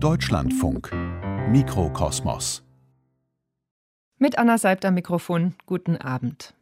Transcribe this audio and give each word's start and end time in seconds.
Deutschlandfunk 0.00 0.92
Mikrokosmos 1.50 2.62
Mit 4.18 4.38
Anna 4.38 4.56
Seibt 4.56 4.84
am 4.84 4.94
Mikrofon, 4.94 5.54
guten 5.66 5.96
Abend. 5.96 6.54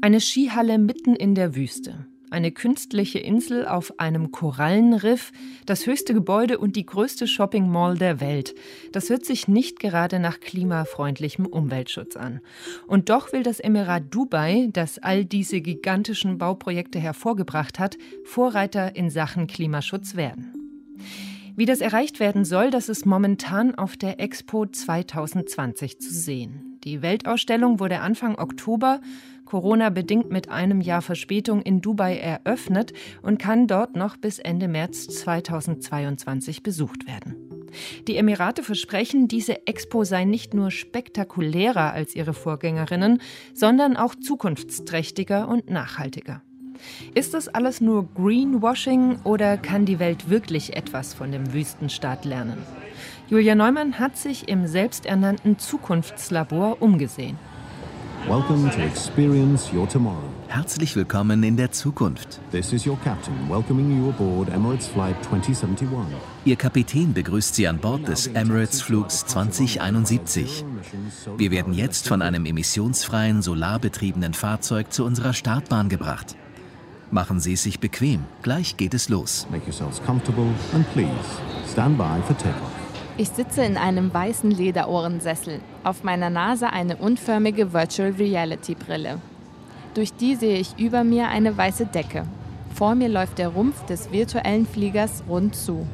Eine 0.00 0.22
Skihalle 0.22 0.78
mitten 0.78 1.14
in 1.14 1.34
der 1.34 1.54
Wüste. 1.54 2.06
Eine 2.30 2.52
künstliche 2.52 3.18
Insel 3.18 3.68
auf 3.68 3.98
einem 4.00 4.32
Korallenriff, 4.32 5.32
das 5.66 5.86
höchste 5.86 6.14
Gebäude 6.14 6.58
und 6.58 6.76
die 6.76 6.86
größte 6.86 7.26
Shopping 7.26 7.68
Mall 7.68 7.98
der 7.98 8.20
Welt. 8.20 8.54
Das 8.92 9.10
hört 9.10 9.26
sich 9.26 9.48
nicht 9.48 9.78
gerade 9.78 10.18
nach 10.18 10.40
klimafreundlichem 10.40 11.44
Umweltschutz 11.44 12.16
an. 12.16 12.40
Und 12.86 13.10
doch 13.10 13.34
will 13.34 13.42
das 13.42 13.60
Emirat 13.60 14.04
Dubai, 14.08 14.70
das 14.72 14.98
all 14.98 15.26
diese 15.26 15.60
gigantischen 15.60 16.38
Bauprojekte 16.38 16.98
hervorgebracht 16.98 17.78
hat, 17.78 17.98
Vorreiter 18.24 18.96
in 18.96 19.10
Sachen 19.10 19.46
Klimaschutz 19.46 20.16
werden. 20.16 20.54
Wie 21.56 21.64
das 21.64 21.80
erreicht 21.80 22.20
werden 22.20 22.44
soll, 22.44 22.70
das 22.70 22.90
ist 22.90 23.06
momentan 23.06 23.74
auf 23.74 23.96
der 23.96 24.20
Expo 24.20 24.66
2020 24.66 25.98
zu 25.98 26.12
sehen. 26.12 26.78
Die 26.84 27.00
Weltausstellung 27.00 27.80
wurde 27.80 28.00
Anfang 28.00 28.38
Oktober, 28.38 29.00
Corona 29.46 29.88
bedingt 29.88 30.30
mit 30.30 30.50
einem 30.50 30.82
Jahr 30.82 31.00
Verspätung, 31.00 31.62
in 31.62 31.80
Dubai 31.80 32.18
eröffnet 32.18 32.92
und 33.22 33.38
kann 33.38 33.66
dort 33.66 33.96
noch 33.96 34.18
bis 34.18 34.38
Ende 34.38 34.68
März 34.68 35.06
2022 35.06 36.62
besucht 36.62 37.06
werden. 37.06 37.36
Die 38.06 38.16
Emirate 38.16 38.62
versprechen, 38.62 39.26
diese 39.26 39.66
Expo 39.66 40.04
sei 40.04 40.24
nicht 40.24 40.52
nur 40.52 40.70
spektakulärer 40.70 41.92
als 41.92 42.14
ihre 42.14 42.34
Vorgängerinnen, 42.34 43.22
sondern 43.54 43.96
auch 43.96 44.14
zukunftsträchtiger 44.14 45.48
und 45.48 45.70
nachhaltiger. 45.70 46.42
Ist 47.14 47.34
das 47.34 47.48
alles 47.48 47.80
nur 47.80 48.06
Greenwashing 48.14 49.18
oder 49.24 49.56
kann 49.56 49.86
die 49.86 49.98
Welt 49.98 50.30
wirklich 50.30 50.76
etwas 50.76 51.14
von 51.14 51.32
dem 51.32 51.52
Wüstenstaat 51.52 52.24
lernen? 52.24 52.58
Julia 53.28 53.54
Neumann 53.54 53.98
hat 53.98 54.16
sich 54.16 54.48
im 54.48 54.66
selbsternannten 54.66 55.58
Zukunftslabor 55.58 56.80
umgesehen. 56.80 57.38
Welcome 58.28 58.70
to 58.70 58.80
experience 58.80 59.72
your 59.72 59.88
tomorrow. 59.88 60.36
Herzlich 60.48 60.94
willkommen 60.96 61.42
in 61.42 61.56
der 61.56 61.72
Zukunft. 61.72 62.40
This 62.50 62.72
is 62.72 62.86
your 62.86 62.98
captain 63.04 63.34
welcoming 63.48 63.98
you 63.98 64.10
aboard 64.10 64.48
Emirates 64.48 64.86
Flight 64.86 65.16
2071. 65.24 65.88
Ihr 66.44 66.56
Kapitän 66.56 67.12
begrüßt 67.12 67.54
Sie 67.54 67.66
an 67.66 67.78
Bord 67.78 68.06
des 68.06 68.28
Emirates 68.28 68.80
Flugs 68.80 69.26
2071. 69.26 70.64
Wir 71.36 71.50
werden 71.50 71.72
jetzt 71.72 72.08
von 72.08 72.22
einem 72.22 72.46
emissionsfreien, 72.46 73.42
solarbetriebenen 73.42 74.34
Fahrzeug 74.34 74.92
zu 74.92 75.04
unserer 75.04 75.32
Startbahn 75.32 75.88
gebracht. 75.88 76.36
Machen 77.10 77.38
Sie 77.38 77.52
es 77.52 77.62
sich 77.62 77.78
bequem. 77.78 78.24
Gleich 78.42 78.76
geht 78.76 78.92
es 78.92 79.08
los. 79.08 79.46
Make 79.50 79.66
yourselves 79.66 80.02
comfortable 80.04 80.48
and 80.74 80.90
please 80.92 81.10
stand 81.70 81.96
by 81.96 82.20
for 82.26 82.36
takeoff. 82.36 82.72
Ich 83.16 83.28
sitze 83.30 83.64
in 83.64 83.76
einem 83.76 84.12
weißen 84.12 84.50
Lederohrensessel. 84.50 85.60
Auf 85.84 86.02
meiner 86.02 86.30
Nase 86.30 86.70
eine 86.70 86.96
unförmige 86.96 87.72
Virtual 87.72 88.10
Reality 88.10 88.74
Brille. 88.74 89.20
Durch 89.94 90.12
die 90.12 90.34
sehe 90.34 90.58
ich 90.58 90.78
über 90.78 91.04
mir 91.04 91.28
eine 91.28 91.56
weiße 91.56 91.86
Decke. 91.86 92.26
Vor 92.74 92.94
mir 92.96 93.08
läuft 93.08 93.38
der 93.38 93.48
Rumpf 93.48 93.86
des 93.86 94.10
virtuellen 94.10 94.66
Fliegers 94.66 95.22
rund 95.28 95.54
zu. 95.54 95.86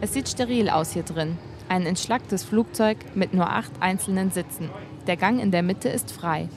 Es 0.00 0.12
sieht 0.12 0.28
steril 0.28 0.68
aus 0.68 0.92
hier 0.92 1.02
drin. 1.02 1.38
Ein 1.68 1.86
entschlacktes 1.86 2.44
Flugzeug 2.44 2.98
mit 3.14 3.32
nur 3.32 3.48
acht 3.48 3.72
einzelnen 3.80 4.30
Sitzen. 4.30 4.68
Der 5.06 5.16
Gang 5.16 5.40
in 5.40 5.50
der 5.50 5.62
Mitte 5.62 5.88
ist 5.88 6.12
frei. 6.12 6.48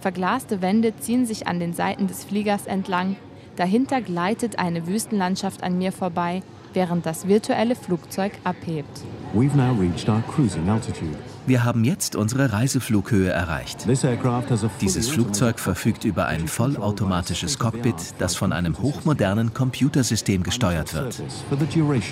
Verglaste 0.00 0.62
Wände 0.62 0.96
ziehen 0.96 1.26
sich 1.26 1.46
an 1.46 1.60
den 1.60 1.74
Seiten 1.74 2.06
des 2.06 2.24
Fliegers 2.24 2.66
entlang. 2.66 3.16
Dahinter 3.56 4.00
gleitet 4.00 4.58
eine 4.58 4.86
Wüstenlandschaft 4.86 5.62
an 5.62 5.78
mir 5.78 5.92
vorbei, 5.92 6.42
während 6.72 7.06
das 7.06 7.28
virtuelle 7.28 7.76
Flugzeug 7.76 8.32
abhebt. 8.42 9.02
We've 9.32 9.56
now 9.56 9.72
reached 9.72 10.08
our 10.08 10.22
cruising 10.28 10.68
altitude. 10.68 11.16
Wir 11.46 11.62
haben 11.62 11.84
jetzt 11.84 12.16
unsere 12.16 12.52
Reiseflughöhe 12.52 13.28
erreicht. 13.28 13.86
Dieses 14.80 15.08
Flugzeug 15.08 15.58
verfügt 15.58 16.04
über 16.04 16.26
ein 16.26 16.48
vollautomatisches 16.48 17.58
Cockpit, 17.58 17.94
das 18.18 18.34
von 18.34 18.52
einem 18.52 18.78
hochmodernen 18.78 19.52
Computersystem 19.52 20.42
gesteuert 20.42 20.94
wird. 20.94 21.22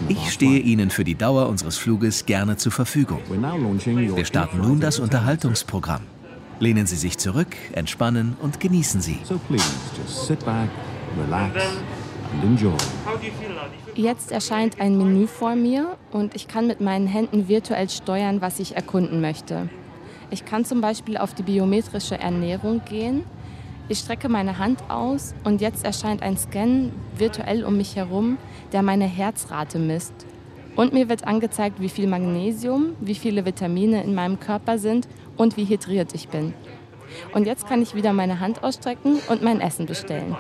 Ich 0.09 0.31
stehe. 0.31 0.59
Ihnen 0.59 0.91
für 0.91 1.05
die 1.05 1.15
Dauer 1.15 1.49
unseres 1.49 1.79
Fluges 1.79 2.27
gerne 2.27 2.57
zur 2.57 2.73
Verfügung. 2.73 3.21
Wir 3.29 4.25
starten 4.27 4.59
nun 4.59 4.81
das 4.81 4.99
Unterhaltungsprogramm. 4.99 6.03
Lehnen 6.61 6.87
Sie 6.87 6.97
sich 6.97 7.19
zurück, 7.19 7.57
entspannen 7.73 8.37
und 8.41 8.61
genießen 8.61 9.01
Sie. 9.01 9.19
So 9.25 9.39
please 9.49 9.65
just 9.97 10.27
sit 10.27 10.45
back, 10.45 10.69
relax 11.19 11.57
and 12.33 12.45
enjoy. 12.45 12.77
Jetzt 13.95 14.33
erscheint 14.33 14.81
ein 14.81 14.97
Menü 14.97 15.27
vor 15.27 15.55
mir 15.55 15.97
und 16.13 16.35
ich 16.35 16.49
kann 16.49 16.67
mit 16.67 16.81
meinen 16.81 17.07
Händen 17.07 17.49
virtuell 17.49 17.91
steuern, 17.91 18.41
was 18.41 18.59
ich 18.59 18.77
erkunden 18.77 19.21
möchte. 19.21 19.69
Ich 20.31 20.45
kann 20.47 20.65
zum 20.65 20.81
Beispiel 20.81 21.19
auf 21.19 21.35
die 21.35 21.43
biometrische 21.43 22.19
Ernährung 22.19 22.81
gehen. 22.89 23.25
Ich 23.89 23.99
strecke 23.99 24.31
meine 24.31 24.59
Hand 24.59 24.83
aus 24.89 25.35
und 25.45 25.61
jetzt 25.61 25.85
erscheint 25.85 26.23
ein 26.23 26.39
Scan 26.39 26.91
virtuell 27.17 27.65
um 27.65 27.77
mich 27.77 27.97
herum, 27.97 28.39
der 28.73 28.83
meine 28.83 29.05
Herzrate 29.05 29.79
misst. 29.79 30.15
Und 30.77 30.93
mir 30.93 31.09
wird 31.09 31.27
angezeigt, 31.27 31.81
wie 31.81 31.89
viel 31.89 32.07
Magnesium, 32.07 32.97
wie 33.01 33.15
viele 33.15 33.45
Vitamine 33.45 34.03
in 34.03 34.15
meinem 34.15 34.41
Körper 34.41 34.79
sind 34.79 35.07
und 35.37 35.57
wie 35.57 35.65
hydriert 35.67 36.15
ich 36.15 36.29
bin. 36.29 36.55
Und 37.35 37.47
jetzt 37.47 37.67
kann 37.69 37.83
ich 37.83 37.95
wieder 37.95 38.13
meine 38.13 38.41
Hand 38.41 38.63
ausstrecken 38.65 39.19
und 39.29 39.43
mein 39.43 39.61
Essen 39.61 39.87
bestellen. 39.87 40.35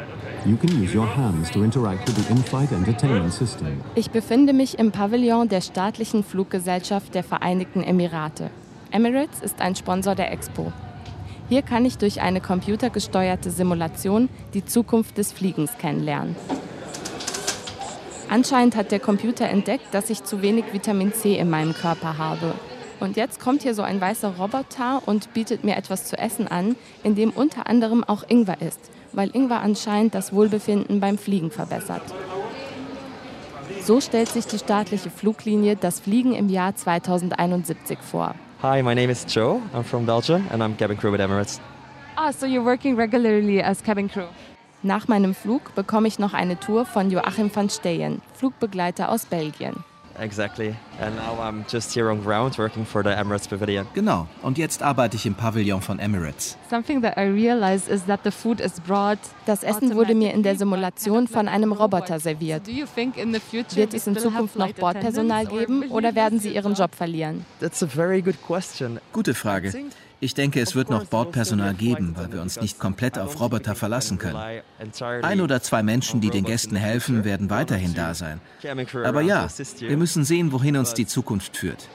Ich 3.94 4.10
befinde 4.10 4.52
mich 4.52 4.78
im 4.78 4.90
Pavillon 4.90 5.48
der 5.48 5.60
staatlichen 5.60 6.24
Fluggesellschaft 6.24 7.14
der 7.14 7.22
Vereinigten 7.22 7.82
Emirate. 7.82 8.50
Emirates 8.90 9.40
ist 9.40 9.60
ein 9.60 9.76
Sponsor 9.76 10.14
der 10.14 10.32
Expo. 10.32 10.72
Hier 11.48 11.62
kann 11.62 11.84
ich 11.84 11.98
durch 11.98 12.22
eine 12.22 12.40
computergesteuerte 12.40 13.50
Simulation 13.50 14.28
die 14.54 14.64
Zukunft 14.64 15.18
des 15.18 15.32
Fliegens 15.32 15.76
kennenlernen. 15.78 16.34
Anscheinend 18.32 18.76
hat 18.76 18.92
der 18.92 18.98
Computer 18.98 19.46
entdeckt, 19.46 19.92
dass 19.92 20.08
ich 20.08 20.24
zu 20.24 20.40
wenig 20.40 20.64
Vitamin 20.72 21.12
C 21.12 21.36
in 21.36 21.50
meinem 21.50 21.74
Körper 21.74 22.16
habe. 22.16 22.54
Und 22.98 23.18
jetzt 23.18 23.40
kommt 23.40 23.60
hier 23.60 23.74
so 23.74 23.82
ein 23.82 24.00
weißer 24.00 24.36
Roboter 24.38 25.02
und 25.04 25.34
bietet 25.34 25.64
mir 25.64 25.76
etwas 25.76 26.06
zu 26.06 26.16
essen 26.16 26.48
an, 26.48 26.74
in 27.04 27.14
dem 27.14 27.28
unter 27.28 27.66
anderem 27.66 28.02
auch 28.04 28.24
Ingwer 28.26 28.62
ist, 28.62 28.90
weil 29.12 29.28
Ingwer 29.36 29.60
anscheinend 29.60 30.14
das 30.14 30.32
Wohlbefinden 30.32 30.98
beim 30.98 31.18
Fliegen 31.18 31.50
verbessert. 31.50 32.00
So 33.82 34.00
stellt 34.00 34.30
sich 34.30 34.46
die 34.46 34.58
staatliche 34.58 35.10
Fluglinie 35.10 35.76
das 35.76 36.00
Fliegen 36.00 36.32
im 36.32 36.48
Jahr 36.48 36.74
2071 36.74 37.98
vor. 37.98 38.34
Hi, 38.62 38.82
my 38.82 38.94
name 38.94 39.12
is 39.12 39.26
Joe. 39.28 39.60
I'm 39.74 39.82
from 39.82 40.06
Belgium 40.06 40.46
and 40.50 40.62
I'm 40.62 40.74
cabin 40.78 40.96
crew 40.96 41.12
with 41.12 41.20
Emirates. 41.20 41.60
Ah, 42.16 42.30
so 42.32 42.46
you're 42.46 42.64
working 42.64 42.96
regularly 42.96 43.62
as 43.62 43.82
cabin 43.82 44.08
crew? 44.08 44.28
Nach 44.84 45.06
meinem 45.06 45.32
Flug 45.32 45.74
bekomme 45.76 46.08
ich 46.08 46.18
noch 46.18 46.34
eine 46.34 46.58
Tour 46.58 46.84
von 46.84 47.10
Joachim 47.10 47.54
van 47.54 47.70
Steyen, 47.70 48.20
Flugbegleiter 48.34 49.10
aus 49.10 49.26
Belgien. 49.26 49.84
Exactly. 50.18 50.74
And 51.00 51.16
now 51.16 51.40
I'm 51.40 51.64
just 51.70 51.94
here 51.94 52.10
on 52.10 52.22
ground 52.22 52.58
working 52.58 52.84
for 52.84 53.02
the 53.02 53.10
Emirates 53.10 53.48
Pavilion. 53.48 53.86
Genau, 53.94 54.26
und 54.42 54.58
jetzt 54.58 54.82
arbeite 54.82 55.16
ich 55.16 55.24
im 55.24 55.34
Pavillon 55.34 55.80
von 55.80 55.98
Emirates. 55.98 56.58
Something 56.68 57.00
that 57.02 57.16
I 57.16 57.22
realize 57.22 57.88
is 57.90 58.04
that 58.06 58.20
the 58.24 58.30
food 58.30 58.60
is 58.60 58.80
brought. 58.80 59.18
Das 59.46 59.62
Essen 59.62 59.94
wurde 59.94 60.14
mir 60.14 60.34
in 60.34 60.42
der 60.42 60.56
Simulation 60.56 61.28
von 61.28 61.48
einem 61.48 61.72
Roboter 61.72 62.20
serviert. 62.20 62.66
Wird 62.66 63.94
es 63.94 64.06
in 64.06 64.18
Zukunft 64.18 64.56
noch 64.56 64.72
Bordpersonal 64.72 65.46
geben 65.46 65.84
oder 65.90 66.14
werden 66.14 66.40
sie 66.40 66.54
ihren 66.54 66.74
Job 66.74 66.94
verlieren? 66.94 67.46
That's 67.60 67.82
a 67.82 67.86
very 67.86 68.20
good 68.20 68.40
question. 68.42 69.00
Gute 69.12 69.34
Frage. 69.34 69.72
Ich 70.22 70.34
denke, 70.34 70.60
es 70.60 70.76
wird 70.76 70.88
noch 70.88 71.04
Bordpersonal 71.06 71.74
geben, 71.74 72.14
weil 72.16 72.32
wir 72.32 72.42
uns 72.42 72.60
nicht 72.60 72.78
komplett 72.78 73.18
auf 73.18 73.40
Roboter 73.40 73.74
verlassen 73.74 74.18
können. 74.18 74.62
Ein 75.00 75.40
oder 75.40 75.60
zwei 75.60 75.82
Menschen, 75.82 76.20
die 76.20 76.30
den 76.30 76.44
Gästen 76.44 76.76
helfen, 76.76 77.24
werden 77.24 77.50
weiterhin 77.50 77.92
da 77.92 78.14
sein. 78.14 78.40
Aber 79.02 79.20
ja, 79.22 79.48
wir 79.80 79.96
müssen 79.96 80.22
sehen, 80.22 80.52
wohin 80.52 80.76
uns 80.76 80.94
die 80.94 81.08
Zukunft 81.08 81.56
führt. 81.56 81.88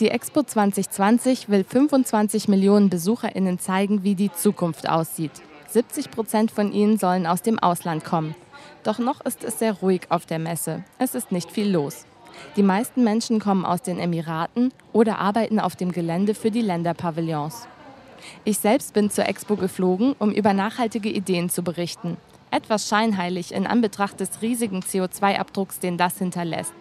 Die 0.00 0.08
Expo 0.08 0.42
2020 0.42 1.48
will 1.50 1.64
25 1.64 2.48
Millionen 2.48 2.88
BesucherInnen 2.88 3.58
zeigen, 3.58 4.02
wie 4.02 4.14
die 4.14 4.32
Zukunft 4.32 4.88
aussieht. 4.88 5.32
70 5.68 6.10
Prozent 6.10 6.50
von 6.50 6.72
ihnen 6.72 6.96
sollen 6.96 7.26
aus 7.26 7.42
dem 7.42 7.58
Ausland 7.58 8.02
kommen. 8.02 8.34
Doch 8.82 8.98
noch 8.98 9.20
ist 9.26 9.44
es 9.44 9.58
sehr 9.58 9.74
ruhig 9.74 10.06
auf 10.08 10.24
der 10.24 10.38
Messe. 10.38 10.84
Es 10.98 11.14
ist 11.14 11.32
nicht 11.32 11.50
viel 11.50 11.70
los. 11.70 12.06
Die 12.56 12.62
meisten 12.62 13.04
Menschen 13.04 13.40
kommen 13.40 13.64
aus 13.64 13.82
den 13.82 13.98
Emiraten 13.98 14.72
oder 14.92 15.18
arbeiten 15.18 15.60
auf 15.60 15.76
dem 15.76 15.92
Gelände 15.92 16.34
für 16.34 16.50
die 16.50 16.62
Länderpavillons. 16.62 17.68
Ich 18.44 18.58
selbst 18.58 18.94
bin 18.94 19.10
zur 19.10 19.26
Expo 19.26 19.56
geflogen, 19.56 20.14
um 20.18 20.32
über 20.32 20.52
nachhaltige 20.52 21.10
Ideen 21.10 21.50
zu 21.50 21.62
berichten. 21.62 22.16
Etwas 22.50 22.88
scheinheilig 22.88 23.52
in 23.52 23.66
Anbetracht 23.66 24.20
des 24.20 24.40
riesigen 24.40 24.80
CO2-Abdrucks, 24.80 25.78
den 25.78 25.98
das 25.98 26.18
hinterlässt. 26.18 26.74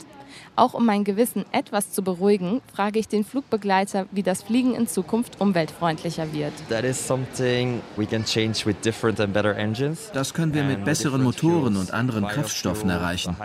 Auch 0.58 0.74
um 0.74 0.86
mein 0.86 1.04
Gewissen 1.04 1.44
etwas 1.52 1.92
zu 1.92 2.02
beruhigen, 2.02 2.62
frage 2.74 2.98
ich 3.00 3.10
den 3.10 3.26
Flugbegleiter, 3.26 4.06
wie 4.12 4.24
das 4.24 4.42
Fliegen 4.42 4.74
in 4.74 4.88
Zukunft 4.88 5.42
umweltfreundlicher 5.42 6.32
wird. 6.32 6.54
Das 10.14 10.34
können 10.34 10.54
wir 10.54 10.64
mit 10.64 10.86
besseren 10.86 11.24
Motoren 11.24 11.76
und 11.76 11.94
anderen 11.94 12.28
Kraftstoffen 12.28 12.90
erreichen. 12.90 13.36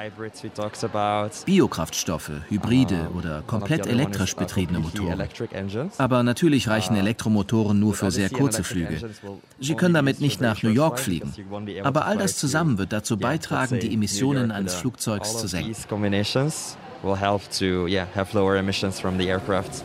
Biokraftstoffe, 1.45 2.31
Hybride 2.49 3.11
oder 3.17 3.43
komplett 3.47 3.87
elektrisch 3.87 4.37
betriebene 4.37 4.79
Motoren. 4.79 5.29
Aber 5.99 6.23
natürlich 6.23 6.69
reichen 6.69 6.95
Elektromotoren 6.97 7.81
nur 7.81 7.95
für 7.95 8.13
sehr 8.13 8.31
kurze 8.31 8.63
Flüge. 8.63 9.11
Sie 9.59 9.75
können 9.75 9.95
damit 9.95 10.21
nicht 10.21 10.41
nach 10.41 10.63
New 10.63 10.71
York 10.71 11.01
fliegen. 11.01 11.33
Aber 11.83 12.07
all 12.07 12.19
das 12.19 12.37
zusammen 12.37 12.79
wird 12.79 12.93
dazu 12.93 13.17
beitragen, 13.17 13.81
die 13.81 13.93
Emissionen 13.93 14.53
eines 14.53 14.75
Flugzeugs 14.75 15.37
zu 15.37 15.49
senken 15.49 15.75
will 17.03 17.17
help 17.17 17.43
to 17.59 17.87
yeah, 17.87 18.07
have 18.15 18.35
lower 18.35 18.57
emissions 18.57 19.01
from 19.01 19.19
the 19.19 19.29
aircraft. 19.29 19.83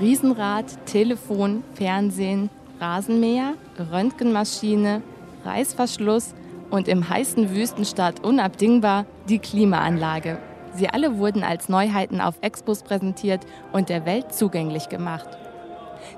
Riesenrad, 0.00 0.64
Telefon, 0.86 1.62
Fernsehen, 1.74 2.50
Rasenmäher, 2.80 3.54
Röntgenmaschine, 3.92 5.02
Reißverschluss 5.44 6.34
und 6.70 6.88
im 6.88 7.08
heißen 7.08 7.54
Wüstenstaat 7.54 8.24
unabdingbar 8.24 9.06
die 9.28 9.38
Klimaanlage. 9.38 10.38
Sie 10.74 10.88
alle 10.88 11.18
wurden 11.18 11.44
als 11.44 11.68
Neuheiten 11.68 12.20
auf 12.20 12.34
Expos 12.40 12.82
präsentiert 12.82 13.46
und 13.72 13.90
der 13.90 14.06
Welt 14.06 14.34
zugänglich 14.34 14.88
gemacht. 14.88 15.28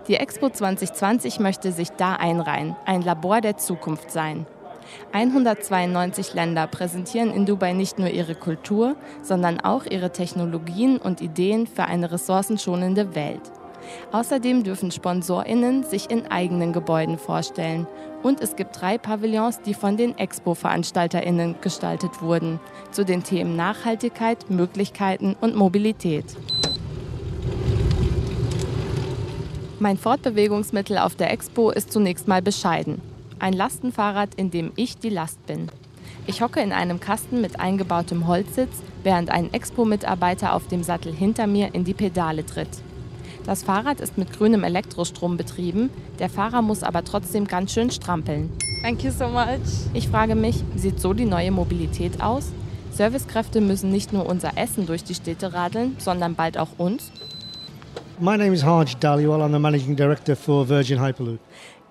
Die 0.09 0.15
Expo 0.15 0.49
2020 0.49 1.41
möchte 1.41 1.73
sich 1.73 1.91
da 1.91 2.15
einreihen, 2.15 2.77
ein 2.87 3.03
Labor 3.03 3.41
der 3.41 3.57
Zukunft 3.57 4.11
sein. 4.11 4.47
192 5.13 6.35
Länder 6.35 6.67
präsentieren 6.67 7.33
in 7.33 7.47
Dubai 7.47 7.73
nicht 7.73 7.99
nur 7.99 8.09
ihre 8.09 8.35
Kultur, 8.35 8.97
sondern 9.23 9.61
auch 9.61 9.85
ihre 9.85 10.11
Technologien 10.11 10.99
und 10.99 11.21
Ideen 11.21 11.67
für 11.67 11.85
eine 11.85 12.11
ressourcenschonende 12.11 13.15
Welt. 13.15 13.43
Außerdem 14.13 14.65
dürfen 14.65 14.91
Sponsorinnen 14.91 15.85
sich 15.85 16.11
in 16.11 16.27
eigenen 16.27 16.73
Gebäuden 16.73 17.19
vorstellen. 17.19 17.87
Und 18.23 18.41
es 18.41 18.57
gibt 18.57 18.81
drei 18.81 18.97
Pavillons, 18.97 19.61
die 19.61 19.75
von 19.75 19.97
den 19.97 20.17
Expo-Veranstalterinnen 20.17 21.57
gestaltet 21.61 22.23
wurden, 22.23 22.61
zu 22.91 23.05
den 23.05 23.23
Themen 23.23 23.57
Nachhaltigkeit, 23.57 24.49
Möglichkeiten 24.49 25.37
und 25.41 25.55
Mobilität. 25.55 26.25
Mein 29.81 29.99
Fortbewegungsmittel 29.99 30.97
auf 30.97 31.15
der 31.15 31.31
Expo 31.31 31.71
ist 31.71 31.93
zunächst 31.93 32.27
mal 32.27 32.41
bescheiden. 32.41 33.14
Ein 33.39 33.53
Lastenfahrrad, 33.53 34.35
in 34.37 34.51
dem 34.51 34.73
ich 34.77 34.99
die 34.99 35.11
Last 35.11 35.45
bin. 35.47 35.69
Ich 36.27 36.41
hocke 36.41 36.61
in 36.61 36.73
einem 36.73 37.01
Kasten 37.01 37.41
mit 37.41 37.61
eingebautem 37.61 38.27
Holzsitz, 38.27 38.83
während 39.03 39.31
ein 39.31 39.53
Expo-Mitarbeiter 39.53 40.55
auf 40.55 40.69
dem 40.69 40.83
Sattel 40.83 41.13
hinter 41.13 41.47
mir 41.47 41.75
in 41.75 41.85
die 41.85 41.95
Pedale 41.95 42.47
tritt. 42.47 42.69
Das 43.45 43.63
Fahrrad 43.63 44.01
ist 44.01 44.17
mit 44.17 44.33
grünem 44.33 44.65
Elektrostrom 44.65 45.37
betrieben, 45.37 45.91
der 46.19 46.31
Fahrer 46.31 46.63
muss 46.63 46.83
aber 46.83 47.05
trotzdem 47.05 47.47
ganz 47.47 47.73
schön 47.73 47.91
strampeln. 47.91 48.51
Thank 48.83 49.05
you 49.05 49.11
so 49.11 49.29
much. 49.29 49.61
Ich 49.93 50.09
frage 50.09 50.35
mich, 50.35 50.63
sieht 50.77 50.99
so 50.99 51.13
die 51.13 51.27
neue 51.27 51.51
Mobilität 51.51 52.23
aus? 52.23 52.53
Servicekräfte 52.91 53.61
müssen 53.61 53.91
nicht 53.91 54.13
nur 54.13 54.25
unser 54.25 54.57
Essen 54.57 54.87
durch 54.87 55.05
die 55.05 55.15
Städte 55.15 55.53
radeln, 55.53 55.97
sondern 55.99 56.37
bald 56.37 56.57
auch 56.57 56.69
uns? 56.79 57.11
My 58.19 58.39
name 58.39 58.55
is 58.55 58.63
Harj 58.65 58.95
Daliwal, 59.01 59.43
I'm 59.43 59.53
the 59.53 59.59
Managing 59.59 59.97
Director 59.97 60.37
for 60.37 60.69
Virgin 60.69 61.01
Hyperloop. 61.01 61.41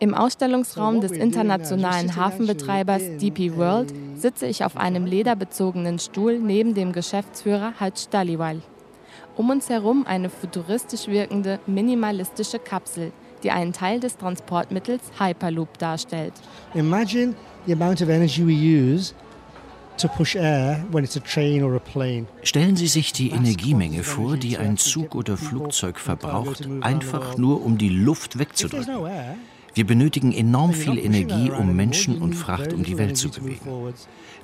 Im 0.03 0.13
Ausstellungsraum 0.13 0.99
des 0.99 1.13
internationalen 1.13 2.17
Hafenbetreibers 2.17 3.03
DP 3.21 3.55
World 3.55 3.93
sitze 4.17 4.47
ich 4.47 4.65
auf 4.65 4.75
einem 4.75 5.05
lederbezogenen 5.05 5.97
Stuhl 5.97 6.39
neben 6.39 6.73
dem 6.73 6.91
Geschäftsführer 6.91 7.79
Haj 7.79 8.09
Daliwal. 8.11 8.61
Um 9.37 9.49
uns 9.49 9.69
herum 9.69 10.05
eine 10.05 10.29
futuristisch 10.29 11.07
wirkende, 11.07 11.61
minimalistische 11.67 12.59
Kapsel, 12.59 13.13
die 13.43 13.51
einen 13.51 13.71
Teil 13.71 14.01
des 14.01 14.17
Transportmittels 14.17 15.03
Hyperloop 15.19 15.77
darstellt. 15.77 16.33
Imagine 16.73 17.33
the 17.65 17.71
amount 17.71 18.01
of 18.01 18.09
energy 18.09 18.45
we 18.45 18.51
use 18.51 19.13
Stellen 22.43 22.75
Sie 22.75 22.87
sich 22.87 23.13
die 23.13 23.29
Energiemenge 23.29 24.03
vor, 24.03 24.35
die 24.35 24.57
ein 24.57 24.75
Zug 24.75 25.15
oder 25.15 25.37
Flugzeug 25.37 25.97
verbraucht, 25.97 26.67
einfach 26.81 27.37
nur 27.37 27.63
um 27.63 27.77
die 27.77 27.87
Luft 27.89 28.37
wegzudrücken. 28.37 29.07
Wir 29.73 29.85
benötigen 29.85 30.31
enorm 30.31 30.73
viel 30.73 30.97
Energie, 30.97 31.51
um 31.51 31.75
Menschen 31.75 32.21
und 32.21 32.33
Fracht 32.33 32.73
um 32.73 32.83
die 32.83 32.97
Welt 32.97 33.17
zu 33.17 33.29
bewegen. 33.29 33.93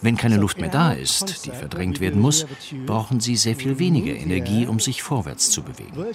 Wenn 0.02 0.18
keine 0.18 0.38
Luft 0.38 0.60
mehr 0.60 0.70
da 0.70 0.94
ist, 0.94 1.46
die 1.46 1.52
verdrängt 1.52 2.00
werden 2.00 2.22
muss, 2.22 2.46
brauchen 2.86 3.20
sie 3.20 3.36
sehr 3.36 3.56
viel 3.56 3.80
weniger 3.80 4.16
Energie, 4.16 4.66
um 4.66 4.80
sich 4.80 5.04
vorwärts 5.04 5.52
zu 5.52 5.62
bewegen. 5.62 6.06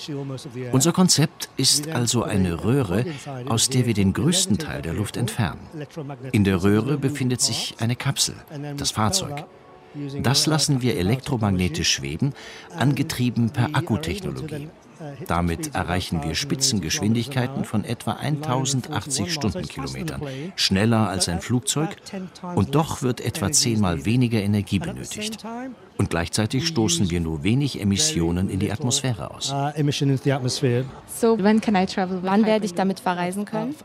Unser 0.72 0.92
Konzept 0.92 1.48
ist 1.56 1.88
also 1.88 2.22
eine 2.22 2.64
Röhre, 2.64 3.04
aus 3.46 3.68
der 3.68 3.86
wir 3.86 3.94
den 3.94 4.12
größten 4.12 4.58
Teil 4.58 4.82
der 4.82 4.94
Luft 4.94 5.16
entfernen. 5.16 5.60
In 6.32 6.44
der 6.44 6.62
Röhre 6.62 6.96
befindet 6.98 7.40
sich 7.40 7.74
eine 7.78 7.96
Kapsel, 7.96 8.34
das 8.76 8.90
Fahrzeug. 8.90 9.44
Das 10.22 10.46
lassen 10.46 10.82
wir 10.82 10.96
elektromagnetisch 10.96 11.92
schweben, 11.92 12.32
angetrieben 12.76 13.50
per 13.50 13.70
Akkutechnologie. 13.74 14.68
Damit 15.26 15.74
erreichen 15.74 16.22
wir 16.22 16.34
Spitzengeschwindigkeiten 16.34 17.64
von 17.64 17.84
etwa 17.84 18.12
1080 18.12 19.32
Stundenkilometern, 19.32 20.22
schneller 20.56 21.08
als 21.08 21.28
ein 21.28 21.40
Flugzeug, 21.40 21.96
und 22.54 22.74
doch 22.74 23.02
wird 23.02 23.20
etwa 23.20 23.52
zehnmal 23.52 24.04
weniger 24.04 24.40
Energie 24.40 24.78
benötigt. 24.78 25.44
Und 25.96 26.10
gleichzeitig 26.10 26.66
stoßen 26.66 27.10
wir 27.10 27.20
nur 27.20 27.44
wenig 27.44 27.80
Emissionen 27.80 28.48
in 28.48 28.58
die 28.58 28.72
Atmosphäre 28.72 29.30
aus. 29.30 29.52
Uh, 29.52 29.70
so, 31.06 31.38
wann 31.40 32.46
werde 32.46 32.66
ich 32.66 32.74
damit 32.74 32.98
verreisen 32.98 33.44
können? 33.44 33.76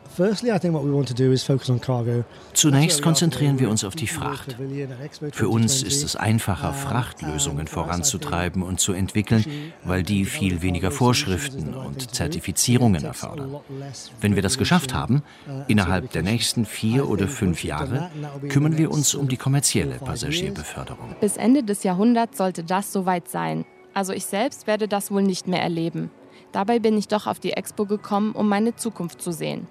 Zunächst 2.53 3.01
konzentrieren 3.03 3.59
wir 3.59 3.69
uns 3.69 3.83
auf 3.83 3.95
die 3.95 4.07
Fracht. 4.07 4.55
Für 5.31 5.49
uns 5.49 5.83
ist 5.83 6.03
es 6.03 6.15
einfacher, 6.15 6.73
Frachtlösungen 6.73 7.67
voranzutreiben 7.67 8.63
und 8.63 8.79
zu 8.79 8.93
entwickeln, 8.93 9.45
weil 9.83 10.01
die 10.01 10.25
viel 10.25 10.63
weniger 10.63 10.89
Vorschriften 10.89 11.75
und 11.75 12.15
Zertifizierungen 12.15 13.03
erfordern. 13.03 13.57
Wenn 14.19 14.33
wir 14.33 14.41
das 14.41 14.57
geschafft 14.57 14.95
haben, 14.95 15.21
innerhalb 15.67 16.11
der 16.11 16.23
nächsten 16.23 16.65
vier 16.65 17.07
oder 17.07 17.27
fünf 17.27 17.63
Jahre, 17.63 18.09
kümmern 18.49 18.79
wir 18.79 18.89
uns 18.89 19.13
um 19.13 19.27
die 19.27 19.37
kommerzielle 19.37 19.95
Passagierbeförderung. 19.95 21.15
Bis 21.21 21.37
Ende 21.37 21.63
des 21.63 21.83
Jahrhunderts 21.83 21.98
sollte 22.35 22.63
das 22.63 22.91
soweit 22.91 23.27
sein. 23.27 23.65
Also 23.93 24.13
ich 24.13 24.25
selbst 24.25 24.67
werde 24.67 24.87
das 24.87 25.11
wohl 25.11 25.23
nicht 25.23 25.47
mehr 25.47 25.61
erleben. 25.61 26.11
Dabei 26.51 26.79
bin 26.79 26.97
ich 26.97 27.07
doch 27.07 27.27
auf 27.27 27.39
die 27.39 27.53
Expo 27.53 27.85
gekommen, 27.85 28.31
um 28.33 28.47
meine 28.47 28.75
Zukunft 28.75 29.21
zu 29.21 29.31
sehen. 29.31 29.67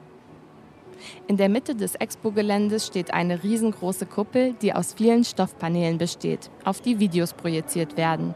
In 1.27 1.37
der 1.37 1.49
Mitte 1.49 1.75
des 1.75 1.95
Expo-Geländes 1.95 2.87
steht 2.87 3.15
eine 3.15 3.43
riesengroße 3.43 4.07
Kuppel, 4.07 4.55
die 4.61 4.75
aus 4.75 4.95
vielen 4.95 5.25
Stoffpanelen 5.25 5.99
besteht, 5.99 6.51
auf 6.65 6.81
die 6.81 6.99
Videos 6.99 7.33
projiziert 7.35 7.97
werden. 7.97 8.35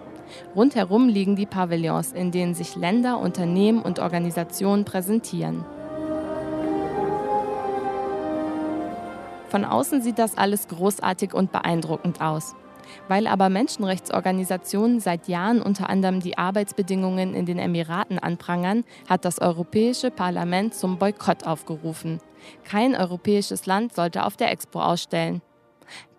Rundherum 0.55 1.09
liegen 1.09 1.37
die 1.37 1.47
Pavillons, 1.47 2.13
in 2.13 2.31
denen 2.31 2.55
sich 2.55 2.77
Länder, 2.77 3.19
Unternehmen 3.19 3.83
und 3.83 3.99
Organisationen 3.99 4.85
präsentieren. 4.85 5.65
Von 9.49 9.65
außen 9.67 10.01
sieht 10.01 10.19
das 10.19 10.39
alles 10.39 10.69
großartig 10.69 11.35
und 11.35 11.53
beeindruckend 11.53 12.23
aus. 12.23 12.55
Weil 13.09 13.27
aber 13.27 13.49
Menschenrechtsorganisationen 13.49 15.01
seit 15.01 15.29
Jahren 15.29 15.63
unter 15.63 15.89
anderem 15.89 16.21
die 16.21 16.39
Arbeitsbedingungen 16.39 17.35
in 17.35 17.47
den 17.47 17.59
Emiraten 17.59 18.19
anprangern, 18.19 18.85
hat 19.09 19.25
das 19.25 19.41
Europäische 19.41 20.11
Parlament 20.11 20.75
zum 20.75 20.99
Boykott 20.99 21.47
aufgerufen. 21.47 22.21
Kein 22.65 22.95
europäisches 22.95 23.67
Land 23.67 23.95
sollte 23.95 24.25
auf 24.25 24.37
der 24.37 24.51
Expo 24.51 24.81
ausstellen. 24.81 25.43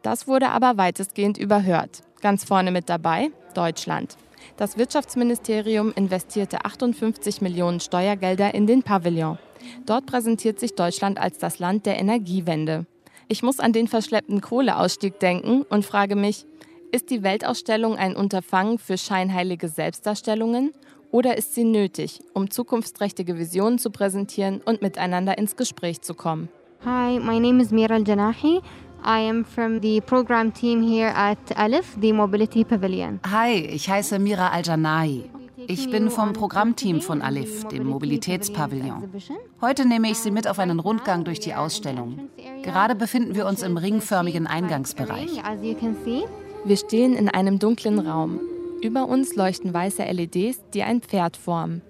Das 0.01 0.27
wurde 0.27 0.49
aber 0.49 0.77
weitestgehend 0.77 1.37
überhört. 1.37 2.01
Ganz 2.21 2.43
vorne 2.43 2.71
mit 2.71 2.89
dabei 2.89 3.31
Deutschland. 3.53 4.17
Das 4.57 4.77
Wirtschaftsministerium 4.77 5.93
investierte 5.95 6.65
58 6.65 7.41
Millionen 7.41 7.79
Steuergelder 7.79 8.53
in 8.53 8.67
den 8.67 8.83
Pavillon. 8.83 9.37
Dort 9.85 10.05
präsentiert 10.05 10.59
sich 10.59 10.75
Deutschland 10.75 11.17
als 11.17 11.37
das 11.37 11.59
Land 11.59 11.85
der 11.85 11.99
Energiewende. 11.99 12.85
Ich 13.33 13.41
muss 13.41 13.59
an 13.59 13.73
den 13.73 13.87
verschleppten 13.87 14.41
Kohleausstieg 14.41 15.19
denken 15.19 15.63
und 15.67 15.83
frage 15.83 16.15
mich, 16.15 16.45
ist 16.91 17.09
die 17.09 17.23
Weltausstellung 17.23 17.95
ein 17.95 18.15
Unterfangen 18.15 18.77
für 18.77 18.95
scheinheilige 18.95 19.69
Selbstdarstellungen 19.69 20.71
oder 21.09 21.35
ist 21.35 21.55
sie 21.55 21.63
nötig, 21.63 22.19
um 22.35 22.51
zukunftsträchtige 22.51 23.39
Visionen 23.39 23.79
zu 23.79 23.89
präsentieren 23.89 24.61
und 24.63 24.83
miteinander 24.83 25.35
ins 25.39 25.55
Gespräch 25.55 26.01
zu 26.01 26.13
kommen? 26.13 26.47
Hi, 26.85 27.17
my 27.17 27.39
name 27.39 27.59
is 27.59 27.71
Mira 27.71 27.95
Al-Janahi. 27.95 28.61
I 29.03 29.27
am 29.27 29.43
from 29.43 29.81
the 29.81 29.99
program 29.99 30.53
team 30.53 30.87
here 30.87 31.11
at 31.15 31.39
Alif, 31.57 31.97
the 31.99 32.13
Mobility 32.13 32.63
Pavilion. 32.63 33.19
Hi, 33.31 33.55
ich 33.55 33.89
heiße 33.89 34.19
Mira 34.19 34.49
Al-Janahi. 34.49 35.23
Ich 35.67 35.89
bin 35.89 36.09
vom 36.09 36.33
Programmteam 36.33 37.01
von 37.01 37.21
Alif, 37.21 37.67
dem 37.67 37.87
Mobilitätspavillon. 37.87 39.09
Heute 39.61 39.87
nehme 39.87 40.09
ich 40.09 40.17
Sie 40.17 40.31
mit 40.31 40.47
auf 40.47 40.59
einen 40.59 40.79
Rundgang 40.79 41.23
durch 41.23 41.39
die 41.39 41.53
Ausstellung. 41.53 42.29
Gerade 42.63 42.95
befinden 42.95 43.35
wir 43.35 43.45
uns 43.45 43.61
im 43.61 43.77
ringförmigen 43.77 44.47
Eingangsbereich. 44.47 45.41
Wir 46.65 46.77
stehen 46.77 47.13
in 47.13 47.29
einem 47.29 47.59
dunklen 47.59 47.99
Raum. 47.99 48.39
Über 48.81 49.07
uns 49.07 49.35
leuchten 49.35 49.73
weiße 49.73 50.03
LEDs, 50.03 50.59
die 50.73 50.83
ein 50.83 51.01
Pferd 51.01 51.37
formen. 51.37 51.81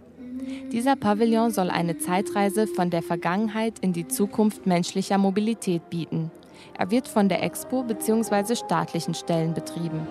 Dieser 0.72 0.96
Pavillon 0.96 1.52
soll 1.52 1.70
eine 1.70 1.98
Zeitreise 2.00 2.68
von 2.68 2.90
der 2.90 3.04
Vergangenheit 3.04 3.80
in 3.80 3.94
die 3.94 4.08
Zukunft 4.08 4.66
menschlicher 4.66 5.18
Mobilität 5.18 5.90
bieten. 5.90 6.32
Er 6.78 6.92
wird 6.92 7.08
von 7.08 7.30
der 7.30 7.44
Expo 7.44 7.84
bzw. 7.84 8.56
staatlichen 8.56 9.14
Stellen 9.14 9.54
betrieben. 9.54 10.08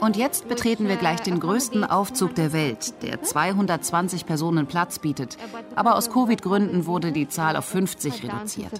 Und 0.00 0.16
jetzt 0.16 0.48
betreten 0.48 0.88
wir 0.88 0.96
gleich 0.96 1.20
den 1.20 1.40
größten 1.40 1.84
Aufzug 1.84 2.34
der 2.34 2.52
Welt, 2.52 2.94
der 3.02 3.22
220 3.22 4.26
Personen 4.26 4.66
Platz 4.66 4.98
bietet. 4.98 5.36
Aber 5.74 5.96
aus 5.96 6.10
Covid-Gründen 6.10 6.86
wurde 6.86 7.12
die 7.12 7.28
Zahl 7.28 7.56
auf 7.56 7.64
50 7.66 8.24
reduziert. 8.24 8.72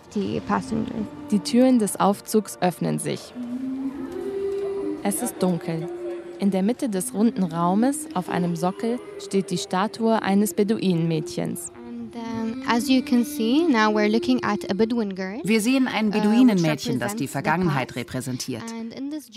Die 1.30 1.40
Türen 1.40 1.78
des 1.78 1.98
Aufzugs 1.98 2.58
öffnen 2.60 2.98
sich. 2.98 3.32
Es 5.02 5.22
ist 5.22 5.42
dunkel. 5.42 5.88
In 6.38 6.50
der 6.50 6.62
Mitte 6.62 6.88
des 6.88 7.14
runden 7.14 7.44
Raumes, 7.44 8.08
auf 8.14 8.28
einem 8.28 8.56
Sockel, 8.56 8.98
steht 9.24 9.50
die 9.50 9.58
Statue 9.58 10.22
eines 10.22 10.54
Beduinenmädchens. 10.54 11.70
Wir 15.44 15.60
sehen 15.60 15.88
ein 15.88 16.10
Beduinenmädchen, 16.10 16.98
das 16.98 17.16
die 17.16 17.28
Vergangenheit 17.28 17.96
repräsentiert. 17.96 18.64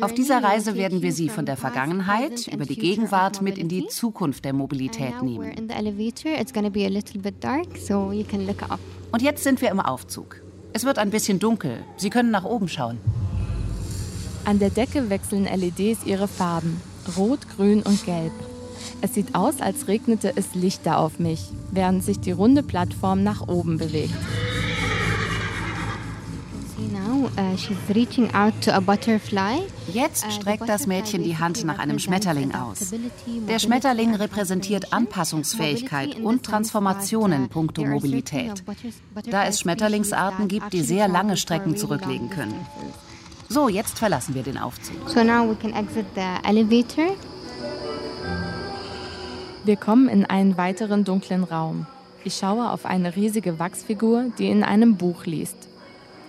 Auf 0.02 0.14
dieser 0.14 0.44
Reise 0.44 0.76
werden 0.76 1.02
wir 1.02 1.12
Sie 1.14 1.30
von 1.30 1.46
der 1.46 1.58
Vergangenheit 1.58 2.48
über 2.48 2.66
die 2.66 2.76
Gegenwart 2.76 3.42
mit 3.42 3.58
in 3.58 3.70
die 3.70 3.88
Zukunft 3.88 4.46
der 4.46 4.54
Mobilität 4.54 5.22
nehmen. 5.22 5.70
Und 9.12 9.22
jetzt 9.22 9.44
sind 9.44 9.62
wir 9.62 9.70
im 9.70 9.80
Aufzug. 9.80 10.42
Es 10.74 10.84
wird 10.84 10.98
ein 10.98 11.10
bisschen 11.10 11.40
dunkel. 11.40 11.84
Sie 11.96 12.10
können 12.10 12.32
nach 12.32 12.44
oben 12.44 12.68
schauen. 12.68 12.98
An 14.44 14.60
der 14.60 14.70
Decke 14.70 15.10
wechseln 15.10 15.46
LEDs 15.46 16.06
ihre 16.06 16.28
Farben. 16.28 16.82
Rot, 17.18 17.40
Grün 17.56 17.82
und 17.82 18.06
Gelb. 18.06 18.34
Es 19.06 19.14
sieht 19.14 19.36
aus, 19.36 19.62
als 19.62 19.88
regnete 19.88 20.34
es 20.36 20.56
Lichter 20.56 20.98
auf 20.98 21.20
mich, 21.20 21.52
während 21.70 22.04
sich 22.04 22.22
die 22.22 22.32
runde 22.32 22.64
Plattform 22.64 23.22
nach 23.22 23.48
oben 23.48 23.78
bewegt. 23.78 24.16
Jetzt 29.94 30.32
streckt 30.32 30.68
das 30.68 30.88
Mädchen 30.88 31.24
die 31.24 31.38
Hand 31.38 31.64
nach 31.66 31.78
einem 31.78 32.00
Schmetterling 32.00 32.56
aus. 32.56 32.96
Der 33.48 33.60
Schmetterling 33.60 34.16
repräsentiert 34.16 34.92
Anpassungsfähigkeit 34.92 36.20
und 36.20 36.42
Transformationen 36.42 37.48
puncto 37.50 37.86
Mobilität. 37.86 38.64
Da 39.30 39.46
es 39.46 39.60
Schmetterlingsarten 39.60 40.48
gibt, 40.48 40.74
die 40.74 40.82
sehr 40.82 41.08
lange 41.08 41.38
Strecken 41.38 41.78
zurücklegen 41.78 42.32
können. 42.32 42.56
So, 43.50 43.70
jetzt 43.70 44.00
verlassen 44.00 44.34
wir 44.34 44.42
den 44.42 44.58
Aufzug. 44.58 45.08
So 45.08 45.24
now 45.24 45.48
we 45.48 45.56
can 45.56 45.74
exit 45.74 46.08
the 46.16 46.50
elevator. 46.50 47.16
Wir 49.66 49.78
kommen 49.78 50.10
in 50.10 50.26
einen 50.26 50.58
weiteren 50.58 51.06
dunklen 51.06 51.44
Raum. 51.44 51.88
Ich 52.24 52.36
schaue 52.36 52.70
auf 52.70 52.86
eine 52.86 53.16
riesige 53.16 53.58
Wachsfigur, 53.58 54.26
die 54.38 54.48
in 54.48 54.64
einem 54.64 54.96
Buch 54.96 55.26
liest. 55.26 55.58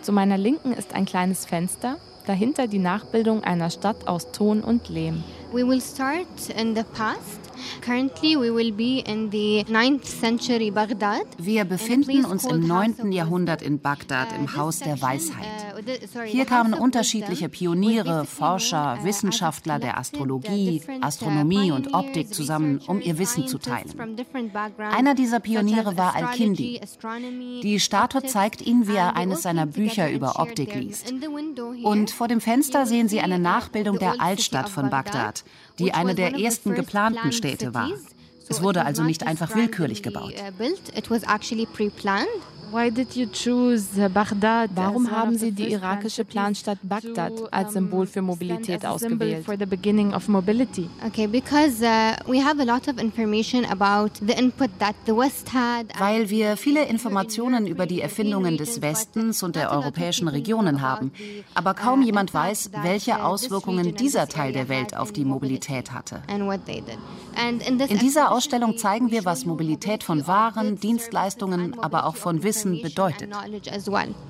Zu 0.00 0.12
meiner 0.12 0.38
Linken 0.38 0.72
ist 0.72 0.94
ein 0.94 1.04
kleines 1.04 1.44
Fenster, 1.44 1.98
dahinter 2.26 2.66
die 2.66 2.78
Nachbildung 2.78 3.44
einer 3.44 3.68
Stadt 3.68 4.08
aus 4.08 4.32
Ton 4.32 4.62
und 4.62 4.88
Lehm. 4.88 5.22
We 5.52 5.68
will 5.68 5.82
start 5.82 6.26
in 6.58 6.74
the 6.74 6.82
past 6.94 7.45
Currently 7.80 8.36
we 8.36 8.54
will 8.54 8.72
be 8.72 9.00
in 9.06 9.30
the 9.30 9.64
9th 9.68 10.04
century 10.04 10.70
Baghdad. 10.70 11.22
Wir 11.38 11.64
befinden 11.64 12.25
uns 12.25 12.44
im 12.44 12.66
9. 12.66 13.12
Jahrhundert 13.12 13.62
in 13.62 13.80
Bagdad 13.80 14.28
im 14.36 14.44
uh, 14.44 14.56
Haus 14.56 14.78
der 14.80 15.00
Weisheit. 15.00 15.46
Uh, 15.76 16.20
Hier 16.25 16.44
kamen 16.44 16.75
unterschiedliche 16.75 17.48
Pioniere, 17.48 18.25
Forscher, 18.25 18.98
uh, 19.00 19.04
Wissenschaftler 19.04 19.78
der 19.78 19.98
Astrologie, 19.98 20.82
Astronomie 21.00 21.70
und 21.70 21.94
Optik 21.94 22.32
zusammen, 22.34 22.80
um 22.86 23.00
ihr 23.00 23.18
Wissen 23.18 23.46
zu 23.46 23.58
teilen. 23.58 23.92
Einer 24.78 25.14
dieser 25.14 25.40
Pioniere 25.40 25.96
war 25.96 26.14
Al-Kindi. 26.14 26.80
Die 27.62 27.80
Statue 27.80 28.22
zeigt 28.25 28.62
ihn, 28.62 28.88
wie 28.88 28.96
er 28.96 29.16
eines 29.16 29.42
seiner 29.42 29.66
Bücher 29.66 30.10
über 30.10 30.38
Optik 30.40 30.75
liest. 30.75 31.12
Und 31.82 32.10
vor 32.10 32.28
dem 32.28 32.40
Fenster 32.40 32.86
sehen 32.86 33.08
Sie 33.08 33.20
eine 33.20 33.38
Nachbildung 33.38 33.98
der 33.98 34.20
Altstadt 34.20 34.68
von 34.68 34.90
Bagdad, 34.90 35.44
die 35.78 35.92
eine 35.92 36.14
der 36.14 36.35
ersten 36.35 36.75
geplanten 36.75 37.33
Städte 37.33 37.75
war. 37.75 37.90
Es 38.49 38.62
wurde 38.62 38.85
also 38.85 39.02
nicht 39.02 39.26
einfach 39.26 39.54
willkürlich 39.54 40.02
gebaut. 40.02 40.35
Warum 44.75 45.11
haben 45.11 45.38
Sie 45.38 45.52
die 45.52 45.70
irakische 45.73 46.25
Planstadt 46.25 46.78
Bagdad 46.82 47.32
als 47.52 47.73
Symbol 47.75 48.06
für 48.06 48.23
Mobilität 48.23 48.85
ausgewählt? 48.85 49.46
Okay, 51.06 51.26
because 51.26 51.82
uh, 51.82 52.14
we 52.26 52.42
have 52.42 52.61
a 52.61 52.64
lot 52.64 52.88
of 52.88 52.99
information 52.99 53.64
about 53.66 54.11
the 54.20 54.32
input 54.32 54.70
that 54.78 54.94
the 55.06 55.12
West 55.16 55.52
had. 55.52 55.87
Weil 55.99 56.28
wir 56.30 56.56
viele 56.56 56.85
Informationen 56.87 57.66
über 57.66 57.87
die 57.87 58.00
Erfindungen 58.00 58.56
des 58.56 58.82
Westens 58.82 59.42
und 59.42 59.56
der 59.56 59.70
europäischen 59.70 60.28
Regionen 60.28 60.80
haben, 60.80 61.12
aber 61.54 61.75
kaum 61.75 62.02
jemand 62.02 62.35
weiß, 62.35 62.70
welche 62.82 63.23
Auswirkungen 63.25 63.94
dieser 63.94 64.28
Teil 64.28 64.52
der 64.52 64.68
Welt 64.68 64.96
auf 64.96 65.12
die 65.12 65.25
Mobilität 65.25 65.92
hatte. 65.92 66.23
In 67.88 67.99
dieser 67.99 68.32
Ausstellung 68.32 68.76
zeigen 68.76 69.11
wir, 69.11 69.25
was 69.25 69.44
Mobilität 69.46 70.02
von 70.02 70.26
Waren, 70.26 70.80
Dienstleistungen, 70.80 71.78
aber 71.78 72.06
auch 72.06 72.16
von 72.16 72.42
Wissen 72.42 72.55
Wissen 72.56 72.82
bedeutet. 72.82 73.30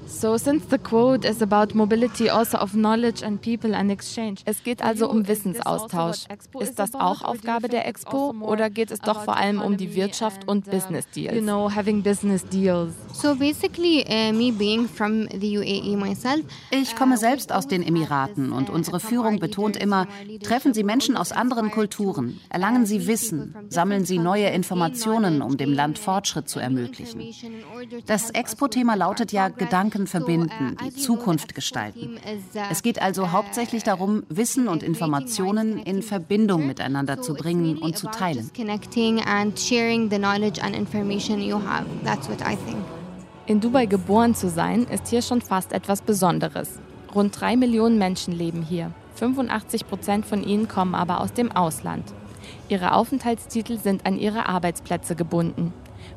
So 0.07 0.37
since 0.37 0.67
the 0.71 0.79
quote 0.79 1.29
is 1.29 1.43
about 1.43 1.75
mobility 1.75 2.31
also 2.31 2.59
of 2.59 2.73
knowledge 2.73 3.25
and 3.25 3.41
people 3.41 3.75
and 3.75 3.91
exchange. 3.91 4.43
Es 4.45 4.63
geht 4.63 4.83
also 4.83 5.09
um 5.11 5.27
Wissensaustausch. 5.27 6.27
Ist 6.61 6.79
das 6.79 6.95
auch 6.95 7.23
Aufgabe 7.23 7.69
der 7.69 7.87
Expo 7.87 8.35
oder 8.41 8.71
geht 8.71 8.91
es 8.91 9.01
doch 9.01 9.25
vor 9.25 9.37
allem 9.37 9.61
um 9.61 9.77
die 9.77 9.95
Wirtschaft 9.95 10.49
und 10.49 10.71
Business 10.71 11.09
Deals? 11.11 11.35
You 11.35 11.43
know, 11.43 11.71
having 11.75 12.03
business 12.03 12.45
deals. 12.45 12.95
So 13.13 13.35
basically 13.35 14.05
uh, 14.09 14.33
me 14.33 14.53
being 14.53 14.89
from 14.89 15.29
the 15.29 15.59
UAE 15.59 15.97
myself. 15.97 16.45
Ich 16.71 16.95
komme 16.95 17.17
selbst 17.17 17.53
aus 17.53 17.67
den 17.67 17.83
Emiraten 17.83 18.53
und 18.53 18.71
unsere 18.71 19.01
Führung 19.01 19.39
betont 19.39 19.77
immer, 19.77 20.07
treffen 20.43 20.75
Sie 20.75 20.85
Menschen 20.85 21.17
aus 21.17 21.33
anderen 21.33 21.71
Kulturen, 21.71 22.41
erlangen 22.49 22.87
Sie 22.87 23.07
Wissen, 23.07 23.55
sammeln 23.69 24.05
Sie 24.05 24.19
neue 24.19 24.49
Informationen, 24.51 25.43
um 25.43 25.57
dem 25.57 25.73
Land 25.73 25.99
Fortschritt 25.99 26.49
zu 26.49 26.61
ermöglichen. 26.61 27.23
Das 28.07 28.16
Expo-Thema 28.31 28.95
lautet 28.95 29.33
ja 29.33 29.49
Gedanken 29.49 30.07
verbinden, 30.07 30.77
die 30.85 30.95
Zukunft 30.95 31.55
gestalten. 31.55 32.19
Es 32.71 32.83
geht 32.83 33.01
also 33.01 33.33
hauptsächlich 33.33 33.83
darum, 33.83 34.25
Wissen 34.29 34.69
und 34.69 34.83
Informationen 34.83 35.79
in 35.79 36.03
Verbindung 36.03 36.67
miteinander 36.67 37.21
zu 37.23 37.35
bringen 37.35 37.79
und 37.79 37.97
zu 37.97 38.09
teilen. 38.09 38.51
In 43.47 43.61
Dubai 43.61 43.87
geboren 43.87 44.35
zu 44.35 44.51
sein, 44.51 44.85
ist 44.85 45.09
hier 45.09 45.23
schon 45.23 45.41
fast 45.41 45.73
etwas 45.73 46.03
Besonderes. 46.03 46.81
Rund 47.15 47.41
drei 47.41 47.57
Millionen 47.57 47.97
Menschen 47.97 48.35
leben 48.35 48.63
hier. 48.63 48.93
85 49.15 49.87
Prozent 49.87 50.27
von 50.27 50.43
ihnen 50.43 50.69
kommen 50.69 50.95
aber 50.95 51.21
aus 51.21 51.33
dem 51.33 51.53
Ausland. 51.53 52.05
Ihre 52.69 52.93
Aufenthaltstitel 52.93 53.79
sind 53.79 54.05
an 54.05 54.19
ihre 54.19 54.47
Arbeitsplätze 54.49 55.15
gebunden. 55.17 55.73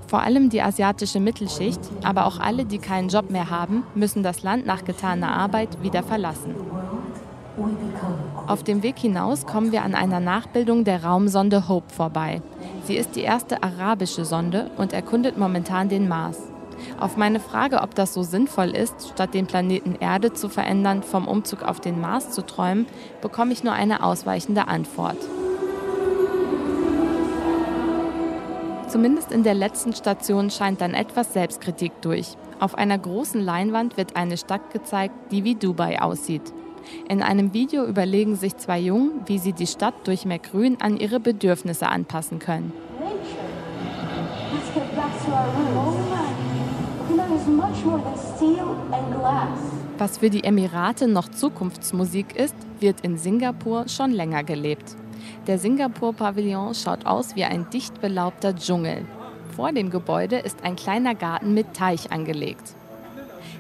Vor 0.08 0.22
allem 0.22 0.50
die 0.50 0.62
asiatische 0.62 1.20
Mittelschicht, 1.20 1.80
aber 2.04 2.26
auch 2.26 2.40
alle, 2.40 2.66
die 2.66 2.80
keinen 2.80 3.10
Job 3.10 3.30
mehr 3.30 3.50
haben, 3.50 3.84
müssen 3.94 4.24
das 4.24 4.44
Land 4.44 4.66
nach 4.66 4.84
getaner 4.84 5.32
Arbeit 5.32 5.84
wieder 5.84 6.04
verlassen. 6.04 6.56
Auf 8.48 8.64
dem 8.64 8.84
Weg 8.84 8.98
hinaus 8.98 9.46
kommen 9.46 9.72
wir 9.72 9.84
an 9.84 9.94
einer 9.94 10.20
Nachbildung 10.20 10.84
der 10.84 11.04
Raumsonde 11.04 11.68
Hope 11.68 11.94
vorbei. 11.94 12.42
Sie 12.86 12.96
ist 12.96 13.16
die 13.16 13.22
erste 13.22 13.62
arabische 13.62 14.26
Sonde 14.26 14.72
und 14.78 14.94
erkundet 14.94 15.38
momentan 15.38 15.90
den 15.90 16.08
Mars. 16.08 16.40
Auf 17.00 17.18
meine 17.18 17.40
Frage, 17.40 17.82
ob 17.82 17.94
das 17.96 18.14
so 18.14 18.24
sinnvoll 18.24 18.70
ist, 18.70 19.10
statt 19.10 19.34
den 19.34 19.48
Planeten 19.48 19.96
Erde 20.00 20.34
zu 20.34 20.50
verändern, 20.50 21.04
vom 21.04 21.28
Umzug 21.28 21.64
auf 21.64 21.80
den 21.80 22.00
Mars 22.00 22.32
zu 22.32 22.46
träumen, 22.46 22.88
bekomme 23.22 23.52
ich 23.54 23.64
nur 23.64 23.74
eine 23.74 24.04
ausweichende 24.04 24.68
Antwort. 24.68 25.18
Zumindest 28.90 29.32
in 29.32 29.44
der 29.44 29.54
letzten 29.54 29.94
Station 29.94 30.50
scheint 30.50 30.82
dann 30.82 30.96
etwas 30.96 31.34
Selbstkritik 31.34 31.92
durch. 32.02 32.36
Auf 32.60 32.74
einer 32.74 32.98
großen 32.98 33.40
Leinwand 33.40 33.98
wird 33.98 34.16
eine 34.16 34.36
Stadt 34.36 34.74
gezeigt, 34.74 35.14
die 35.32 35.44
wie 35.44 35.54
Dubai 35.54 36.02
aussieht. 36.02 36.42
In 37.08 37.22
einem 37.22 37.54
Video 37.54 37.86
überlegen 37.86 38.36
sich 38.36 38.58
zwei 38.58 38.80
Jungen, 38.80 39.22
wie 39.28 39.38
sie 39.38 39.54
die 39.54 39.68
Stadt 39.68 39.94
durch 40.06 40.26
mehr 40.26 40.40
Grün 40.40 40.78
an 40.82 40.98
ihre 40.98 41.20
Bedürfnisse 41.20 41.88
anpassen 41.88 42.40
können. 42.40 42.74
Was 50.00 50.18
für 50.18 50.30
die 50.32 50.44
Emirate 50.44 51.08
noch 51.08 51.30
Zukunftsmusik 51.30 52.36
ist, 52.36 52.56
wird 52.80 53.02
in 53.02 53.18
Singapur 53.18 53.88
schon 53.88 54.12
länger 54.12 54.44
gelebt. 54.44 54.96
Der 55.50 55.58
Singapur-Pavillon 55.58 56.76
schaut 56.76 57.08
aus 57.08 57.36
wie 57.36 57.44
ein 57.44 57.68
dicht 57.72 58.02
belaubter 58.02 58.56
Dschungel. 58.56 59.04
Vor 59.56 59.72
dem 59.72 59.90
Gebäude 59.90 60.38
ist 60.38 60.64
ein 60.64 60.76
kleiner 60.76 61.16
Garten 61.16 61.56
mit 61.56 61.74
Teich 61.74 62.12
angelegt. 62.12 62.76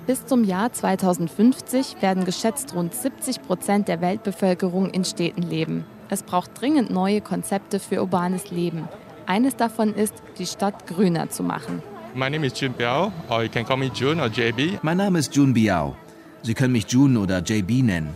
Bis 0.05 0.23
zum 0.27 0.43
Jahr 0.43 0.71
2050 0.71 1.99
werden 1.99 2.25
geschätzt 2.25 2.75
rund 2.75 2.93
70 2.93 3.41
Prozent 3.41 3.87
der 3.87 4.01
Weltbevölkerung 4.01 4.91
in 4.91 5.03
Städten 5.03 5.41
leben. 5.41 5.83
Es 6.09 6.21
braucht 6.21 6.61
dringend 6.61 6.91
neue 6.91 7.21
Konzepte 7.21 7.79
für 7.79 8.01
urbanes 8.01 8.51
Leben. 8.51 8.87
Eines 9.25 9.55
davon 9.55 9.95
ist, 9.95 10.13
die 10.37 10.45
Stadt 10.45 10.85
grüner 10.85 11.31
zu 11.31 11.41
machen. 11.41 11.81
My 12.13 12.29
name 12.29 12.45
is 12.45 12.59
Jun 12.59 12.73
Biao, 12.73 13.11
or 13.31 13.41
you 13.41 13.49
can 13.49 13.65
call 13.65 13.77
me 13.77 13.87
Jun 13.87 14.19
or 14.19 14.27
JB. 14.27 14.77
Mein 14.83 14.97
Name 14.97 15.17
ist 15.17 15.35
Jun 15.35 15.55
Biao. 15.55 15.95
Sie 16.41 16.53
können 16.53 16.73
mich 16.73 16.87
Jun 16.89 17.17
oder 17.17 17.39
JB 17.39 17.83
nennen. 17.83 18.15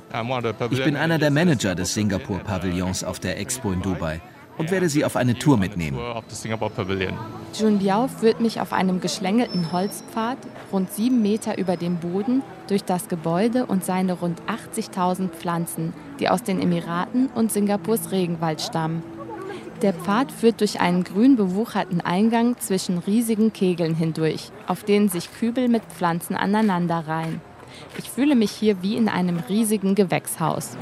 Ich 0.72 0.84
bin 0.84 0.96
einer 0.96 1.18
der 1.18 1.32
Manager 1.32 1.76
des 1.76 1.94
Singapur-Pavillons 1.94 3.04
auf 3.04 3.20
der 3.20 3.40
Expo 3.40 3.72
in 3.72 3.82
Dubai 3.82 4.22
und 4.58 4.72
werde 4.72 4.90
Sie 4.90 5.04
auf 5.04 5.16
eine 5.16 5.38
Tour 5.38 5.58
mitnehmen. 5.58 6.00
Jun 7.60 7.80
Biao 7.80 8.08
führt 8.08 8.40
mich 8.40 8.62
auf 8.62 8.74
einem 8.74 9.02
geschlängelten 9.02 9.72
Holzpfad 9.72 10.38
rund 10.72 10.92
sieben 10.92 11.22
Meter 11.22 11.58
über 11.58 11.76
dem 11.78 11.98
Boden 11.98 12.44
durch 12.68 12.84
das 12.84 13.10
Gebäude 13.10 13.66
und 13.66 13.84
seine 13.84 14.14
rund 14.14 14.42
80.000 14.44 15.30
Pflanzen, 15.30 15.94
die 16.20 16.30
aus 16.30 16.44
den 16.44 16.62
Emiraten 16.62 17.28
und 17.28 17.52
Singapurs 17.52 18.12
Regenwald 18.12 18.62
stammen. 18.62 19.04
Der 19.82 19.94
Pfad 19.94 20.32
führt 20.32 20.62
durch 20.62 20.80
einen 20.80 21.04
grün 21.04 21.36
bewucherten 21.36 22.00
Eingang 22.00 22.58
zwischen 22.58 23.00
riesigen 23.00 23.52
Kegeln 23.52 23.96
hindurch, 23.96 24.52
auf 24.66 24.84
denen 24.84 25.10
sich 25.10 25.30
Kübel 25.34 25.68
mit 25.68 25.84
Pflanzen 25.84 26.36
aneinanderreihen. 26.36 27.42
Ich 27.98 28.10
fühle 28.10 28.36
mich 28.36 28.52
hier 28.52 28.82
wie 28.82 28.96
in 28.96 29.10
einem 29.10 29.40
riesigen 29.50 29.96
Gewächshaus. 29.96 30.78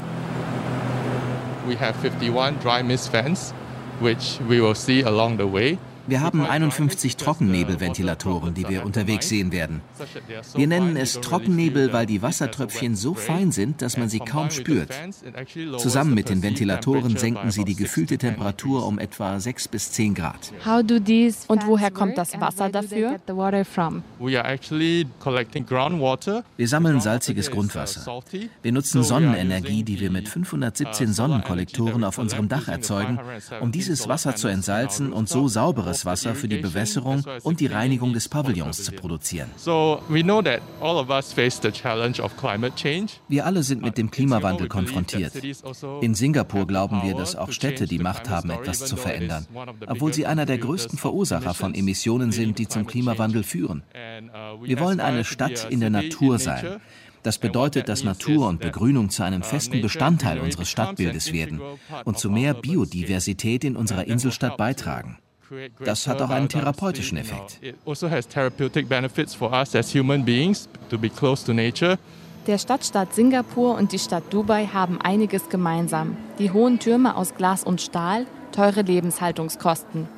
We 1.66 1.78
have 1.78 1.94
51 2.02 2.58
dry 2.62 2.82
mist 2.82 3.10
fans, 3.10 3.54
which 4.00 4.40
we 4.48 4.60
will 4.60 4.74
see 4.74 5.04
along 5.04 5.38
the 5.38 5.50
way. 5.50 5.78
Wir 6.06 6.20
haben 6.20 6.44
51 6.44 7.16
Trockennebelventilatoren, 7.16 8.54
die 8.54 8.68
wir 8.68 8.84
unterwegs 8.84 9.28
sehen 9.28 9.52
werden. 9.52 9.80
Wir 10.54 10.66
nennen 10.66 10.96
es 10.96 11.20
Trockennebel, 11.20 11.92
weil 11.92 12.06
die 12.06 12.22
Wassertröpfchen 12.22 12.96
so 12.96 13.14
fein 13.14 13.52
sind, 13.52 13.82
dass 13.82 13.96
man 13.96 14.08
sie 14.08 14.18
kaum 14.18 14.50
spürt. 14.50 14.90
Zusammen 15.78 16.14
mit 16.14 16.28
den 16.28 16.42
Ventilatoren 16.42 17.16
senken 17.16 17.50
sie 17.50 17.64
die 17.64 17.76
gefühlte 17.76 18.18
Temperatur 18.18 18.86
um 18.86 18.98
etwa 18.98 19.38
6 19.38 19.68
bis 19.68 19.92
10 19.92 20.14
Grad. 20.14 20.52
Und 21.46 21.66
woher 21.66 21.90
kommt 21.90 22.18
das 22.18 22.40
Wasser 22.40 22.68
dafür? 22.68 23.20
Wir 26.56 26.68
sammeln 26.68 27.00
salziges 27.00 27.50
Grundwasser. 27.50 28.22
Wir 28.62 28.72
nutzen 28.72 29.02
Sonnenenergie, 29.02 29.82
die 29.84 30.00
wir 30.00 30.10
mit 30.10 30.28
517 30.28 31.12
Sonnenkollektoren 31.12 32.02
auf 32.02 32.18
unserem 32.18 32.48
Dach 32.48 32.68
erzeugen, 32.68 33.20
um 33.60 33.70
dieses 33.70 34.08
Wasser 34.08 34.34
zu 34.34 34.48
entsalzen 34.48 35.12
und 35.12 35.28
so 35.28 35.48
sauberes 35.48 35.91
sauberes 35.92 36.04
Wasser 36.04 36.34
für 36.34 36.48
die 36.48 36.58
Bewässerung 36.58 37.24
und 37.42 37.60
die 37.60 37.66
Reinigung 37.66 38.12
des 38.12 38.28
Pavillons 38.28 38.84
zu 38.84 38.92
produzieren. 38.92 39.50
Wir 43.28 43.46
alle 43.46 43.62
sind 43.62 43.82
mit 43.82 43.98
dem 43.98 44.10
Klimawandel 44.10 44.68
konfrontiert. 44.68 45.32
In 46.00 46.14
Singapur 46.14 46.66
glauben 46.66 47.02
wir, 47.02 47.14
dass 47.14 47.36
auch 47.36 47.52
Städte 47.52 47.86
die 47.86 47.98
Macht 47.98 48.28
haben, 48.28 48.50
etwas 48.50 48.84
zu 48.84 48.96
verändern, 48.96 49.46
obwohl 49.86 50.12
sie 50.12 50.26
einer 50.26 50.46
der 50.46 50.58
größten 50.58 50.98
Verursacher 50.98 51.54
von 51.54 51.74
Emissionen 51.74 52.32
sind, 52.32 52.58
die 52.58 52.68
zum 52.68 52.86
Klimawandel 52.86 53.42
führen. 53.42 53.82
Wir 54.62 54.80
wollen 54.80 55.00
eine 55.00 55.24
Stadt 55.24 55.66
in 55.70 55.80
der 55.80 55.90
Natur 55.90 56.38
sein. 56.38 56.80
Das 57.22 57.38
bedeutet, 57.38 57.88
dass 57.88 58.02
Natur 58.02 58.48
und 58.48 58.60
Begrünung 58.60 59.08
zu 59.10 59.22
einem 59.22 59.44
festen 59.44 59.80
Bestandteil 59.80 60.40
unseres 60.40 60.68
Stadtbildes 60.68 61.32
werden 61.32 61.60
und 62.04 62.18
zu 62.18 62.28
mehr 62.30 62.52
Biodiversität 62.52 63.62
in 63.62 63.76
unserer 63.76 64.08
Inselstadt 64.08 64.56
beitragen. 64.56 65.18
Das 65.84 66.06
hat 66.06 66.22
auch 66.22 66.30
einen 66.30 66.48
therapeutischen 66.48 67.18
Effekt. 67.18 67.60
Also 67.86 68.10
Der 72.46 72.58
Stadtstaat 72.58 73.14
Singapur 73.14 73.76
und 73.76 73.92
die 73.92 73.98
Stadt 73.98 74.24
Dubai 74.30 74.66
haben 74.66 75.00
einiges 75.00 75.48
gemeinsam. 75.48 76.16
Die 76.38 76.50
hohen 76.50 76.78
Türme 76.78 77.16
aus 77.16 77.34
Glas 77.34 77.62
und 77.62 77.80
Stahl, 77.80 78.26
teure 78.50 78.82
Lebenshaltungskosten. 78.82 80.08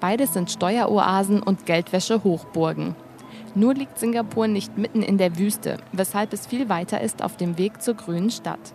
Beides 0.00 0.32
sind 0.32 0.50
Steueroasen 0.50 1.42
und 1.42 1.66
Geldwäsche-Hochburgen. 1.66 2.94
Nur 3.54 3.74
liegt 3.74 3.98
Singapur 3.98 4.48
nicht 4.48 4.78
mitten 4.78 5.02
in 5.02 5.18
der 5.18 5.38
Wüste, 5.38 5.76
weshalb 5.92 6.32
es 6.32 6.46
viel 6.46 6.68
weiter 6.68 7.00
ist 7.00 7.22
auf 7.22 7.36
dem 7.36 7.58
Weg 7.58 7.82
zur 7.82 7.94
grünen 7.94 8.30
Stadt. 8.30 8.72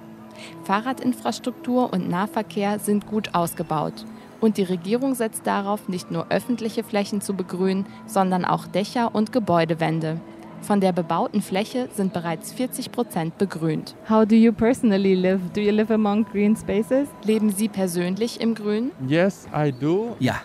Fahrradinfrastruktur 0.63 1.91
und 1.91 2.10
Nahverkehr 2.10 2.79
sind 2.79 3.08
gut 3.08 3.34
ausgebaut. 3.34 4.05
Und 4.41 4.58
die 4.58 4.63
Regierung 4.63 5.15
setzt 5.15 5.45
darauf, 5.45 5.88
nicht 5.88 6.12
nur 6.12 6.28
öffentliche 6.30 6.84
Flächen 6.84 7.21
zu 7.21 7.34
begrünen, 7.34 7.86
sondern 8.06 8.45
auch 8.45 8.67
Dächer 8.67 9.13
und 9.13 9.32
Gebäudewände. 9.32 10.19
Von 10.62 10.82
der 10.82 10.91
bebauten 10.91 11.41
Fläche 11.41 11.88
sind 11.93 12.13
bereits 12.13 12.52
40 12.52 12.91
Prozent 12.91 13.38
begrünt. 13.38 13.95
How 14.10 14.25
do 14.25 14.36
you 14.36 14.52
personally 14.52 15.15
live? 15.15 15.39
Do 15.54 15.62
you 15.62 15.71
live 15.71 15.89
among 15.89 16.25
green 16.25 16.56
spaces? 16.56 17.08
Leben 17.23 17.49
Sie 17.49 17.69
persönlich 17.69 18.41
im 18.41 18.56
Grün? 18.56 18.91
Yes, 19.08 19.47
I 19.56 19.71
do. 19.71 20.15
Ja. 20.19 20.41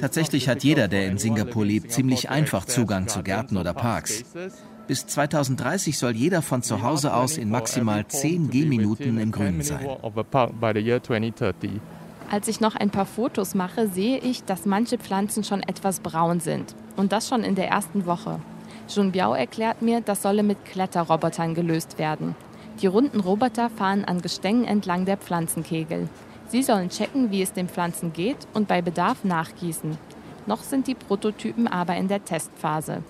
Tatsächlich 0.00 0.48
hat 0.48 0.64
jeder, 0.64 0.88
der 0.88 1.06
in 1.06 1.18
Singapur 1.18 1.64
lebt, 1.64 1.92
ziemlich 1.92 2.30
einfach 2.30 2.64
Zugang 2.64 3.06
zu 3.08 3.22
Gärten 3.22 3.56
oder 3.56 3.74
Parks. 3.74 4.24
Bis 4.86 5.06
2030 5.06 5.96
soll 5.96 6.14
jeder 6.14 6.42
von 6.42 6.62
zu 6.62 6.82
Hause 6.82 7.14
aus 7.14 7.38
in 7.38 7.48
maximal 7.48 8.06
10 8.06 8.50
Gehminuten 8.50 9.18
im 9.18 9.32
Grünen 9.32 9.62
sein. 9.62 9.86
Als 12.30 12.48
ich 12.48 12.60
noch 12.60 12.74
ein 12.74 12.90
paar 12.90 13.06
Fotos 13.06 13.54
mache, 13.54 13.88
sehe 13.88 14.18
ich, 14.18 14.44
dass 14.44 14.66
manche 14.66 14.98
Pflanzen 14.98 15.44
schon 15.44 15.62
etwas 15.62 16.00
braun 16.00 16.40
sind. 16.40 16.74
Und 16.96 17.12
das 17.12 17.28
schon 17.28 17.44
in 17.44 17.54
der 17.54 17.68
ersten 17.68 18.06
Woche. 18.06 18.40
Jun 18.88 19.12
Biao 19.12 19.34
erklärt 19.34 19.82
mir, 19.82 20.00
das 20.00 20.22
solle 20.22 20.42
mit 20.42 20.64
Kletterrobotern 20.64 21.54
gelöst 21.54 21.98
werden. 21.98 22.34
Die 22.80 22.86
runden 22.86 23.20
Roboter 23.20 23.70
fahren 23.70 24.04
an 24.04 24.20
Gestängen 24.20 24.64
entlang 24.64 25.04
der 25.04 25.16
Pflanzenkegel. 25.16 26.08
Sie 26.48 26.62
sollen 26.62 26.90
checken, 26.90 27.30
wie 27.30 27.42
es 27.42 27.52
den 27.52 27.68
Pflanzen 27.68 28.12
geht 28.12 28.48
und 28.52 28.68
bei 28.68 28.82
Bedarf 28.82 29.24
nachgießen. 29.24 29.96
Noch 30.46 30.62
sind 30.62 30.86
die 30.86 30.94
Prototypen 30.94 31.66
aber 31.66 31.96
in 31.96 32.08
der 32.08 32.24
Testphase. 32.24 33.02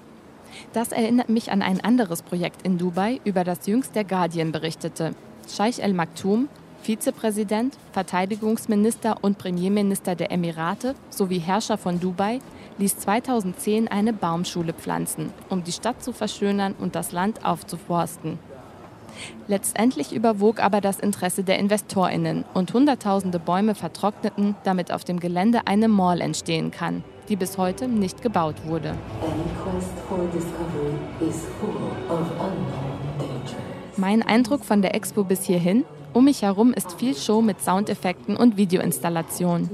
Das 0.72 0.92
erinnert 0.92 1.28
mich 1.28 1.50
an 1.50 1.62
ein 1.62 1.80
anderes 1.80 2.22
Projekt 2.22 2.62
in 2.62 2.78
Dubai, 2.78 3.20
über 3.24 3.42
das 3.42 3.66
jüngst 3.66 3.94
der 3.96 4.04
Guardian 4.04 4.52
berichtete. 4.52 5.14
Scheich 5.48 5.80
El 5.80 5.94
Maktoum, 5.94 6.48
Vizepräsident, 6.84 7.78
Verteidigungsminister 7.92 9.16
und 9.22 9.38
Premierminister 9.38 10.14
der 10.14 10.30
Emirate 10.30 10.94
sowie 11.08 11.38
Herrscher 11.38 11.78
von 11.78 11.98
Dubai, 11.98 12.40
ließ 12.76 12.98
2010 12.98 13.88
eine 13.88 14.12
Baumschule 14.12 14.74
pflanzen, 14.74 15.32
um 15.48 15.64
die 15.64 15.72
Stadt 15.72 16.04
zu 16.04 16.12
verschönern 16.12 16.74
und 16.78 16.94
das 16.94 17.12
Land 17.12 17.42
aufzuforsten. 17.42 18.38
Letztendlich 19.48 20.12
überwog 20.12 20.62
aber 20.62 20.82
das 20.82 21.00
Interesse 21.00 21.42
der 21.42 21.58
Investorinnen 21.58 22.44
und 22.52 22.74
Hunderttausende 22.74 23.38
Bäume 23.38 23.74
vertrockneten, 23.74 24.54
damit 24.64 24.92
auf 24.92 25.04
dem 25.04 25.20
Gelände 25.20 25.60
eine 25.66 25.88
Mall 25.88 26.20
entstehen 26.20 26.70
kann, 26.70 27.02
die 27.30 27.36
bis 27.36 27.56
heute 27.56 27.88
nicht 27.88 28.20
gebaut 28.20 28.56
wurde. 28.66 28.94
Mein 33.96 34.22
Eindruck 34.22 34.64
von 34.66 34.82
der 34.82 34.94
Expo 34.94 35.24
bis 35.24 35.44
hierhin, 35.44 35.84
um 36.14 36.24
mich 36.24 36.42
herum 36.42 36.72
ist 36.72 36.92
viel 36.92 37.16
Show 37.16 37.42
mit 37.42 37.60
Soundeffekten 37.60 38.36
und 38.36 38.56
Videoinstallationen. 38.56 39.68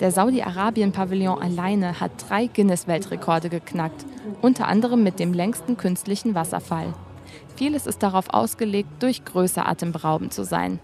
Der 0.00 0.10
Saudi-Arabien-Pavillon 0.10 1.40
alleine 1.40 2.00
hat 2.00 2.10
drei 2.28 2.48
Guinness-Weltrekorde 2.48 3.48
geknackt, 3.48 4.04
unter 4.42 4.66
anderem 4.66 5.04
mit 5.04 5.20
dem 5.20 5.32
längsten 5.32 5.76
künstlichen 5.76 6.34
Wasserfall. 6.34 6.92
Vieles 7.54 7.86
ist 7.86 8.02
darauf 8.02 8.34
ausgelegt, 8.34 8.88
durch 9.00 9.24
Größe 9.24 9.64
atemberaubend 9.64 10.34
zu 10.34 10.44
sein. 10.44 10.80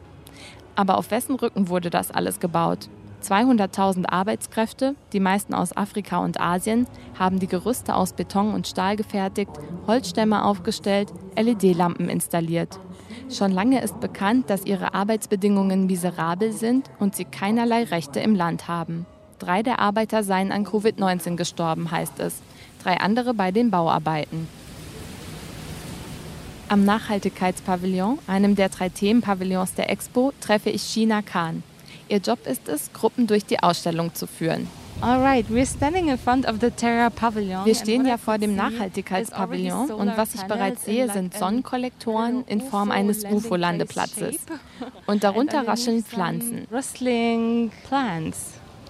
Aber 0.77 0.97
auf 0.97 1.11
wessen 1.11 1.35
Rücken 1.35 1.69
wurde 1.69 1.91
das 1.91 2.13
alles 2.13 2.39
gebaut? 2.39 2.89
200.000 3.23 4.09
Arbeitskräfte, 4.09 4.95
die 5.13 5.21
meisten 5.21 5.55
aus 5.55 5.77
Afrika 5.77 6.19
und 6.19 6.41
Asien, 6.41 6.87
haben 7.19 7.39
die 7.39 7.47
Gerüste 7.47 7.95
aus 7.95 8.13
Beton 8.13 8.55
und 8.55 8.67
Stahl 8.67 8.97
gefertigt, 8.97 9.53
Holzstämme 9.87 10.45
aufgestellt, 10.45 11.13
LED-Lampen 11.37 12.09
installiert. 12.09 12.79
Schon 13.33 13.53
lange 13.53 13.81
ist 13.81 13.99
bekannt, 13.99 14.51
dass 14.51 14.67
ihre 14.67 14.93
Arbeitsbedingungen 14.93 15.87
miserabel 15.87 16.53
sind 16.53 16.91
und 16.99 17.17
sie 17.17 17.25
keinerlei 17.25 17.85
Rechte 17.85 18.21
im 18.21 18.35
Land 18.35 18.69
haben. 18.69 19.07
Drei 19.39 19.63
der 19.63 19.79
Arbeiter 19.79 20.23
seien 20.23 20.53
an 20.53 20.67
Covid-19 20.67 21.37
gestorben, 21.37 21.91
heißt 21.91 22.21
es. 22.21 22.43
Drei 22.83 22.99
andere 22.99 23.33
bei 23.33 23.51
den 23.51 23.71
Bauarbeiten. 23.71 24.49
Am 26.69 26.85
Nachhaltigkeitspavillon, 26.85 28.19
einem 28.27 28.55
der 28.55 28.69
drei 28.69 28.91
Themenpavillons 28.91 29.75
der 29.75 29.91
Expo, 29.91 30.33
treffe 30.41 30.71
ich 30.71 30.83
China 30.83 31.23
Khan. 31.23 31.63
Ihr 32.09 32.19
Job 32.19 32.47
ist 32.47 32.69
es, 32.69 32.93
Gruppen 32.93 33.27
durch 33.27 33.47
die 33.47 33.63
Ausstellung 33.63 34.15
zu 34.15 34.27
führen. 34.27 34.69
Wir 37.65 37.75
stehen 37.75 38.07
ja 38.07 38.17
vor 38.17 38.39
dem 38.39 38.55
Nachhaltigkeitspavillon 38.57 39.91
und 39.91 40.17
was 40.17 40.35
ich 40.35 40.43
bereits 40.43 40.85
sehe, 40.85 41.11
sind 41.11 41.35
Sonnenkollektoren 41.35 42.45
in 42.47 42.61
Form 42.61 42.91
eines 42.91 43.25
UFO-Landeplatzes. 43.25 44.37
Und 45.07 45.25
darunter 45.25 45.67
rascheln 45.67 46.05
Pflanzen. 46.05 46.67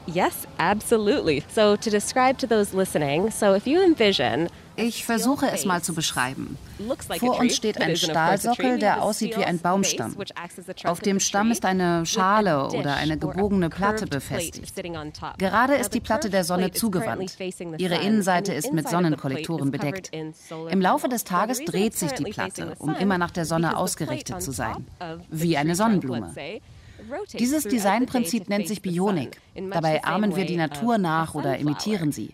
Yes, 0.07 0.49
absolutely. 0.59 1.45
So 1.55 1.77
to 1.77 1.89
describe 1.89 2.37
to 2.39 2.47
those 2.47 2.77
listening, 2.77 3.31
so 3.31 3.55
if 3.55 3.67
you 3.67 3.81
envision 3.81 4.49
Ich 4.77 5.05
versuche 5.05 5.51
es 5.51 5.65
mal 5.65 5.83
zu 5.83 5.95
beschreiben. 5.95 6.57
Vor 7.19 7.39
uns 7.39 7.57
steht 7.57 7.81
ein 7.81 7.97
Stahlsockel, 7.97 8.79
der 8.79 9.03
aussieht 9.03 9.37
wie 9.37 9.45
ein 9.45 9.59
Baumstamm. 9.59 10.17
Auf 10.85 11.01
dem 11.01 11.21
Stamm 11.21 11.51
ist 11.51 11.65
eine 11.65 12.07
Schale 12.07 12.69
oder 12.69 12.97
eine 12.97 13.19
gebogene 13.19 13.69
Platte 13.71 14.07
befestigt. 14.07 14.75
Gerade 15.39 15.75
ist 15.75 15.95
die 15.95 16.01
Platte 16.01 16.31
der 16.31 16.45
Sonne 16.45 16.73
zugewandt. 16.73 17.37
Ihre 17.79 17.97
Innenseite 17.97 18.53
ist 18.53 18.73
mit 18.73 18.89
Sonnenkollektoren 18.89 19.71
bedeckt. 19.71 20.11
Im 20.71 20.81
Laufe 20.81 21.09
des 21.09 21.25
Tages 21.25 21.65
dreht 21.65 21.95
sich 21.95 22.13
die 22.13 22.25
Platte, 22.25 22.75
um 22.79 22.95
immer 22.95 23.19
nach 23.19 23.31
der 23.31 23.45
Sonne 23.45 23.77
ausgerichtet 23.77 24.43
zu 24.43 24.53
sein, 24.53 24.87
wie 25.31 25.57
eine 25.57 25.75
Sonnenblume. 25.75 26.35
Dieses 27.39 27.65
Designprinzip 27.65 28.49
nennt 28.49 28.69
sich 28.69 28.83
Bionik. 28.83 29.41
Dabei 29.71 30.05
ahmen 30.05 30.37
wir 30.37 30.45
die 30.45 30.57
Natur 30.57 30.99
nach 30.99 31.35
oder 31.35 31.59
imitieren 31.59 32.13
sie. 32.13 32.31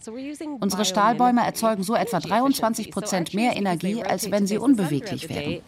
Unsere 0.61 0.85
Stahlbäume 0.85 1.44
erzeugen 1.44 1.83
so 1.83 1.94
etwa 1.94 2.20
23 2.20 2.90
Prozent 2.90 3.35
mehr 3.35 3.57
Energie, 3.57 4.02
als 4.02 4.31
wenn 4.31 4.46
sie 4.46 4.59
unbeweglich 4.59 5.28
wären. 5.28 5.61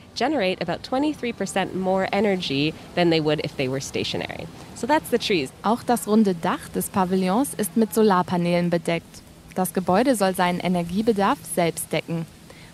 Auch 5.62 5.82
das 5.82 6.08
runde 6.08 6.34
Dach 6.34 6.68
des 6.74 6.88
Pavillons 6.88 7.54
ist 7.54 7.76
mit 7.76 7.94
Solarpanelen 7.94 8.70
bedeckt. 8.70 9.22
Das 9.54 9.72
Gebäude 9.72 10.14
soll 10.14 10.34
seinen 10.34 10.60
Energiebedarf 10.60 11.38
selbst 11.54 11.92
decken. 11.92 12.26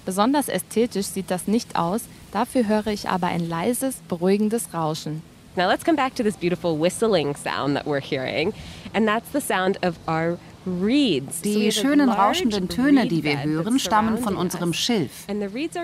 Besonders 0.05 0.49
ästhetisch 0.49 1.07
sieht 1.07 1.31
das 1.31 1.49
nicht 1.49 1.75
aus, 1.77 2.03
dafür 2.33 2.69
höre 2.69 2.89
ich 2.89 3.09
aber 3.09 3.27
ein 3.27 3.49
leises, 3.49 3.97
beruhigendes 4.09 4.73
Rauschen. 4.73 5.23
Now 5.57 5.69
let's 5.69 5.85
come 5.85 5.97
back 5.97 6.15
to 6.17 6.23
this 6.23 6.37
beautiful 6.37 6.77
whistling 6.77 7.35
sound 7.35 7.77
that 7.77 7.87
we're 7.87 8.01
hearing, 8.01 8.53
and 8.93 9.09
that's 9.09 9.31
the 9.31 9.41
sound 9.41 9.79
of 9.83 9.99
our 10.07 10.39
die 10.67 11.71
schönen 11.71 12.09
rauschenden 12.09 12.69
Töne, 12.69 13.07
die 13.07 13.23
wir 13.23 13.45
hören, 13.45 13.79
stammen 13.79 14.19
von 14.19 14.37
unserem 14.37 14.73
Schilf. 14.73 15.27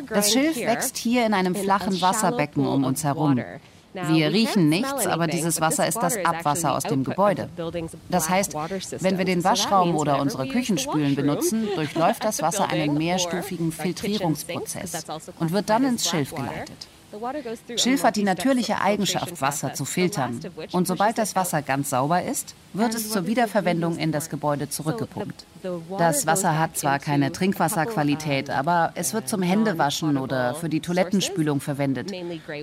Das 0.08 0.32
Schilf 0.32 0.56
wächst 0.56 0.96
hier 0.96 1.24
in 1.24 1.34
einem 1.34 1.54
flachen 1.54 2.00
Wasserbecken 2.00 2.66
um 2.66 2.84
uns 2.84 3.04
herum. 3.04 3.40
Wir 3.94 4.32
riechen 4.32 4.68
nichts, 4.68 5.06
aber 5.06 5.26
dieses 5.26 5.60
Wasser 5.60 5.86
ist 5.86 5.98
das 5.98 6.16
Abwasser 6.24 6.74
aus 6.74 6.82
dem 6.82 7.04
Gebäude. 7.04 7.48
Das 8.08 8.28
heißt, 8.28 8.54
wenn 9.00 9.18
wir 9.18 9.24
den 9.24 9.44
Waschraum 9.44 9.94
oder 9.94 10.20
unsere 10.20 10.48
Küchenspülen 10.48 11.14
benutzen, 11.14 11.68
durchläuft 11.74 12.24
das 12.24 12.42
Wasser 12.42 12.68
einen 12.68 12.96
mehrstufigen 12.96 13.70
Filtrierungsprozess 13.70 15.04
und 15.38 15.52
wird 15.52 15.68
dann 15.68 15.84
ins 15.84 16.08
Schilf 16.08 16.34
geleitet. 16.34 16.88
Schilf 17.76 18.04
hat 18.04 18.16
die 18.16 18.24
natürliche 18.24 18.80
Eigenschaft, 18.80 19.40
Wasser 19.40 19.74
zu 19.74 19.84
filtern. 19.84 20.40
Und 20.72 20.86
sobald 20.86 21.18
das 21.18 21.36
Wasser 21.36 21.62
ganz 21.62 21.90
sauber 21.90 22.22
ist, 22.22 22.54
wird 22.72 22.94
es 22.94 23.10
zur 23.10 23.26
Wiederverwendung 23.26 23.98
in 23.98 24.12
das 24.12 24.30
Gebäude 24.30 24.68
zurückgepumpt. 24.68 25.44
Das 25.98 26.26
Wasser 26.26 26.58
hat 26.58 26.76
zwar 26.76 26.98
keine 26.98 27.32
Trinkwasserqualität, 27.32 28.50
aber 28.50 28.92
es 28.94 29.14
wird 29.14 29.28
zum 29.28 29.42
Händewaschen 29.42 30.16
oder 30.16 30.54
für 30.54 30.68
die 30.68 30.80
Toilettenspülung 30.80 31.60
verwendet. 31.60 32.12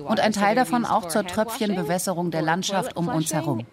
Und 0.06 0.20
ein 0.20 0.32
Teil 0.32 0.54
davon 0.54 0.84
auch 0.84 1.08
zur 1.08 1.26
Tröpfchenbewässerung 1.26 2.30
der 2.30 2.42
Landschaft 2.42 2.96
um 2.96 3.08
uns 3.08 3.32
herum. 3.32 3.64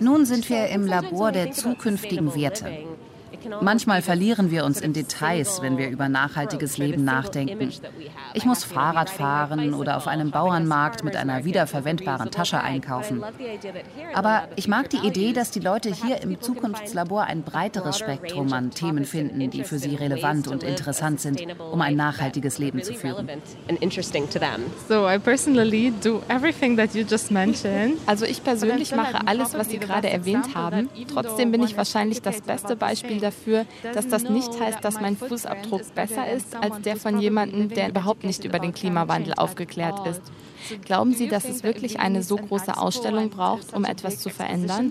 Nun 0.00 0.26
sind 0.26 0.48
wir 0.50 0.68
im 0.68 0.86
Labor 0.86 1.32
der 1.32 1.52
zukünftigen 1.52 2.34
Werte. 2.34 2.70
Manchmal 3.60 4.02
verlieren 4.02 4.50
wir 4.50 4.64
uns 4.64 4.80
in 4.80 4.92
Details, 4.92 5.62
wenn 5.62 5.78
wir 5.78 5.88
über 5.88 6.08
nachhaltiges 6.08 6.78
Leben 6.78 7.04
nachdenken. 7.04 7.70
Ich 8.34 8.44
muss 8.44 8.64
Fahrrad 8.64 9.10
fahren 9.10 9.74
oder 9.74 9.96
auf 9.96 10.06
einem 10.06 10.30
Bauernmarkt 10.30 11.04
mit 11.04 11.16
einer 11.16 11.44
wiederverwendbaren 11.44 12.30
Tasche 12.30 12.60
einkaufen. 12.60 13.22
Aber 14.14 14.48
ich 14.56 14.68
mag 14.68 14.90
die 14.90 15.06
Idee, 15.06 15.32
dass 15.32 15.50
die 15.50 15.60
Leute 15.60 15.90
hier 15.92 16.22
im 16.22 16.40
Zukunftslabor 16.40 17.24
ein 17.24 17.42
breiteres 17.42 17.98
Spektrum 17.98 18.52
an 18.52 18.70
Themen 18.70 19.04
finden, 19.04 19.50
die 19.50 19.64
für 19.64 19.78
sie 19.78 19.94
relevant 19.94 20.48
und 20.48 20.62
interessant 20.62 21.20
sind, 21.20 21.44
um 21.58 21.80
ein 21.80 21.96
nachhaltiges 21.96 22.58
Leben 22.58 22.82
zu 22.82 22.94
führen. 22.94 23.28
Also 28.06 28.24
ich 28.26 28.44
persönlich 28.44 28.94
mache 28.94 29.26
alles, 29.26 29.54
was 29.54 29.70
Sie 29.70 29.78
gerade 29.78 30.10
erwähnt 30.10 30.54
haben. 30.54 30.88
Trotzdem 31.12 31.52
bin 31.52 31.62
ich 31.62 31.76
wahrscheinlich 31.76 32.22
das 32.22 32.40
beste 32.40 32.76
Beispiel 32.76 33.20
dafür, 33.20 33.33
dafür, 33.34 33.66
dass 33.92 34.08
das 34.08 34.22
nicht 34.24 34.58
heißt, 34.58 34.84
dass 34.84 35.00
mein 35.00 35.16
Fußabdruck 35.16 35.94
besser 35.94 36.30
ist 36.30 36.54
als 36.56 36.80
der 36.82 36.96
von 36.96 37.18
jemandem, 37.18 37.68
der 37.68 37.88
überhaupt 37.88 38.24
nicht 38.24 38.44
über 38.44 38.58
den 38.58 38.72
Klimawandel 38.72 39.34
aufgeklärt 39.34 40.06
ist. 40.06 40.22
Glauben 40.84 41.14
Sie, 41.14 41.28
dass 41.28 41.44
es 41.44 41.62
wirklich 41.62 42.00
eine 42.00 42.22
so 42.22 42.36
große 42.36 42.76
Ausstellung 42.76 43.30
braucht, 43.30 43.72
um 43.72 43.84
etwas 43.84 44.18
zu 44.18 44.30
verändern? 44.30 44.90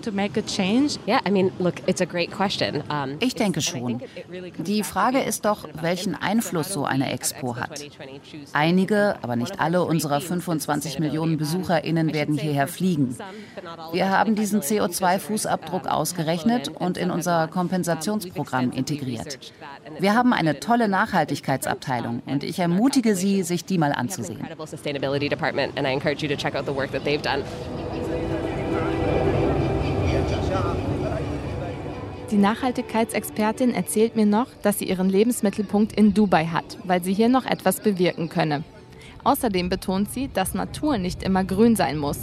Ich 3.20 3.34
denke 3.34 3.60
schon. 3.60 4.00
Die 4.58 4.82
Frage 4.82 5.20
ist 5.20 5.44
doch, 5.44 5.68
welchen 5.80 6.14
Einfluss 6.14 6.72
so 6.72 6.84
eine 6.84 7.12
Expo 7.12 7.56
hat. 7.56 7.80
Einige, 8.52 9.16
aber 9.22 9.36
nicht 9.36 9.60
alle 9.60 9.84
unserer 9.84 10.20
25 10.20 10.98
Millionen 10.98 11.36
BesucherInnen 11.36 12.12
werden 12.12 12.36
hierher 12.38 12.68
fliegen. 12.68 13.16
Wir 13.92 14.10
haben 14.10 14.34
diesen 14.34 14.60
CO2-Fußabdruck 14.60 15.86
ausgerechnet 15.86 16.68
und 16.68 16.98
in 16.98 17.10
unser 17.10 17.48
Kompensationsprogramm 17.48 18.72
integriert. 18.72 19.38
Wir 19.98 20.14
haben 20.14 20.32
eine 20.32 20.60
tolle 20.60 20.88
Nachhaltigkeitsabteilung 20.88 22.22
und 22.26 22.44
ich 22.44 22.58
ermutige 22.58 23.14
Sie, 23.14 23.42
sich 23.42 23.64
die 23.64 23.78
mal 23.78 23.92
anzusehen 23.92 24.44
department, 25.64 25.78
and 25.78 25.86
I 25.86 25.92
encourage 25.92 26.22
you 26.22 26.28
to 26.28 26.36
check 26.36 26.54
out 26.54 26.66
the 26.66 26.72
work 26.72 26.90
that 26.92 27.04
they've 27.04 27.22
done. 27.22 27.42
Die 32.30 32.36
Nachhaltigkeitsexpertin 32.36 33.74
erzählt 33.74 34.16
mir 34.16 34.26
noch, 34.26 34.48
dass 34.62 34.78
sie 34.78 34.86
ihren 34.86 35.08
Lebensmittelpunkt 35.08 35.92
in 35.92 36.14
Dubai 36.14 36.46
hat, 36.46 36.78
weil 36.84 37.02
sie 37.02 37.12
hier 37.12 37.28
noch 37.28 37.44
etwas 37.44 37.80
bewirken 37.80 38.28
könne. 38.28 38.64
Außerdem 39.22 39.68
betont 39.68 40.10
sie, 40.10 40.28
dass 40.32 40.54
Natur 40.54 40.98
nicht 40.98 41.22
immer 41.22 41.44
grün 41.44 41.76
sein 41.76 41.96
muss. 41.96 42.18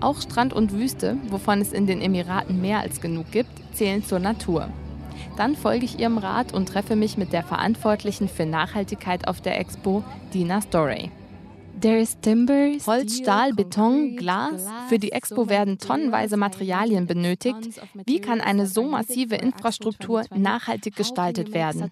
Auch 0.00 0.20
Strand 0.20 0.52
und 0.52 0.72
Wüste, 0.72 1.16
wovon 1.30 1.60
es 1.60 1.72
in 1.72 1.86
den 1.86 2.00
Emiraten 2.00 2.60
mehr 2.60 2.80
als 2.80 3.00
genug 3.00 3.30
gibt, 3.32 3.50
zählen 3.74 4.04
zur 4.04 4.18
Natur. 4.18 4.68
Dann 5.36 5.56
folge 5.56 5.84
ich 5.84 5.98
ihrem 5.98 6.18
Rat 6.18 6.54
und 6.54 6.68
treffe 6.68 6.94
mich 6.94 7.18
mit 7.18 7.32
der 7.32 7.42
Verantwortlichen 7.42 8.28
für 8.28 8.46
Nachhaltigkeit 8.46 9.26
auf 9.26 9.40
der 9.40 9.58
Expo, 9.58 10.04
Dina 10.32 10.60
Storey. 10.60 11.10
Holz, 12.86 13.18
Stahl, 13.18 13.52
Beton, 13.52 14.16
Glas. 14.16 14.66
Für 14.88 14.98
die 14.98 15.12
Expo 15.12 15.48
werden 15.48 15.78
tonnenweise 15.78 16.36
Materialien 16.36 17.06
benötigt. 17.06 17.80
Wie 18.06 18.20
kann 18.20 18.40
eine 18.40 18.66
so 18.66 18.84
massive 18.84 19.36
Infrastruktur 19.36 20.24
nachhaltig 20.34 20.96
gestaltet 20.96 21.52
werden? 21.52 21.90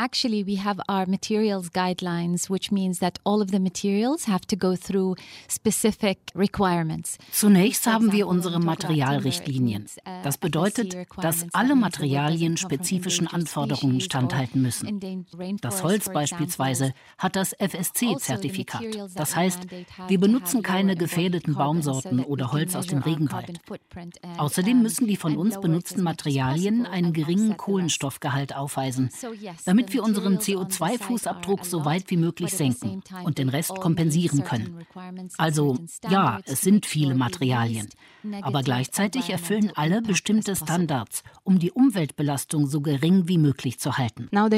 Actually, 0.00 0.46
we 0.46 0.56
have 0.56 0.80
our 0.88 1.04
materials 1.06 1.70
guidelines, 1.70 2.48
which 2.48 2.72
means 2.72 3.00
that 3.00 3.18
all 3.22 3.42
of 3.42 3.50
the 3.50 3.58
materials 3.60 4.26
have 4.26 4.46
to 4.46 4.56
go 4.56 4.74
through 4.74 5.14
specific 5.46 6.18
requirements. 6.34 7.18
Zunächst 7.32 7.86
haben 7.86 8.10
wir 8.10 8.26
unsere 8.26 8.60
Materialrichtlinien. 8.60 9.84
Das 10.22 10.38
bedeutet, 10.38 10.96
dass 11.20 11.44
alle 11.52 11.76
Materialien 11.76 12.56
spezifischen 12.56 13.26
Anforderungen 13.26 14.00
standhalten 14.00 14.62
müssen. 14.62 15.26
Das 15.60 15.82
Holz 15.82 16.08
beispielsweise 16.10 16.94
hat 17.18 17.36
das 17.36 17.52
FSC-Zertifikat. 17.52 18.82
Das 19.14 19.36
heißt, 19.36 19.66
wir 20.08 20.18
benutzen 20.18 20.62
keine 20.62 20.96
gefährdeten 20.96 21.54
Baumsorten 21.54 22.20
oder 22.20 22.52
Holz 22.52 22.74
aus 22.74 22.86
dem 22.86 23.00
Regenwald. 23.00 23.60
Außerdem 24.38 24.80
müssen 24.80 25.06
die 25.08 25.16
von 25.16 25.36
uns 25.36 25.60
benutzten 25.60 26.02
Materialien 26.02 26.86
einen 26.86 27.12
geringen 27.12 27.58
Kohlenstoffgehalt 27.58 28.56
aufweisen, 28.56 29.10
damit 29.66 29.89
wir 29.92 30.02
unseren 30.02 30.38
CO2-Fußabdruck 30.38 31.64
so 31.64 31.84
weit 31.84 32.10
wie 32.10 32.16
möglich 32.16 32.52
senken 32.52 33.02
und 33.24 33.38
den 33.38 33.48
Rest 33.48 33.74
kompensieren 33.76 34.44
können. 34.44 34.84
Also 35.38 35.78
ja, 36.08 36.40
es 36.44 36.60
sind 36.60 36.86
viele 36.86 37.14
Materialien, 37.14 37.88
aber 38.42 38.62
gleichzeitig 38.62 39.30
erfüllen 39.30 39.72
alle 39.74 40.02
bestimmte 40.02 40.56
Standards, 40.56 41.22
um 41.44 41.58
die 41.58 41.70
Umweltbelastung 41.70 42.66
so 42.66 42.80
gering 42.80 43.28
wie 43.28 43.38
möglich 43.38 43.78
zu 43.78 43.98
halten. 43.98 44.28
Das 44.30 44.50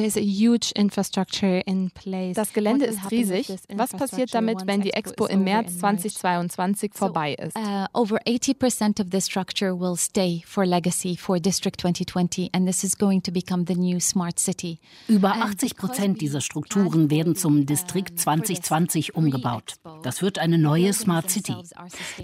Gelände 2.53 2.87
ist 2.87 3.11
riesig. 3.11 3.53
Was 3.75 3.91
passiert 3.91 4.35
damit, 4.35 4.67
wenn 4.67 4.81
die 4.81 4.93
Expo 4.93 5.27
im 5.27 5.45
März 5.45 5.79
2022 5.79 6.93
vorbei 6.95 7.35
ist? 7.35 7.57
Uh, 7.57 7.87
over 7.93 8.19
80% 8.27 9.01
of 9.01 9.09
the 9.11 9.21
structure 9.21 9.79
will 9.79 9.97
stay 9.97 10.43
for 10.47 10.65
legacy 10.65 11.17
for 11.17 11.39
District 11.39 11.75
2020 11.79 12.51
and 12.53 12.67
this 12.67 12.85
is 12.85 12.97
going 12.97 13.23
to 13.23 13.33
become 13.33 13.65
the 13.67 13.75
new 13.75 14.01
smart 14.01 14.39
city. 14.39 14.79
Über 15.09 15.35
80 15.35 15.77
Prozent 15.77 16.21
dieser 16.21 16.41
Strukturen 16.41 17.11
werden 17.11 17.37
zum 17.37 17.67
Distrikt 17.67 18.19
2020 18.19 19.15
umgebaut. 19.15 19.75
Das 20.03 20.23
wird 20.23 20.39
eine 20.39 20.59
neue 20.59 20.93
Smart 20.93 21.31
City. 21.31 21.55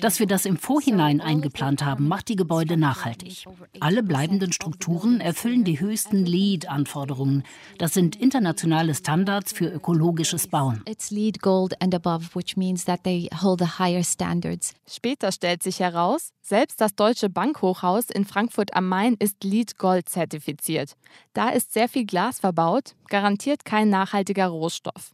Dass 0.01 0.21
wir 0.21 0.27
das 0.27 0.45
im 0.45 0.57
Vorhinein 0.57 1.21
eingeplant 1.29 1.85
haben, 1.85 2.09
macht 2.09 2.29
die 2.29 2.37
Gebäude 2.37 2.77
nachhaltig. 2.77 3.47
Alle 3.81 4.03
bleibenden 4.03 4.53
Strukturen 4.53 5.21
erfüllen 5.21 5.65
die 5.65 5.79
höchsten 5.79 6.25
LEED-Anforderungen. 6.25 7.45
Das 7.79 7.93
sind 7.93 8.17
internationale 8.17 8.95
Standards 8.95 9.53
für 9.53 9.67
ökologisches 9.67 10.49
Bauen. 10.49 10.83
Später 14.91 15.33
stellt 15.33 15.63
sich 15.63 15.81
heraus, 15.81 16.33
selbst 16.41 16.81
das 16.81 16.95
Deutsche 16.95 17.29
Bankhochhaus 17.29 18.09
in 18.09 18.25
Frankfurt 18.25 18.75
am 18.75 18.89
Main 18.89 19.15
ist 19.19 19.45
LEED 19.45 19.77
Gold 19.77 20.09
zertifiziert. 20.09 20.97
Da 21.35 21.51
ist 21.51 21.75
sehr 21.75 21.89
viel 21.89 22.07
Glas 22.07 22.41
verbaut, 22.41 22.95
garantiert 23.09 23.67
kein 23.67 23.91
nachhaltiger 23.91 24.47
Rohstoff. 24.47 25.13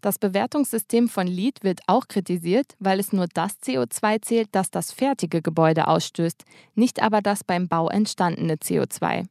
Das 0.00 0.18
Bewertungssystem 0.18 1.08
von 1.08 1.26
LEED 1.26 1.62
wird 1.62 1.80
auch 1.86 2.08
kritisiert, 2.08 2.74
weil 2.78 3.00
es 3.00 3.12
nur 3.12 3.26
das 3.32 3.60
CO2 3.60 4.22
zählt, 4.22 4.48
das 4.52 4.70
das 4.70 4.92
fertige 4.92 5.42
Gebäude 5.42 5.88
ausstößt, 5.88 6.44
nicht 6.74 7.02
aber 7.02 7.20
das 7.20 7.44
beim 7.44 7.68
Bau 7.68 7.88
entstandene 7.88 8.54
CO2. 8.54 9.26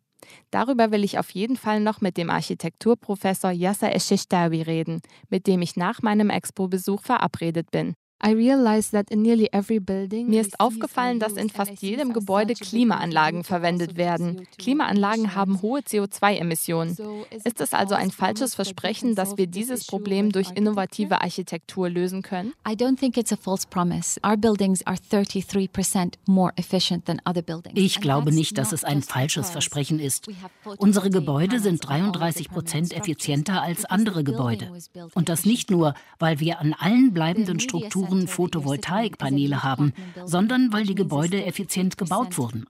Darüber 0.52 0.92
will 0.92 1.04
ich 1.04 1.20
auf 1.20 1.30
jeden 1.32 1.58
Fall 1.58 1.80
noch 1.80 2.02
mit 2.02 2.18
dem 2.18 2.30
Architekturprofessor 2.30 3.52
Yasser 3.52 3.96
Esheshtawi 3.96 4.62
reden, 4.62 5.02
mit 5.30 5.48
dem 5.48 5.62
ich 5.62 5.76
nach 5.76 6.02
meinem 6.02 6.30
Expo-Besuch 6.30 7.02
verabredet 7.02 7.72
bin. 7.72 7.94
Mir 8.20 8.82
ist 10.42 10.60
aufgefallen, 10.60 11.20
dass 11.20 11.34
in 11.34 11.50
fast 11.50 11.84
jedem 11.84 12.14
Gebäude 12.14 12.56
Klimaanlagen 12.56 13.44
verwendet 13.44 13.96
werden. 13.96 14.48
Klimaanlagen 14.58 15.36
haben 15.36 15.62
hohe 15.62 15.82
CO2-Emissionen. 15.82 16.98
Ist 17.44 17.62
es 17.62 17.74
also 17.74 17.94
ein 17.94 18.10
falsches 18.10 18.56
Versprechen, 18.56 19.14
dass 19.14 19.38
wir 19.38 19.46
dieses 19.46 19.86
Problem 19.86 20.32
durch 20.32 20.50
innovative 20.56 21.22
Architektur 21.22 21.90
lösen 21.90 22.24
können? 22.24 22.54
Ich 27.76 28.02
glaube 28.02 28.32
nicht, 28.32 28.58
dass 28.58 28.72
es 28.72 28.84
ein 28.84 29.04
falsches 29.04 29.52
Versprechen 29.52 30.00
ist. 30.00 30.28
Unsere 30.78 31.12
Gebäude 31.12 31.60
sind 31.60 31.88
33 31.88 32.50
Prozent 32.50 32.94
effizienter 32.94 33.62
als 33.62 33.86
andere 33.86 34.24
Gebäude. 34.24 34.72
Und 35.14 35.30
das 35.30 35.46
nicht 35.46 35.70
nur, 35.70 35.94
weil 36.18 36.40
wir 36.40 36.60
an 36.60 36.74
allen 36.74 37.14
bleibenden 37.14 37.60
Strukturen 37.60 38.07
Strukturen 38.08 38.28
Photovoltaikpaneele 38.28 39.64
haben, 39.64 39.94
sondern 40.26 40.72
weil 40.72 40.86
die 40.86 40.96
Gebäude 40.96 41.46
effizient 41.46 41.98
gebaut 41.98 42.38
wurden. 42.38 42.66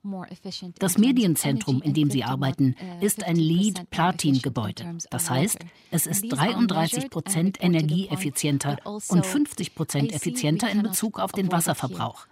Das 0.79 0.97
Medienzentrum, 0.97 1.81
in 1.81 1.93
dem 1.93 2.09
sie 2.09 2.23
arbeiten, 2.23 2.75
ist 3.01 3.23
ein 3.23 3.35
LEED-Platin-Gebäude. 3.35 4.97
Das 5.09 5.29
heißt, 5.29 5.59
es 5.91 6.07
ist 6.07 6.27
33 6.29 7.09
Prozent 7.09 7.63
energieeffizienter 7.63 8.77
und 8.85 9.25
50 9.25 9.75
Prozent 9.75 10.11
effizienter 10.11 10.69
in 10.69 10.83
Bezug 10.83 11.19
auf 11.19 11.31
den 11.31 11.51
Wasserverbrauch. 11.51 12.27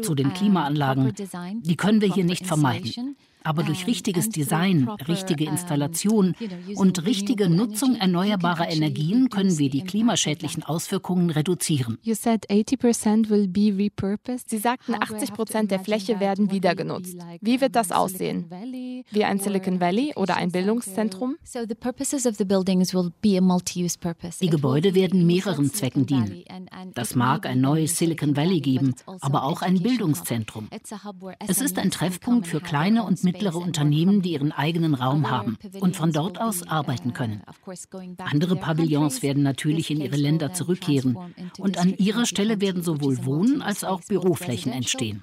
Zu 0.00 0.14
den 0.14 0.32
Klimaanlagen, 0.32 1.14
die 1.62 1.76
können 1.76 2.00
wir 2.00 2.12
hier 2.12 2.24
nicht 2.24 2.46
vermeiden. 2.46 3.16
Aber 3.46 3.62
durch 3.62 3.86
richtiges 3.86 4.28
Design, 4.28 4.88
richtige 5.06 5.44
Installation 5.44 6.34
und 6.74 7.06
richtige 7.06 7.48
Nutzung 7.48 7.94
erneuerbarer 7.94 8.68
Energien 8.68 9.28
können 9.30 9.56
wir 9.56 9.70
die 9.70 9.84
klimaschädlichen 9.84 10.64
Auswirkungen 10.64 11.30
reduzieren. 11.30 11.96
Sie 12.02 12.14
sagten, 14.58 14.94
80 14.94 15.32
Prozent 15.32 15.70
der 15.70 15.78
Fläche 15.78 16.18
werden 16.18 16.50
wieder 16.50 16.74
genutzt. 16.74 17.16
Wie 17.40 17.60
wird 17.60 17.76
das 17.76 17.92
aussehen? 17.92 18.50
Wie 19.12 19.24
ein 19.24 19.38
Silicon 19.38 19.80
Valley 19.80 20.14
oder 20.16 20.36
ein 20.36 20.50
Bildungszentrum? 20.50 21.36
Die 24.40 24.50
Gebäude 24.50 24.94
werden 24.96 25.24
mehreren 25.24 25.72
Zwecken 25.72 26.06
dienen. 26.06 26.42
Das 26.94 27.14
mag 27.14 27.46
ein 27.46 27.60
neues 27.60 27.96
Silicon 27.96 28.36
Valley 28.36 28.60
geben, 28.60 28.96
aber 29.20 29.44
auch 29.44 29.62
ein 29.62 29.80
Bildungszentrum. 29.80 30.68
Es 31.46 31.60
ist 31.60 31.78
ein 31.78 31.92
Treffpunkt 31.92 32.48
für 32.48 32.60
kleine 32.60 33.04
und 33.04 33.22
mittlere 33.22 33.35
mittlere 33.36 33.58
Unternehmen, 33.58 34.22
die 34.22 34.32
ihren 34.32 34.52
eigenen 34.52 34.94
Raum 34.94 35.30
haben 35.30 35.58
und 35.80 35.96
von 35.96 36.12
dort 36.12 36.40
aus 36.40 36.66
arbeiten 36.66 37.12
können. 37.12 37.42
Andere 38.18 38.56
Pavillons 38.56 39.22
werden 39.22 39.42
natürlich 39.42 39.90
in 39.90 40.00
ihre 40.00 40.16
Länder 40.16 40.52
zurückkehren 40.52 41.16
und 41.58 41.78
an 41.78 41.94
ihrer 41.96 42.26
Stelle 42.26 42.60
werden 42.60 42.82
sowohl 42.82 43.24
Wohnen 43.24 43.62
als 43.62 43.84
auch 43.84 44.00
Büroflächen 44.02 44.72
entstehen. 44.72 45.22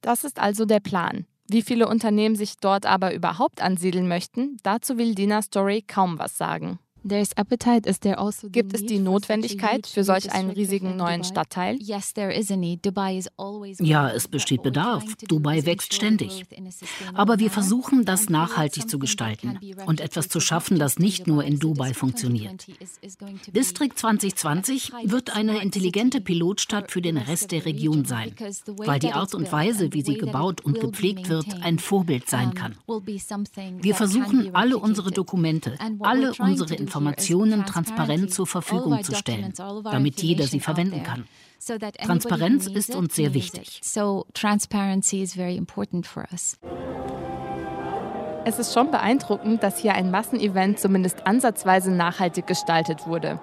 Das 0.00 0.24
ist 0.24 0.38
also 0.38 0.64
der 0.64 0.80
Plan. 0.80 1.26
Wie 1.48 1.62
viele 1.62 1.88
Unternehmen 1.88 2.36
sich 2.36 2.56
dort 2.60 2.86
aber 2.86 3.14
überhaupt 3.14 3.62
ansiedeln 3.62 4.08
möchten, 4.08 4.56
dazu 4.62 4.96
will 4.96 5.14
Dina 5.14 5.42
Story 5.42 5.82
kaum 5.86 6.18
was 6.18 6.38
sagen. 6.38 6.78
Also 7.04 8.48
Gibt 8.48 8.74
es 8.74 8.86
die 8.86 8.98
Notwendigkeit 8.98 9.86
für 9.86 10.04
solch 10.04 10.32
einen 10.32 10.50
riesigen 10.50 10.96
neuen 10.96 11.24
Stadtteil? 11.24 11.78
Ja, 13.80 14.10
es 14.10 14.28
besteht 14.28 14.62
Bedarf. 14.62 15.04
Dubai 15.28 15.66
wächst 15.66 15.94
ständig. 15.94 16.44
Aber 17.14 17.38
wir 17.38 17.50
versuchen, 17.50 18.04
das 18.04 18.28
nachhaltig 18.28 18.88
zu 18.88 18.98
gestalten 18.98 19.58
und 19.86 20.00
etwas 20.00 20.28
zu 20.28 20.40
schaffen, 20.40 20.78
das 20.78 20.98
nicht 20.98 21.26
nur 21.26 21.44
in 21.44 21.58
Dubai 21.58 21.92
funktioniert. 21.92 22.66
District 23.48 23.94
2020 23.94 24.92
wird 25.04 25.34
eine 25.34 25.60
intelligente 25.60 26.20
Pilotstadt 26.20 26.90
für 26.92 27.02
den 27.02 27.16
Rest 27.16 27.50
der 27.50 27.64
Region 27.64 28.04
sein, 28.04 28.34
weil 28.76 29.00
die 29.00 29.12
Art 29.12 29.34
und 29.34 29.50
Weise, 29.50 29.92
wie 29.92 30.02
sie 30.02 30.14
gebaut 30.14 30.60
und 30.60 30.80
gepflegt 30.80 31.28
wird, 31.28 31.46
ein 31.62 31.78
Vorbild 31.78 32.28
sein 32.28 32.54
kann. 32.54 32.76
Wir 33.80 33.94
versuchen, 33.94 34.54
alle 34.54 34.78
unsere 34.78 35.10
Dokumente, 35.10 35.76
alle 36.00 36.32
unsere 36.38 36.74
Informationen, 36.74 36.91
Informationen 36.92 37.64
transparent 37.64 38.32
zur 38.32 38.46
Verfügung 38.46 39.02
zu 39.02 39.14
stellen, 39.14 39.52
damit 39.84 40.22
jeder 40.22 40.46
sie 40.46 40.60
verwenden 40.60 41.02
kann. 41.02 41.24
Transparenz 42.04 42.66
ist 42.66 42.94
uns 42.94 43.14
sehr 43.14 43.34
wichtig. 43.34 43.80
Es 48.44 48.58
ist 48.58 48.74
schon 48.74 48.90
beeindruckend, 48.90 49.62
dass 49.62 49.78
hier 49.78 49.94
ein 49.94 50.10
Massenevent 50.10 50.80
zumindest 50.80 51.26
ansatzweise 51.26 51.92
nachhaltig 51.92 52.46
gestaltet 52.46 53.06
wurde. 53.06 53.38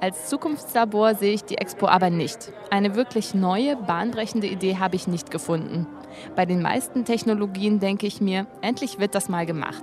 Als 0.00 0.28
Zukunftslabor 0.28 1.16
sehe 1.16 1.34
ich 1.34 1.44
die 1.44 1.58
Expo 1.58 1.88
aber 1.88 2.08
nicht. 2.08 2.52
Eine 2.70 2.94
wirklich 2.94 3.34
neue, 3.34 3.76
bahnbrechende 3.76 4.46
Idee 4.46 4.76
habe 4.78 4.94
ich 4.94 5.08
nicht 5.08 5.32
gefunden. 5.32 5.88
Bei 6.36 6.46
den 6.46 6.62
meisten 6.62 7.04
Technologien 7.04 7.80
denke 7.80 8.06
ich 8.06 8.20
mir, 8.20 8.46
endlich 8.62 9.00
wird 9.00 9.16
das 9.16 9.28
mal 9.28 9.44
gemacht. 9.44 9.82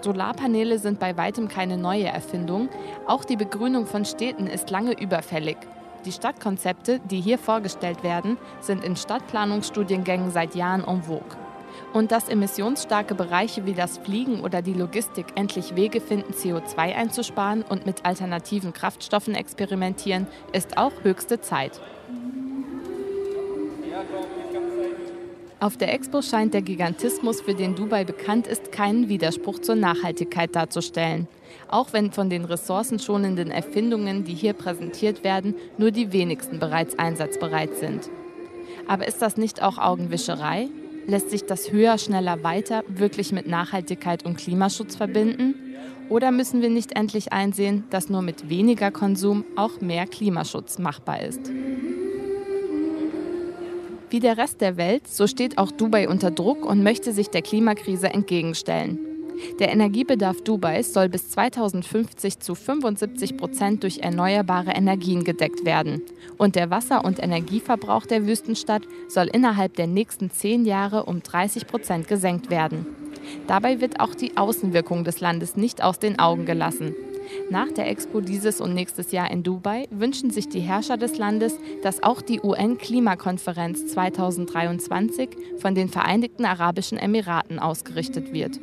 Solarpaneele 0.00 0.78
sind 0.78 0.98
bei 0.98 1.16
weitem 1.16 1.48
keine 1.48 1.76
neue 1.76 2.06
Erfindung. 2.06 2.68
Auch 3.06 3.24
die 3.24 3.36
Begrünung 3.36 3.86
von 3.86 4.04
Städten 4.04 4.46
ist 4.46 4.70
lange 4.70 4.92
überfällig. 5.00 5.56
Die 6.04 6.12
Stadtkonzepte, 6.12 7.00
die 7.00 7.20
hier 7.20 7.38
vorgestellt 7.38 8.02
werden, 8.02 8.36
sind 8.60 8.84
in 8.84 8.94
Stadtplanungsstudiengängen 8.94 10.30
seit 10.30 10.54
Jahren 10.54 10.84
en 10.84 11.02
vogue. 11.02 11.38
Und 11.92 12.12
dass 12.12 12.28
emissionsstarke 12.28 13.14
Bereiche 13.14 13.66
wie 13.66 13.72
das 13.72 13.98
Fliegen 13.98 14.40
oder 14.40 14.62
die 14.62 14.74
Logistik 14.74 15.26
endlich 15.34 15.76
Wege 15.76 16.00
finden, 16.00 16.32
CO2 16.32 16.94
einzusparen 16.94 17.62
und 17.62 17.86
mit 17.86 18.04
alternativen 18.04 18.72
Kraftstoffen 18.72 19.34
experimentieren, 19.34 20.26
ist 20.52 20.76
auch 20.76 20.92
höchste 21.02 21.40
Zeit. 21.40 21.80
Auf 25.64 25.78
der 25.78 25.94
Expo 25.94 26.20
scheint 26.20 26.52
der 26.52 26.60
Gigantismus, 26.60 27.40
für 27.40 27.54
den 27.54 27.74
Dubai 27.74 28.04
bekannt 28.04 28.46
ist, 28.46 28.70
keinen 28.70 29.08
Widerspruch 29.08 29.60
zur 29.60 29.76
Nachhaltigkeit 29.76 30.54
darzustellen. 30.54 31.26
Auch 31.68 31.94
wenn 31.94 32.12
von 32.12 32.28
den 32.28 32.44
ressourcenschonenden 32.44 33.50
Erfindungen, 33.50 34.24
die 34.24 34.34
hier 34.34 34.52
präsentiert 34.52 35.24
werden, 35.24 35.54
nur 35.78 35.90
die 35.90 36.12
wenigsten 36.12 36.58
bereits 36.58 36.98
einsatzbereit 36.98 37.76
sind. 37.76 38.10
Aber 38.88 39.08
ist 39.08 39.22
das 39.22 39.38
nicht 39.38 39.62
auch 39.62 39.78
Augenwischerei? 39.78 40.68
Lässt 41.06 41.30
sich 41.30 41.46
das 41.46 41.72
höher, 41.72 41.96
schneller, 41.96 42.42
weiter 42.42 42.84
wirklich 42.86 43.32
mit 43.32 43.46
Nachhaltigkeit 43.46 44.26
und 44.26 44.36
Klimaschutz 44.36 44.96
verbinden? 44.96 45.54
Oder 46.10 46.30
müssen 46.30 46.60
wir 46.60 46.68
nicht 46.68 46.94
endlich 46.94 47.32
einsehen, 47.32 47.84
dass 47.88 48.10
nur 48.10 48.20
mit 48.20 48.50
weniger 48.50 48.90
Konsum 48.90 49.46
auch 49.56 49.80
mehr 49.80 50.06
Klimaschutz 50.06 50.78
machbar 50.78 51.22
ist? 51.22 51.50
Wie 54.14 54.20
der 54.20 54.38
Rest 54.38 54.60
der 54.60 54.76
Welt, 54.76 55.08
so 55.08 55.26
steht 55.26 55.58
auch 55.58 55.72
Dubai 55.72 56.08
unter 56.08 56.30
Druck 56.30 56.64
und 56.64 56.84
möchte 56.84 57.12
sich 57.12 57.30
der 57.30 57.42
Klimakrise 57.42 58.10
entgegenstellen. 58.10 59.00
Der 59.58 59.72
Energiebedarf 59.72 60.40
Dubais 60.40 60.92
soll 60.92 61.08
bis 61.08 61.30
2050 61.30 62.38
zu 62.38 62.54
75 62.54 63.36
Prozent 63.36 63.82
durch 63.82 63.98
erneuerbare 63.98 64.70
Energien 64.70 65.24
gedeckt 65.24 65.64
werden. 65.64 66.00
Und 66.38 66.54
der 66.54 66.70
Wasser- 66.70 67.04
und 67.04 67.20
Energieverbrauch 67.20 68.06
der 68.06 68.24
Wüstenstadt 68.24 68.82
soll 69.08 69.26
innerhalb 69.26 69.74
der 69.74 69.88
nächsten 69.88 70.30
zehn 70.30 70.64
Jahre 70.64 71.06
um 71.06 71.20
30 71.20 71.66
Prozent 71.66 72.06
gesenkt 72.06 72.50
werden. 72.50 72.86
Dabei 73.48 73.80
wird 73.80 73.98
auch 73.98 74.14
die 74.14 74.36
Außenwirkung 74.36 75.02
des 75.02 75.18
Landes 75.18 75.56
nicht 75.56 75.82
aus 75.82 75.98
den 75.98 76.20
Augen 76.20 76.46
gelassen. 76.46 76.94
Nach 77.50 77.70
der 77.70 77.88
Expo 77.88 78.20
dieses 78.20 78.60
und 78.60 78.74
nächstes 78.74 79.12
Jahr 79.12 79.30
in 79.30 79.42
Dubai 79.42 79.86
wünschen 79.90 80.30
sich 80.30 80.48
die 80.48 80.60
Herrscher 80.60 80.96
des 80.96 81.18
Landes, 81.18 81.56
dass 81.82 82.02
auch 82.02 82.22
die 82.22 82.40
UN-Klimakonferenz 82.40 83.86
2023 83.88 85.30
von 85.58 85.74
den 85.74 85.88
Vereinigten 85.88 86.44
Arabischen 86.44 86.98
Emiraten 86.98 87.58
ausgerichtet 87.58 88.32
wird. 88.32 88.58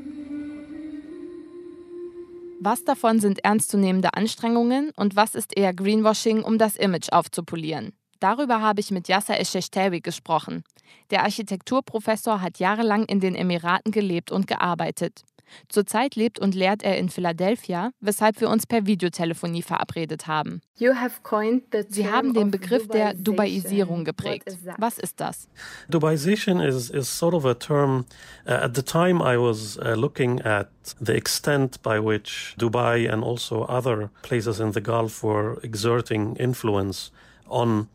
Was 2.59 2.83
davon 2.83 3.19
sind 3.19 3.43
ernstzunehmende 3.43 4.13
Anstrengungen 4.13 4.91
und 4.95 5.15
was 5.15 5.33
ist 5.33 5.57
eher 5.57 5.73
Greenwashing, 5.73 6.43
um 6.43 6.59
das 6.59 6.75
Image 6.75 7.11
aufzupolieren? 7.11 7.93
Darüber 8.19 8.61
habe 8.61 8.81
ich 8.81 8.91
mit 8.91 9.07
Yasser 9.07 9.39
Esheshtawi 9.39 9.99
gesprochen. 9.99 10.63
Der 11.09 11.23
Architekturprofessor 11.23 12.39
hat 12.39 12.59
jahrelang 12.59 13.05
in 13.05 13.19
den 13.19 13.33
Emiraten 13.33 13.91
gelebt 13.91 14.31
und 14.31 14.45
gearbeitet. 14.45 15.23
Zurzeit 15.69 16.15
lebt 16.15 16.39
und 16.39 16.55
lehrt 16.55 16.83
er 16.83 16.97
in 16.97 17.09
Philadelphia, 17.09 17.91
weshalb 17.99 18.39
wir 18.41 18.49
uns 18.49 18.65
per 18.65 18.85
Videotelefonie 18.85 19.61
verabredet 19.61 20.27
haben. 20.27 20.61
Sie 20.77 22.07
haben 22.07 22.33
den 22.33 22.51
Begriff 22.51 22.87
der 22.87 23.13
Dubaisierung 23.13 24.03
geprägt. 24.03 24.57
Was 24.77 24.97
ist 24.97 25.19
das? 25.19 25.47
Dubaisation 25.89 26.59
is, 26.59 26.89
is 26.89 27.07
sort 27.17 27.33
of 27.33 27.45
a 27.45 27.53
term. 27.53 28.05
Uh, 28.45 28.51
at 28.51 28.75
the 28.75 28.81
time, 28.81 29.21
I 29.21 29.37
was 29.37 29.77
uh, 29.77 29.93
looking 29.95 30.41
at 30.41 30.69
the 30.99 31.13
extent 31.13 31.81
by 31.83 31.99
which 31.99 32.55
Dubai 32.57 33.11
and 33.11 33.23
also 33.23 33.63
other 33.63 34.09
places 34.23 34.59
in 34.59 34.73
the 34.73 34.81
Gulf 34.81 35.23
were 35.23 35.59
exerting 35.63 36.35
influence 36.37 37.11
on 37.47 37.87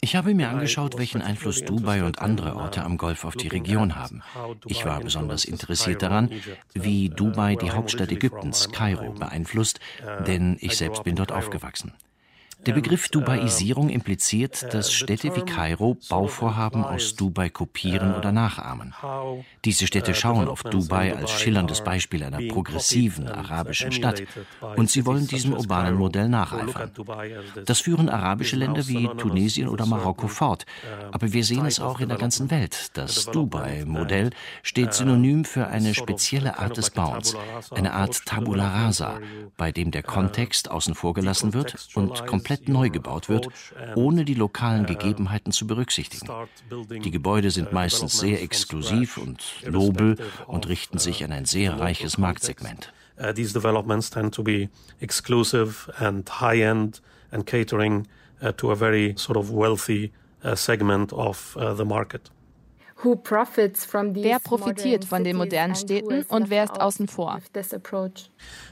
ich 0.00 0.16
habe 0.16 0.34
mir 0.34 0.48
angeschaut, 0.48 0.98
welchen 0.98 1.22
Einfluss 1.22 1.62
Dubai 1.62 2.04
und 2.04 2.20
andere 2.20 2.56
Orte 2.56 2.82
am 2.84 2.96
Golf 2.96 3.24
auf 3.24 3.34
die 3.34 3.48
Region 3.48 3.96
haben. 3.96 4.22
Ich 4.66 4.84
war 4.84 5.00
besonders 5.00 5.44
interessiert 5.44 6.02
daran, 6.02 6.30
wie 6.72 7.08
Dubai 7.08 7.56
die 7.56 7.70
Hauptstadt 7.70 8.12
Ägyptens, 8.12 8.70
Kairo, 8.70 9.12
beeinflusst, 9.12 9.80
denn 10.26 10.56
ich 10.60 10.76
selbst 10.76 11.04
bin 11.04 11.16
dort 11.16 11.32
aufgewachsen. 11.32 11.92
Der 12.66 12.72
Begriff 12.72 13.08
Dubaisierung 13.08 13.90
impliziert, 13.90 14.72
dass 14.72 14.92
Städte 14.92 15.34
wie 15.36 15.42
Kairo 15.42 15.96
Bauvorhaben 16.08 16.84
aus 16.84 17.14
Dubai 17.14 17.50
kopieren 17.50 18.14
oder 18.14 18.32
nachahmen. 18.32 18.94
Diese 19.64 19.86
Städte 19.86 20.14
schauen 20.14 20.48
auf 20.48 20.62
Dubai 20.62 21.14
als 21.14 21.30
schillerndes 21.32 21.82
Beispiel 21.84 22.22
einer 22.22 22.40
progressiven 22.48 23.28
arabischen 23.28 23.92
Stadt 23.92 24.22
und 24.76 24.90
sie 24.90 25.04
wollen 25.04 25.26
diesem 25.26 25.52
urbanen 25.52 25.94
Modell 25.94 26.28
nacheifern. 26.28 26.90
Das 27.66 27.80
führen 27.80 28.08
arabische 28.08 28.56
Länder 28.56 28.86
wie 28.88 29.08
Tunesien 29.18 29.68
oder 29.68 29.86
Marokko 29.86 30.28
fort, 30.28 30.64
aber 31.12 31.32
wir 31.32 31.44
sehen 31.44 31.66
es 31.66 31.80
auch 31.80 32.00
in 32.00 32.08
der 32.08 32.18
ganzen 32.18 32.50
Welt. 32.50 32.90
Das 32.94 33.26
Dubai-Modell 33.26 34.30
steht 34.62 34.94
synonym 34.94 35.44
für 35.44 35.66
eine 35.66 35.94
spezielle 35.94 36.58
Art 36.58 36.76
des 36.76 36.90
Bauens, 36.90 37.36
eine 37.72 37.92
Art 37.92 38.24
Tabula 38.24 38.68
rasa, 38.68 39.20
bei 39.56 39.72
dem 39.72 39.90
der 39.90 40.02
Kontext 40.02 40.70
außen 40.70 40.94
vor 40.94 41.14
gelassen 41.14 41.52
wird 41.52 41.88
und 41.94 42.26
komplett 42.26 42.53
komplett 42.56 42.68
neu 42.68 42.90
gebaut 42.90 43.28
wird, 43.28 43.48
ohne 43.94 44.24
die 44.24 44.34
lokalen 44.34 44.86
Gegebenheiten 44.86 45.52
zu 45.52 45.66
berücksichtigen. 45.66 46.28
Die 46.90 47.10
Gebäude 47.10 47.50
sind 47.50 47.72
meistens 47.72 48.18
sehr 48.18 48.42
exklusiv 48.42 49.18
und 49.18 49.42
nobel 49.68 50.16
und 50.46 50.68
richten 50.68 50.98
sich 50.98 51.24
an 51.24 51.32
ein 51.32 51.44
sehr 51.44 51.78
reiches 51.78 52.18
Marktsegment. 52.18 52.92
These 53.34 53.52
developments 53.52 54.10
tend 54.10 54.34
to 54.34 54.42
be 54.42 54.68
exclusive 55.00 55.92
and 55.98 56.28
high-end 56.40 57.00
and 57.30 57.46
catering 57.46 58.06
to 58.56 58.72
a 58.72 58.74
very 58.74 59.14
sort 59.16 59.36
of 59.36 59.50
wealthy 59.52 60.12
segment 60.54 61.12
of 61.12 61.56
the 61.76 61.84
market. 61.84 62.30
Wer 63.02 64.38
profitiert 64.40 65.04
von 65.04 65.24
den 65.24 65.36
modernen 65.36 65.74
Städten 65.74 66.22
und 66.22 66.48
wer 66.48 66.64
ist 66.64 66.80
außen 66.80 67.06
vor? 67.06 67.38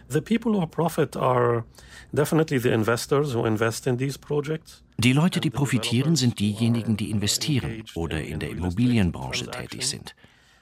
The 0.08 0.20
people 0.20 0.52
who 0.52 0.66
profit 0.66 1.16
are 1.16 1.64
definitely 2.12 2.58
the 2.58 2.70
investors 2.70 3.34
who 3.34 3.44
invest 3.46 3.86
in 3.86 3.98
these 3.98 4.18
projects. 4.18 4.82
Die 4.98 5.12
Leute, 5.12 5.40
die 5.40 5.50
profitieren, 5.50 6.16
sind 6.16 6.38
diejenigen, 6.38 6.96
die 6.96 7.10
investieren 7.10 7.82
oder 7.94 8.22
in 8.22 8.38
der 8.38 8.50
Immobilienbranche 8.50 9.50
tätig 9.50 9.86
sind. 9.86 10.14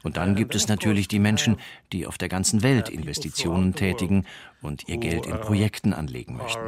Und 0.02 0.16
dann 0.16 0.34
gibt 0.34 0.54
es 0.54 0.66
natürlich 0.68 1.08
die 1.08 1.18
Menschen, 1.18 1.56
die 1.92 2.06
auf 2.06 2.16
der 2.16 2.28
ganzen 2.28 2.62
Welt 2.62 2.88
Investitionen 2.88 3.74
tätigen 3.74 4.24
und 4.62 4.88
ihr 4.88 4.98
Geld 4.98 5.26
in 5.26 5.40
Projekten 5.40 5.92
anlegen 5.92 6.36
möchten. 6.36 6.60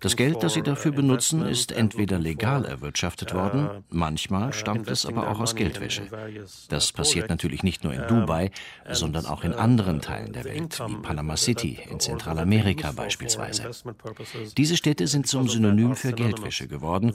Das 0.00 0.16
Geld, 0.16 0.42
das 0.42 0.54
sie 0.54 0.62
dafür 0.62 0.92
benutzen, 0.92 1.44
ist 1.44 1.72
entweder 1.72 2.18
legal 2.18 2.64
erwirtschaftet 2.64 3.34
worden, 3.34 3.84
manchmal 3.90 4.52
stammt 4.52 4.88
es 4.88 5.04
aber 5.06 5.30
auch 5.30 5.40
aus 5.40 5.56
Geldwäsche. 5.56 6.02
Das 6.68 6.92
passiert 6.92 7.28
natürlich 7.28 7.62
nicht 7.62 7.84
nur 7.84 7.92
in 7.92 8.06
Dubai, 8.06 8.50
sondern 8.90 9.26
auch 9.26 9.42
in 9.44 9.52
anderen 9.52 10.00
Teilen 10.00 10.32
der 10.32 10.44
Welt, 10.44 10.80
wie 10.86 10.96
Panama 10.96 11.36
City 11.36 11.78
in 11.90 12.00
Zentralamerika 12.00 12.92
beispielsweise. 12.92 13.70
Diese 14.56 14.76
Städte 14.76 15.06
sind 15.06 15.26
zum 15.26 15.48
Synonym 15.48 15.96
für 15.96 16.12
Geldwäsche 16.12 16.68
geworden 16.68 17.12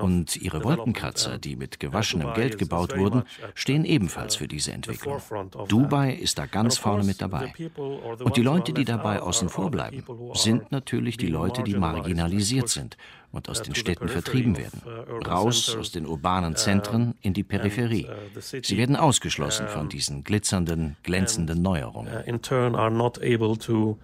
und 0.00 0.36
ihre 0.36 0.64
Wolkenkratzer, 0.64 1.38
die 1.38 1.56
mit 1.56 1.80
gewaschenem 1.80 2.34
Geld 2.34 2.58
gebaut 2.58 2.96
wurden, 2.96 3.22
stehen 3.54 3.84
ebenfalls 3.84 4.36
für 4.36 4.48
diese 4.48 4.72
Entwicklung. 4.72 5.20
Dubai 5.68 6.12
ist 6.12 6.38
da 6.38 6.46
ganz 6.46 6.76
vorne 6.78 7.04
mit 7.04 7.22
dabei. 7.22 7.52
Und 7.76 8.36
die 8.36 8.42
Leute, 8.42 8.72
die 8.72 8.84
dabei 8.84 9.20
außen 9.20 9.48
vor 9.48 9.61
vorbleiben, 9.62 10.04
sind 10.34 10.72
natürlich 10.72 11.16
die 11.16 11.28
Leute, 11.28 11.62
die 11.62 11.74
marginalisiert 11.74 12.68
sind 12.68 12.96
und 13.30 13.48
aus 13.48 13.62
den 13.62 13.74
Städten 13.74 14.08
vertrieben 14.08 14.56
werden. 14.56 14.82
Raus 15.26 15.76
aus 15.76 15.90
den 15.90 16.06
urbanen 16.06 16.56
Zentren 16.56 17.14
in 17.20 17.32
die 17.32 17.44
Peripherie. 17.44 18.08
Sie 18.40 18.76
werden 18.76 18.96
ausgeschlossen 18.96 19.68
von 19.68 19.88
diesen 19.88 20.24
glitzernden, 20.24 20.96
glänzenden 21.02 21.62
Neuerungen. 21.62 22.12
In 22.26 22.42
turn 22.42 22.74
are 22.74 22.90
not 22.90 23.18
able 23.18 23.56
to 23.56 23.98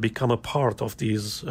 become 0.00 0.32
a 0.32 0.36
part 0.36 0.82
of 0.82 0.96
these 0.96 1.44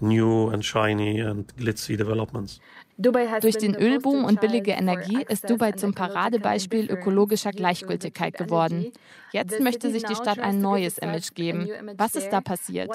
new 0.00 0.48
and 0.50 0.64
shiny 0.64 1.20
and 1.20 1.56
glitzy 1.56 1.96
developments. 1.96 2.60
Durch 2.98 3.58
den 3.58 3.76
Ölboom 3.76 4.24
und 4.24 4.40
billige 4.40 4.72
Energie 4.72 5.24
ist 5.28 5.48
Dubai 5.48 5.72
zum 5.72 5.94
Paradebeispiel 5.94 6.90
ökologischer 6.90 7.52
Gleichgültigkeit 7.52 8.36
geworden. 8.36 8.90
Jetzt 9.32 9.60
möchte 9.60 9.92
sich 9.92 10.02
die 10.02 10.16
Stadt 10.16 10.40
ein 10.40 10.60
neues 10.60 10.98
Image 10.98 11.34
geben. 11.34 11.70
Was 11.96 12.16
ist 12.16 12.30
da 12.30 12.40
passiert? 12.40 12.90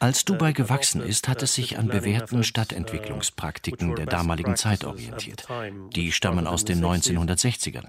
Als 0.00 0.24
Dubai 0.24 0.52
gewachsen 0.52 1.02
ist, 1.02 1.28
hat 1.28 1.42
es 1.42 1.54
sich 1.54 1.78
an 1.78 1.88
bewährten 1.88 2.44
Stadtentwicklungspraktiken 2.44 3.96
der 3.96 4.06
damaligen 4.06 4.54
Zeit 4.54 4.84
orientiert. 4.84 5.48
Die 5.96 6.12
stammen 6.12 6.46
aus 6.46 6.64
den 6.64 6.84
1960ern. 6.84 7.88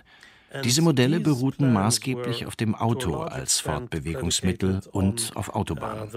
Diese 0.64 0.82
Modelle 0.82 1.20
beruhten 1.20 1.74
maßgeblich 1.74 2.46
auf 2.46 2.56
dem 2.56 2.76
Auto 2.76 3.18
als 3.18 3.60
Fortbewegungsmittel 3.60 4.82
und 4.92 5.32
auf 5.36 5.56
Autobahnen. 5.56 6.10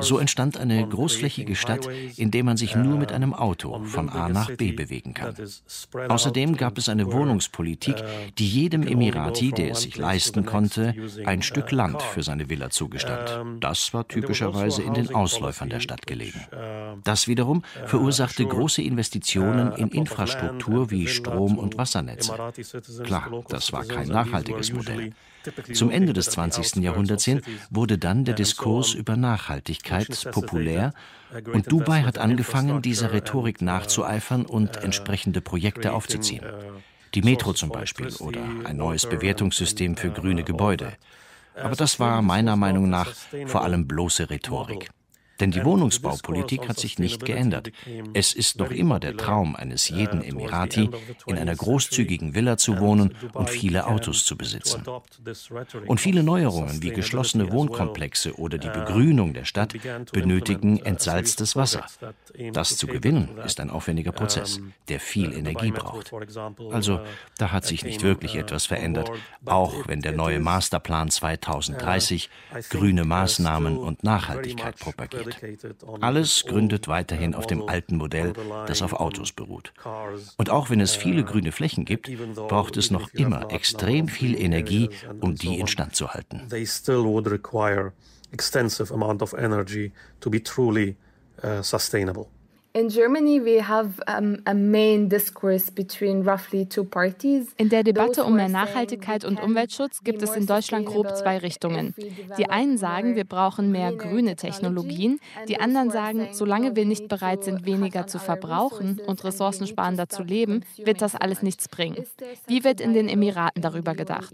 So 0.00 0.18
entstand 0.18 0.56
eine 0.56 0.86
großflächige 0.86 1.56
Stadt, 1.56 1.88
in 2.16 2.30
der 2.30 2.44
man 2.44 2.56
sich 2.56 2.76
nur 2.76 2.96
mit 2.96 3.12
einem 3.12 3.34
Auto 3.34 3.82
von 3.84 4.08
A 4.08 4.28
nach 4.28 4.50
B 4.56 4.72
bewegen 4.72 5.14
kann. 5.14 5.34
Außerdem 6.08 6.56
gab 6.56 6.78
es 6.78 6.88
eine 6.88 7.12
Wohnungspolitik, 7.12 7.96
die 8.38 8.48
jedem 8.48 8.86
Emirati, 8.86 9.50
der 9.50 9.72
es 9.72 9.82
sich 9.82 9.96
leisten 9.96 10.46
konnte, 10.46 10.94
ein 11.24 11.42
Stück 11.42 11.72
Land 11.72 12.02
für 12.02 12.22
seine 12.22 12.48
Villa 12.48 12.70
zugestand. 12.70 13.60
Das 13.60 13.92
war 13.92 14.06
typischerweise 14.06 14.82
in 14.82 14.94
den 14.94 15.14
Ausläufern 15.14 15.68
der 15.68 15.80
Stadt 15.80 16.06
gelegen. 16.06 16.40
Das 17.04 17.28
wiederum 17.28 17.62
verursachte 17.86 18.46
große 18.46 18.82
Investitionen 18.82 19.72
in 19.72 19.88
Infrastruktur 19.88 20.90
wie 20.90 21.06
Strom- 21.06 21.58
und 21.58 21.76
Wassernetze. 21.76 22.34
Klar, 23.04 23.30
das 23.48 23.72
war 23.72 23.84
kein 23.84 24.08
nachhaltiges 24.08 24.72
Modell. 24.72 25.12
Zum 25.72 25.90
Ende 25.90 26.12
des 26.12 26.26
20. 26.30 26.82
Jahrhunderts 26.82 27.24
hin 27.24 27.42
wurde 27.70 27.98
dann 27.98 28.24
der 28.24 28.34
Diskurs 28.34 28.94
über 28.94 29.16
Nachhaltigkeit 29.16 30.30
populär 30.32 30.92
und 31.52 31.70
Dubai 31.70 32.02
hat 32.02 32.18
angefangen, 32.18 32.82
dieser 32.82 33.12
Rhetorik 33.12 33.62
nachzueifern 33.62 34.44
und 34.44 34.76
entsprechende 34.76 35.40
Projekte 35.40 35.92
aufzuziehen. 35.92 36.44
Die 37.14 37.22
Metro 37.22 37.52
zum 37.52 37.70
Beispiel 37.70 38.08
oder 38.16 38.42
ein 38.64 38.76
neues 38.76 39.06
Bewertungssystem 39.06 39.96
für 39.96 40.10
grüne 40.10 40.44
Gebäude. 40.44 40.92
Aber 41.54 41.74
das 41.74 41.98
war 41.98 42.22
meiner 42.22 42.56
Meinung 42.56 42.88
nach 42.88 43.12
vor 43.46 43.64
allem 43.64 43.88
bloße 43.88 44.30
Rhetorik. 44.30 44.90
Denn 45.40 45.50
die 45.50 45.64
Wohnungsbaupolitik 45.64 46.68
hat 46.68 46.78
sich 46.78 46.98
nicht 46.98 47.24
geändert. 47.24 47.70
Es 48.14 48.32
ist 48.32 48.58
noch 48.58 48.70
immer 48.70 48.98
der 48.98 49.16
Traum 49.16 49.54
eines 49.56 49.88
jeden 49.88 50.22
Emirati, 50.22 50.90
in 51.26 51.38
einer 51.38 51.54
großzügigen 51.54 52.34
Villa 52.34 52.56
zu 52.56 52.78
wohnen 52.78 53.14
und 53.34 53.48
viele 53.48 53.86
Autos 53.86 54.24
zu 54.24 54.36
besitzen. 54.36 54.84
Und 55.86 56.00
viele 56.00 56.22
Neuerungen 56.22 56.82
wie 56.82 56.90
geschlossene 56.90 57.52
Wohnkomplexe 57.52 58.38
oder 58.38 58.58
die 58.58 58.68
Begrünung 58.68 59.34
der 59.34 59.44
Stadt 59.44 59.74
benötigen 60.12 60.78
entsalztes 60.78 61.56
Wasser. 61.56 61.84
Das 62.52 62.76
zu 62.76 62.86
gewinnen 62.86 63.38
ist 63.44 63.60
ein 63.60 63.70
aufwendiger 63.70 64.12
Prozess, 64.12 64.60
der 64.88 65.00
viel 65.00 65.32
Energie 65.32 65.70
braucht. 65.70 66.12
Also 66.72 67.00
da 67.36 67.52
hat 67.52 67.64
sich 67.64 67.84
nicht 67.84 68.02
wirklich 68.02 68.34
etwas 68.36 68.66
verändert, 68.66 69.10
auch 69.44 69.86
wenn 69.86 70.00
der 70.00 70.12
neue 70.12 70.40
Masterplan 70.40 71.10
2030 71.10 72.30
grüne 72.70 73.04
Maßnahmen 73.04 73.76
und 73.76 74.02
Nachhaltigkeit 74.04 74.78
propagiert. 74.78 75.27
Alles 76.00 76.44
gründet 76.46 76.88
weiterhin 76.88 77.34
auf 77.34 77.46
dem 77.46 77.68
alten 77.68 77.96
Modell, 77.96 78.32
das 78.66 78.82
auf 78.82 78.92
Autos 78.92 79.32
beruht. 79.32 79.72
Und 80.36 80.50
auch 80.50 80.70
wenn 80.70 80.80
es 80.80 80.94
viele 80.94 81.24
grüne 81.24 81.52
Flächen 81.52 81.84
gibt, 81.84 82.10
braucht 82.34 82.76
es 82.76 82.90
noch 82.90 83.12
immer 83.14 83.50
extrem 83.52 84.08
viel 84.08 84.40
Energie, 84.40 84.90
um 85.20 85.34
die 85.34 85.58
instand 85.58 85.94
zu 85.94 86.12
halten. 86.12 86.42
extensive 88.32 88.90
amount 88.90 89.22
of 89.22 89.34
energy 89.34 89.92
to 90.20 90.30
be 90.30 90.40
truly 90.40 90.96
uh, 91.42 91.62
sustainable. 91.62 92.28
In 97.56 97.70
der 97.70 97.82
Debatte 97.82 98.22
um 98.22 98.36
mehr 98.36 98.48
Nachhaltigkeit 98.48 99.24
und 99.24 99.42
Umweltschutz 99.42 100.04
gibt 100.04 100.22
es 100.22 100.36
in 100.36 100.46
Deutschland 100.46 100.86
grob 100.86 101.16
zwei 101.16 101.38
Richtungen. 101.38 101.92
Die 102.38 102.48
einen 102.48 102.78
sagen, 102.78 103.16
wir 103.16 103.24
brauchen 103.24 103.72
mehr 103.72 103.92
grüne 103.92 104.36
Technologien. 104.36 105.18
Die 105.48 105.58
anderen 105.58 105.90
sagen, 105.90 106.28
solange 106.30 106.76
wir 106.76 106.84
nicht 106.84 107.08
bereit 107.08 107.42
sind, 107.42 107.66
weniger 107.66 108.06
zu 108.06 108.20
verbrauchen 108.20 109.00
und 109.04 109.24
ressourcensparender 109.24 110.08
zu 110.08 110.22
leben, 110.22 110.64
wird 110.76 111.02
das 111.02 111.16
alles 111.16 111.42
nichts 111.42 111.68
bringen. 111.68 112.04
Wie 112.46 112.62
wird 112.62 112.80
in 112.80 112.92
den 112.92 113.08
Emiraten 113.08 113.60
darüber 113.60 113.96
gedacht? 113.96 114.32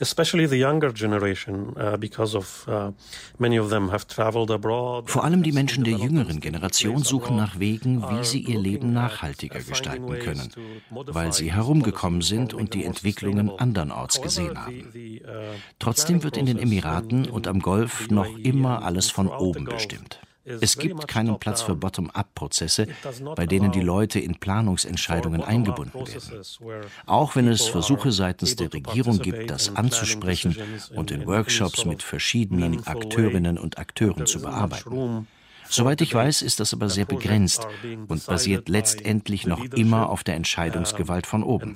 Especially 0.00 0.46
the 0.48 0.56
younger 0.56 0.92
generation, 0.92 1.74
uh, 1.76 1.96
because 1.96 2.36
of 2.36 2.66
uh, 2.68 2.92
many 3.38 3.58
of 3.58 3.70
them 3.70 3.90
have 3.90 4.06
traveled 4.06 4.50
abroad. 4.50 5.08
Vor 5.08 5.24
allem 5.24 5.42
die 5.42 5.52
Menschen 5.52 5.84
der 5.84 5.94
jüngeren 5.94 6.40
Generation 6.40 7.02
suchen 7.02 7.36
nach 7.36 7.58
Wegen, 7.58 8.02
wie 8.02 8.24
sie 8.24 8.40
ihr 8.40 8.58
Leben 8.58 8.92
nachhaltiger 8.92 9.60
gestalten 9.60 10.18
können, 10.18 10.50
weil 10.90 11.32
sie 11.32 11.52
herumgekommen 11.52 12.22
sind 12.22 12.54
und 12.54 12.74
die 12.74 12.84
Entwicklungen 12.84 13.50
andernorts 13.58 14.20
gesehen 14.20 14.58
haben. 14.58 14.92
Uh, 14.94 15.30
Trotzdem 15.78 16.22
wird 16.22 16.36
in 16.36 16.46
den 16.46 16.58
Emiraten 16.58 17.28
und 17.28 17.46
am 17.46 17.60
Golf 17.60 18.10
noch 18.10 18.38
immer 18.38 18.82
alles 18.82 19.10
von 19.10 19.28
oben 19.28 19.64
bestimmt. 19.64 20.20
Es 20.60 20.78
gibt 20.78 21.08
keinen 21.08 21.38
Platz 21.38 21.62
für 21.62 21.74
Bottom-up-Prozesse, 21.74 22.86
bei 23.34 23.46
denen 23.46 23.72
die 23.72 23.80
Leute 23.80 24.18
in 24.18 24.36
Planungsentscheidungen 24.36 25.42
eingebunden 25.42 25.94
werden. 25.94 26.86
Auch 27.06 27.36
wenn 27.36 27.48
es 27.48 27.66
Versuche 27.66 28.12
seitens 28.12 28.56
der 28.56 28.72
Regierung 28.72 29.18
gibt, 29.18 29.50
das 29.50 29.74
anzusprechen 29.74 30.56
und 30.94 31.10
in 31.10 31.26
Workshops 31.26 31.84
mit 31.84 32.02
verschiedenen 32.02 32.86
Akteurinnen 32.86 33.58
und 33.58 33.78
Akteuren 33.78 34.26
zu 34.26 34.40
bearbeiten. 34.40 35.26
Soweit 35.70 36.00
ich 36.00 36.14
weiß, 36.14 36.42
ist 36.42 36.60
das 36.60 36.72
aber 36.72 36.88
sehr 36.88 37.04
begrenzt 37.04 37.66
und 38.08 38.26
basiert 38.26 38.68
letztendlich 38.68 39.46
noch 39.46 39.62
immer 39.64 40.08
auf 40.08 40.24
der 40.24 40.34
Entscheidungsgewalt 40.34 41.26
von 41.26 41.42
oben. 41.42 41.74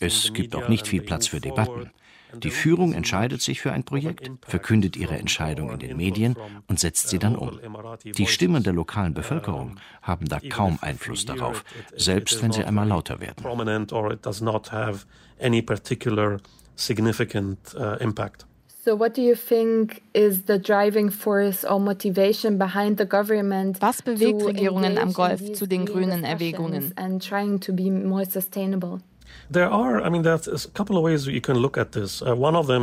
Es 0.00 0.32
gibt 0.34 0.54
auch 0.54 0.68
nicht 0.68 0.86
viel 0.86 1.02
Platz 1.02 1.26
für 1.28 1.40
Debatten. 1.40 1.90
Die 2.34 2.50
Führung 2.50 2.92
entscheidet 2.92 3.42
sich 3.42 3.60
für 3.60 3.72
ein 3.72 3.84
Projekt, 3.84 4.30
verkündet 4.46 4.96
ihre 4.96 5.16
Entscheidung 5.16 5.70
in 5.70 5.78
den 5.78 5.96
Medien 5.96 6.36
und 6.66 6.80
setzt 6.80 7.08
sie 7.08 7.18
dann 7.18 7.36
um. 7.36 7.58
Die 8.04 8.26
Stimmen 8.26 8.62
der 8.62 8.72
lokalen 8.72 9.14
Bevölkerung 9.14 9.76
haben 10.02 10.28
da 10.28 10.40
kaum 10.40 10.78
Einfluss 10.80 11.24
darauf, 11.24 11.64
selbst 11.96 12.42
wenn 12.42 12.52
sie 12.52 12.64
einmal 12.64 12.88
lauter 12.88 13.20
werden. 13.20 13.44
So 18.84 18.96
what 18.96 19.14
do 19.14 19.20
you 19.20 19.34
think 19.34 20.00
is 20.12 20.44
the 20.46 20.60
driving 20.60 21.10
force 21.10 21.64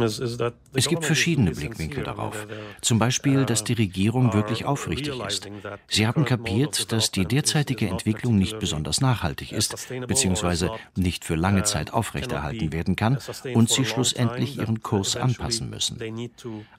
sustainable? 0.08 0.60
Es 0.74 0.88
gibt 0.88 1.06
verschiedene 1.06 1.51
Blickwinkel 1.51 2.04
darauf. 2.04 2.47
Zum 2.82 2.99
Beispiel, 2.99 3.45
dass 3.45 3.64
die 3.64 3.74
Regierung 3.74 4.34
wirklich 4.34 4.66
aufrichtig 4.66 5.20
ist. 5.28 5.49
Sie 5.88 6.08
haben 6.08 6.26
kapiert, 6.26 6.91
dass 6.91 7.12
die 7.12 7.26
derzeitige 7.26 7.88
Entwicklung 7.88 8.38
nicht 8.38 8.60
besonders 8.60 9.01
nachhaltig 9.01 9.51
ist, 9.51 9.76
beziehungsweise 10.08 10.72
nicht 10.95 11.26
für 11.26 11.36
lange 11.36 11.64
Zeit 11.64 11.93
aufrechterhalten 11.93 12.72
werden 12.72 12.95
kann 12.95 13.18
und 13.54 13.70
sie 13.70 13.86
schlussendlich 13.86 14.58
ihren 14.58 14.82
Kurs 14.82 15.16
anpassen 15.16 15.70
müssen. 15.70 15.99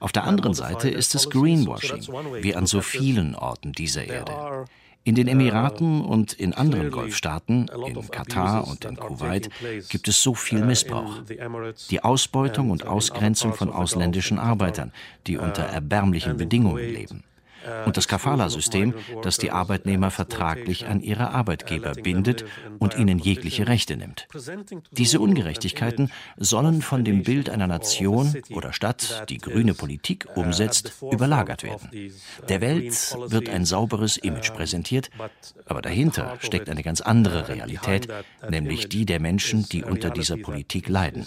Auf 0.00 0.12
der 0.12 0.24
anderen 0.24 0.54
Seite 0.54 0.88
ist 0.88 1.14
es 1.14 1.30
Greenwashing, 1.30 2.06
wie 2.40 2.54
an 2.54 2.66
so 2.66 2.80
vielen 2.80 3.34
Orten 3.34 3.72
dieser 3.72 4.04
Erde. 4.04 4.66
In 5.06 5.14
den 5.14 5.28
Emiraten 5.28 6.02
und 6.02 6.32
in 6.32 6.54
anderen 6.54 6.90
Golfstaaten, 6.90 7.70
in 7.86 8.10
Katar 8.10 8.66
und 8.66 8.86
in 8.86 8.96
Kuwait, 8.96 9.50
gibt 9.90 10.08
es 10.08 10.22
so 10.22 10.34
viel 10.34 10.64
Missbrauch. 10.64 11.20
Die 11.90 12.02
Ausbeutung 12.02 12.70
und 12.70 12.86
Ausgrenzung 12.86 13.52
von 13.52 13.70
ausländischen 13.70 14.38
Arbeitern, 14.38 14.92
die 15.26 15.36
unter 15.36 15.64
erbärmlichen 15.64 16.38
Bedingungen 16.38 16.88
leben 16.88 17.24
und 17.86 17.96
das 17.96 18.08
Kafala-System, 18.08 18.94
das 19.22 19.38
die 19.38 19.50
Arbeitnehmer 19.50 20.10
vertraglich 20.10 20.86
an 20.86 21.00
ihre 21.00 21.30
Arbeitgeber 21.30 21.92
bindet 21.92 22.44
und 22.78 22.96
ihnen 22.96 23.18
jegliche 23.18 23.66
Rechte 23.66 23.96
nimmt. 23.96 24.28
Diese 24.92 25.20
Ungerechtigkeiten 25.20 26.10
sollen 26.36 26.82
von 26.82 27.04
dem 27.04 27.22
Bild 27.22 27.50
einer 27.50 27.66
Nation 27.66 28.34
oder 28.50 28.72
Stadt, 28.72 29.24
die 29.28 29.38
grüne 29.38 29.74
Politik 29.74 30.26
umsetzt, 30.34 30.94
überlagert 31.10 31.62
werden. 31.62 31.88
Der 32.48 32.60
Welt 32.60 33.16
wird 33.28 33.48
ein 33.48 33.64
sauberes 33.64 34.16
Image 34.16 34.52
präsentiert, 34.52 35.10
aber 35.66 35.82
dahinter 35.82 36.36
steckt 36.40 36.68
eine 36.68 36.82
ganz 36.82 37.00
andere 37.00 37.48
Realität, 37.48 38.08
nämlich 38.48 38.88
die 38.88 39.06
der 39.06 39.20
Menschen, 39.20 39.66
die 39.68 39.84
unter 39.84 40.10
dieser 40.10 40.36
Politik 40.36 40.88
leiden. 40.88 41.26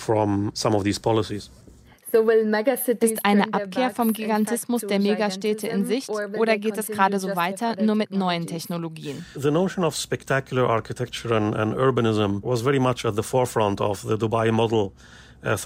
from 0.00 0.50
some 0.54 0.74
of 0.74 0.82
these 0.82 0.98
policies. 0.98 1.50
Ist 2.12 3.24
eine 3.24 3.52
Abkehr 3.52 3.90
vom 3.90 4.12
Gigantismus 4.12 4.82
der 4.82 5.00
Megastädte 5.00 5.68
in 5.68 5.84
Sicht 5.84 6.08
oder 6.08 6.58
geht 6.58 6.76
es 6.76 6.88
gerade 6.88 7.18
so 7.18 7.34
weiter, 7.36 7.80
nur 7.82 7.94
mit 7.94 8.10
neuen 8.10 8.46
Technologien? 8.46 9.24
The 9.34 9.50
notion 9.50 9.84
of 9.84 9.96
spectacular 9.96 10.68
architecture 10.68 11.36
and, 11.36 11.54
and 11.54 11.74
urbanism 11.76 12.42
was 12.42 12.62
very 12.62 12.78
much 12.78 13.04
at 13.04 13.16
the 13.16 13.22
forefront 13.22 13.80
of 13.80 14.02
the 14.02 14.16
Dubai 14.16 14.50
model. 14.52 14.92
Uh, 15.42 15.56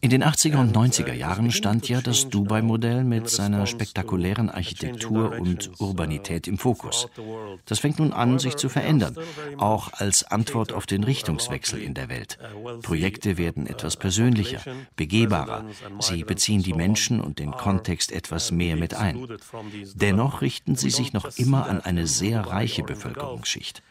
in 0.00 0.10
den 0.10 0.24
80er 0.24 0.56
und 0.56 0.76
90er 0.76 1.12
Jahren 1.12 1.52
stand 1.52 1.88
ja 1.88 2.00
das 2.00 2.28
Dubai-Modell 2.28 3.04
mit 3.04 3.30
seiner 3.30 3.64
spektakulären 3.66 4.50
Architektur 4.50 5.38
und 5.38 5.70
Urbanität 5.78 6.48
im 6.48 6.58
Fokus. 6.58 7.06
Das 7.66 7.78
fängt 7.78 8.00
nun 8.00 8.12
an, 8.12 8.40
sich 8.40 8.56
zu 8.56 8.68
verändern, 8.68 9.16
auch 9.56 9.92
als 9.92 10.24
Antwort 10.24 10.72
auf 10.72 10.86
den 10.86 11.04
Richtungswechsel 11.04 11.80
in 11.80 11.94
der 11.94 12.08
Welt. 12.08 12.38
Projekte 12.82 13.38
werden 13.38 13.68
etwas 13.68 13.96
persönlicher, 13.96 14.62
begehbarer. 14.96 15.64
Sie 16.00 16.24
beziehen 16.24 16.64
die 16.64 16.74
Menschen 16.74 17.20
und 17.20 17.38
den 17.38 17.52
Kontext 17.52 18.10
etwas 18.10 18.50
mehr 18.50 18.74
mit 18.74 18.94
ein. 18.94 19.28
Dennoch 19.94 20.42
richten 20.42 20.74
sie 20.74 20.90
sich 20.90 21.12
noch 21.12 21.36
immer 21.36 21.68
an 21.68 21.80
eine 21.80 22.08
sehr 22.08 22.40
reiche 22.40 22.82
Bevölkerungsschicht. 22.82 23.82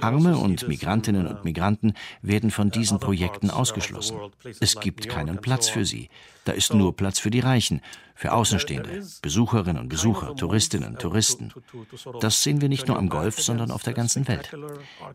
Arme 0.00 0.36
und 0.36 0.68
Migrantinnen 0.68 1.26
und 1.26 1.44
Migranten 1.44 1.94
werden 2.22 2.50
von 2.50 2.70
diesen 2.70 2.98
Projekten 2.98 3.50
ausgeschlossen. 3.50 4.18
Es 4.60 4.78
gibt 4.80 5.08
keinen 5.08 5.38
Platz 5.38 5.68
für 5.68 5.84
sie. 5.84 6.08
Da 6.44 6.52
ist 6.52 6.72
nur 6.72 6.96
Platz 6.96 7.18
für 7.18 7.30
die 7.30 7.40
Reichen, 7.40 7.82
für 8.14 8.32
Außenstehende, 8.32 9.06
Besucherinnen 9.22 9.82
und 9.82 9.88
Besucher, 9.88 10.34
Touristinnen, 10.34 10.98
Touristen. 10.98 11.52
Das 12.20 12.42
sehen 12.42 12.60
wir 12.60 12.68
nicht 12.68 12.88
nur 12.88 12.96
am 12.96 13.08
Golf, 13.08 13.38
sondern 13.40 13.70
auf 13.70 13.82
der 13.82 13.92
ganzen 13.92 14.26
Welt. 14.26 14.50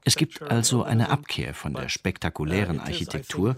Es 0.06 0.16
gibt 0.16 0.42
also 0.42 0.84
eine 0.84 1.10
Abkehr 1.10 1.54
von 1.54 1.74
der 1.74 1.90
spektakulären 1.90 2.80
Architektur, 2.80 3.58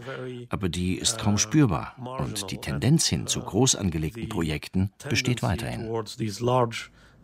aber 0.50 0.70
die 0.70 0.96
ist 0.96 1.20
kaum 1.20 1.38
spürbar 1.38 1.96
und 2.20 2.50
die 2.50 2.58
Tendenz 2.58 3.08
hin 3.08 3.28
zu 3.28 3.42
groß 3.42 3.76
angelegten 3.76 4.30
Projekten 4.30 4.92
besteht 5.10 5.44
weiterhin. 5.44 5.92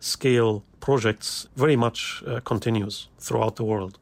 Scale 0.02 0.62
projects 0.80 1.48
very 1.56 1.76
much 1.76 2.22
uh, 2.26 2.40
continues 2.40 3.08
throughout 3.18 3.56
the 3.56 3.64
world. 3.64 3.98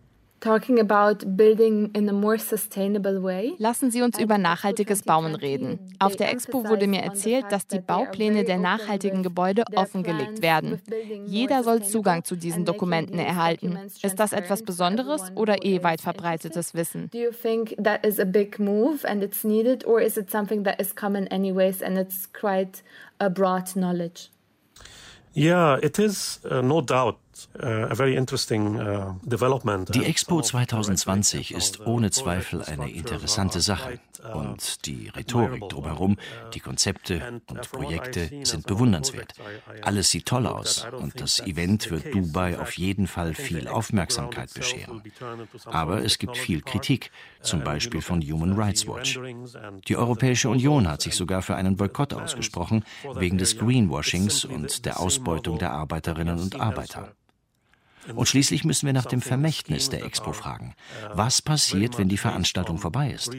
Lassen 3.59 3.91
Sie 3.91 4.01
uns 4.01 4.19
über 4.19 4.39
nachhaltiges 4.39 5.03
Bauen 5.03 5.35
reden. 5.35 5.79
Auf 5.99 6.17
der 6.17 6.31
Expo 6.31 6.67
wurde 6.67 6.87
mir 6.87 7.03
erzählt, 7.03 7.45
dass 7.51 7.67
die 7.67 7.81
Baupläne 7.81 8.45
der 8.45 8.57
nachhaltigen 8.57 9.23
Gebäude 9.23 9.65
offengelegt 9.77 10.41
werden. 10.41 10.81
Jeder 11.27 11.63
soll 11.63 11.83
Zugang 11.83 12.25
zu 12.25 12.37
diesen 12.37 12.65
Dokumenten 12.65 13.19
erhalten. 13.19 13.79
Ist 14.03 14.19
das 14.19 14.33
etwas 14.33 14.63
Besonderes 14.63 15.31
oder 15.35 15.63
eh 15.63 15.83
weit 15.83 16.01
verbreitetes 16.01 16.73
Wissen? 16.73 17.11
Do 17.13 17.19
you 17.19 17.33
think 17.33 17.77
that 17.77 18.07
is 18.07 18.19
a 18.19 18.25
big 18.25 18.59
move 18.59 19.07
and 19.07 19.23
it's 19.23 19.45
needed 19.45 19.87
or 19.87 20.01
is 20.01 20.17
it 20.17 20.31
something 20.31 20.65
that 20.65 20.81
is 20.81 20.95
common 20.95 21.27
anyways 21.27 21.83
and 21.83 21.99
it's 21.99 22.27
quite 22.33 22.83
a 23.19 23.29
broad 23.29 23.75
knowledge? 23.75 24.31
Yeah, 25.33 25.79
it 25.83 25.99
is 25.99 26.41
uh, 26.45 26.61
no 26.61 26.81
doubt 26.81 27.19
die 29.93 30.05
Expo 30.05 30.43
2020 30.43 31.55
ist 31.55 31.87
ohne 31.87 32.11
Zweifel 32.11 32.63
eine 32.63 32.91
interessante 32.91 33.61
Sache 33.61 34.01
und 34.35 34.87
die 34.87 35.09
Rhetorik 35.09 35.69
drumherum, 35.69 36.17
die 36.55 36.61
Konzepte 36.61 37.41
und 37.49 37.71
Projekte 37.71 38.31
sind 38.45 38.67
bewundernswert. 38.67 39.35
Alles 39.83 40.11
sieht 40.11 40.27
toll 40.27 40.47
aus 40.47 40.87
und 40.99 41.21
das 41.21 41.41
Event 41.41 41.91
wird 41.91 42.15
Dubai 42.15 42.59
auf 42.59 42.73
jeden 42.73 43.07
Fall 43.07 43.35
viel 43.35 43.69
Aufmerksamkeit 43.69 44.53
bescheren. 44.55 45.03
Aber 45.67 46.05
es 46.05 46.19
gibt 46.19 46.37
viel 46.37 46.61
Kritik, 46.63 47.11
zum 47.43 47.63
Beispiel 47.65 48.03
von 48.03 48.21
Human 48.21 48.53
Rights 48.53 48.87
Watch. 48.87 49.19
Die 49.89 49.97
Europäische 49.97 50.49
Union 50.49 50.89
hat 50.89 51.03
sich 51.03 51.15
sogar 51.15 51.43
für 51.43 51.57
einen 51.57 51.77
Boykott 51.77 52.15
ausgesprochen, 52.15 52.85
wegen 53.15 53.39
des 53.39 53.57
Greenwashings 53.59 54.45
und 54.45 54.85
der 54.85 55.01
Ausbeutung 55.01 55.59
der 55.59 55.73
Arbeiterinnen 55.73 56.39
und 56.39 56.61
Arbeiter. 56.61 57.13
Und 58.15 58.27
schließlich 58.27 58.65
müssen 58.65 58.87
wir 58.87 58.93
nach 58.93 59.07
dem 59.07 59.21
Vermächtnis 59.21 59.91
der 59.91 60.05
Expo 60.05 60.33
fragen. 60.33 60.75
Was 61.13 61.43
passiert, 61.43 61.99
wenn 61.99 62.09
die 62.09 62.17
Veranstaltung 62.17 62.79
vorbei 62.79 63.11
ist? 63.11 63.33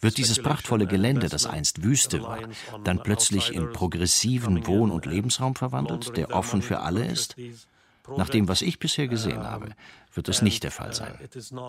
Wird 0.00 0.18
dieses 0.18 0.40
prachtvolle 0.40 0.86
Gelände, 0.86 1.28
das 1.28 1.46
einst 1.46 1.82
Wüste 1.82 2.22
war, 2.22 2.40
dann 2.84 3.02
plötzlich 3.02 3.52
in 3.52 3.72
progressiven 3.72 4.66
Wohn- 4.66 4.90
und 4.90 5.06
Lebensraum 5.06 5.54
verwandelt, 5.54 6.16
der 6.16 6.34
offen 6.34 6.62
für 6.62 6.80
alle 6.80 7.06
ist? 7.06 7.36
Nach 8.16 8.28
dem, 8.28 8.48
was 8.48 8.62
ich 8.62 8.78
bisher 8.78 9.06
gesehen 9.06 9.44
habe, 9.44 9.70
wird 10.14 10.28
das 10.28 10.42
nicht 10.42 10.64
der 10.64 10.72
Fall 10.72 10.92
sein. 10.92 11.14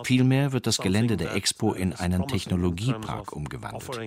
Vielmehr 0.02 0.52
wird 0.52 0.66
das 0.66 0.78
Gelände 0.78 1.16
der 1.16 1.34
Expo 1.34 1.72
in 1.72 1.92
einen 1.92 2.26
Technologiepark 2.26 3.32
umgewandelt. 3.32 4.00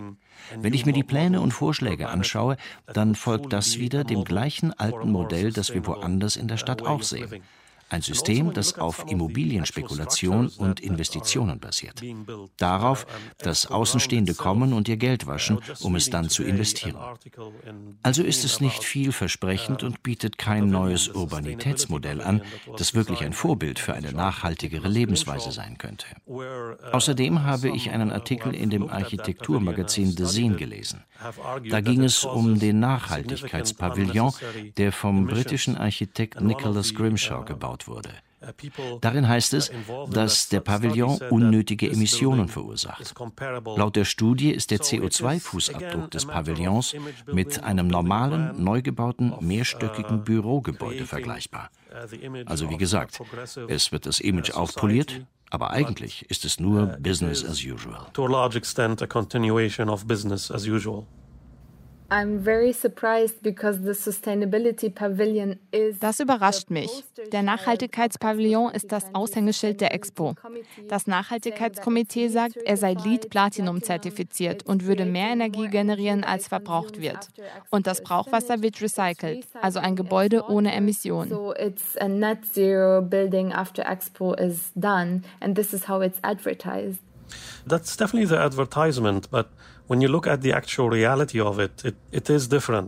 Wenn 0.55 0.73
ich 0.73 0.85
mir 0.85 0.93
die 0.93 1.03
Pläne 1.03 1.41
und 1.41 1.51
Vorschläge 1.51 2.09
anschaue, 2.09 2.57
dann 2.85 3.15
folgt 3.15 3.53
das 3.53 3.77
wieder 3.77 4.03
dem 4.03 4.25
gleichen 4.25 4.73
alten 4.73 5.11
Modell, 5.11 5.51
das 5.53 5.73
wir 5.73 5.85
woanders 5.87 6.35
in 6.35 6.47
der 6.47 6.57
Stadt 6.57 6.81
auch 6.81 7.01
sehen. 7.01 7.41
Ein 7.89 8.01
System, 8.01 8.53
das 8.53 8.77
auf 8.77 9.05
Immobilienspekulation 9.07 10.49
und 10.57 10.79
Investitionen 10.79 11.59
basiert. 11.59 12.01
Darauf, 12.57 13.05
dass 13.37 13.67
Außenstehende 13.67 14.33
kommen 14.33 14.73
und 14.73 14.89
ihr 14.89 14.97
Geld 14.97 15.25
waschen, 15.25 15.59
um 15.81 15.95
es 15.95 16.09
dann 16.09 16.29
zu 16.29 16.43
investieren. 16.43 16.97
Also 18.03 18.23
ist 18.23 18.43
es 18.43 18.59
nicht 18.59 18.83
vielversprechend 18.83 19.83
und 19.83 20.03
bietet 20.03 20.37
kein 20.37 20.69
neues 20.69 21.09
Urbanitätsmodell 21.09 22.21
an, 22.21 22.41
das 22.77 22.93
wirklich 22.93 23.21
ein 23.21 23.33
Vorbild 23.33 23.79
für 23.79 23.93
eine 23.93 24.11
nachhaltigere 24.11 24.87
Lebensweise 24.87 25.51
sein 25.51 25.77
könnte. 25.77 26.07
Außerdem 26.91 27.43
habe 27.43 27.69
ich 27.69 27.91
einen 27.91 28.11
Artikel 28.11 28.53
in 28.53 28.69
dem 28.69 28.89
Architekturmagazin 28.89 30.11
The 30.11 30.25
Scene 30.25 30.55
gelesen. 30.55 31.03
Da 31.69 31.81
ging 31.81 32.03
es 32.03 32.23
um 32.23 32.59
den 32.59 32.79
Nachhaltigkeitspavillon, 32.79 34.33
der 34.77 34.91
vom 34.91 35.25
britischen 35.25 35.77
Architekt 35.77 36.41
Nicholas 36.41 36.93
Grimshaw 36.93 37.43
gebaut 37.43 37.76
gebaut 37.77 37.87
wurde. 37.87 38.09
Darin 39.01 39.27
heißt 39.27 39.53
es, 39.55 39.71
dass 40.11 40.49
der 40.49 40.59
Pavillon 40.59 41.17
unnötige 41.31 41.89
Emissionen 41.91 42.47
verursacht. 42.47 43.15
Laut 43.75 43.95
der 43.95 44.05
Studie 44.05 44.51
ist 44.51 44.69
der 44.69 44.79
CO2-Fußabdruck 44.79 46.11
des 46.11 46.25
Pavillons 46.25 46.95
mit 47.25 47.63
einem 47.63 47.87
normalen, 47.87 48.63
neu 48.63 48.83
gebauten, 48.83 49.33
mehrstöckigen 49.41 50.23
Bürogebäude 50.23 51.05
vergleichbar. 51.05 51.71
Also 52.45 52.69
wie 52.69 52.77
gesagt, 52.77 53.19
es 53.67 53.91
wird 53.91 54.05
das 54.05 54.19
Image 54.19 54.51
aufpoliert, 54.51 55.25
aber 55.49 55.71
eigentlich 55.71 56.29
ist 56.29 56.45
es 56.45 56.59
nur 56.59 56.97
Business 56.99 57.43
as 57.43 57.63
usual. 57.63 58.05
Large 62.09 62.69
extent 62.69 62.85
a 62.85 63.51
continuation 63.51 64.43
of 64.43 64.51
business 64.51 64.83
as 64.83 65.19
usual. 65.19 65.93
Das 65.99 66.19
überrascht 66.19 66.69
mich. 66.69 67.03
Der 67.31 67.43
Nachhaltigkeitspavillon 67.43 68.71
ist 68.71 68.91
das 68.91 69.13
Aushängeschild 69.13 69.81
der 69.81 69.93
Expo. 69.93 70.35
Das 70.87 71.07
Nachhaltigkeitskomitee 71.07 72.29
sagt, 72.29 72.57
er 72.57 72.77
sei 72.77 72.93
LEED 72.93 73.29
Platinum 73.29 73.81
zertifiziert 73.81 74.65
und 74.65 74.85
würde 74.85 75.05
mehr 75.05 75.29
Energie 75.31 75.67
generieren, 75.67 76.23
als 76.23 76.47
verbraucht 76.47 77.01
wird. 77.01 77.29
Und 77.69 77.87
das 77.87 78.01
Brauchwasser 78.01 78.61
wird 78.61 78.81
recycelt, 78.81 79.45
also 79.61 79.79
ein 79.79 79.95
Gebäude 79.95 80.43
ohne 80.47 80.73
Emissionen. 80.73 81.29
So 81.29 81.53
it's 81.53 81.97
a 81.97 82.07
net 82.07 82.45
zero 82.45 83.01
building 83.01 83.51
after 83.51 83.83
Expo 83.83 84.33
is 84.33 84.71
done 84.75 85.23
and 85.41 85.55
this 85.55 85.73
is 85.73 85.87
how 85.87 86.01
it's 86.01 86.19
advertised. 86.23 87.01
That's 87.67 87.97
definitely 87.97 88.27
the 88.27 88.37
advertisement, 88.37 89.29
but 89.29 89.47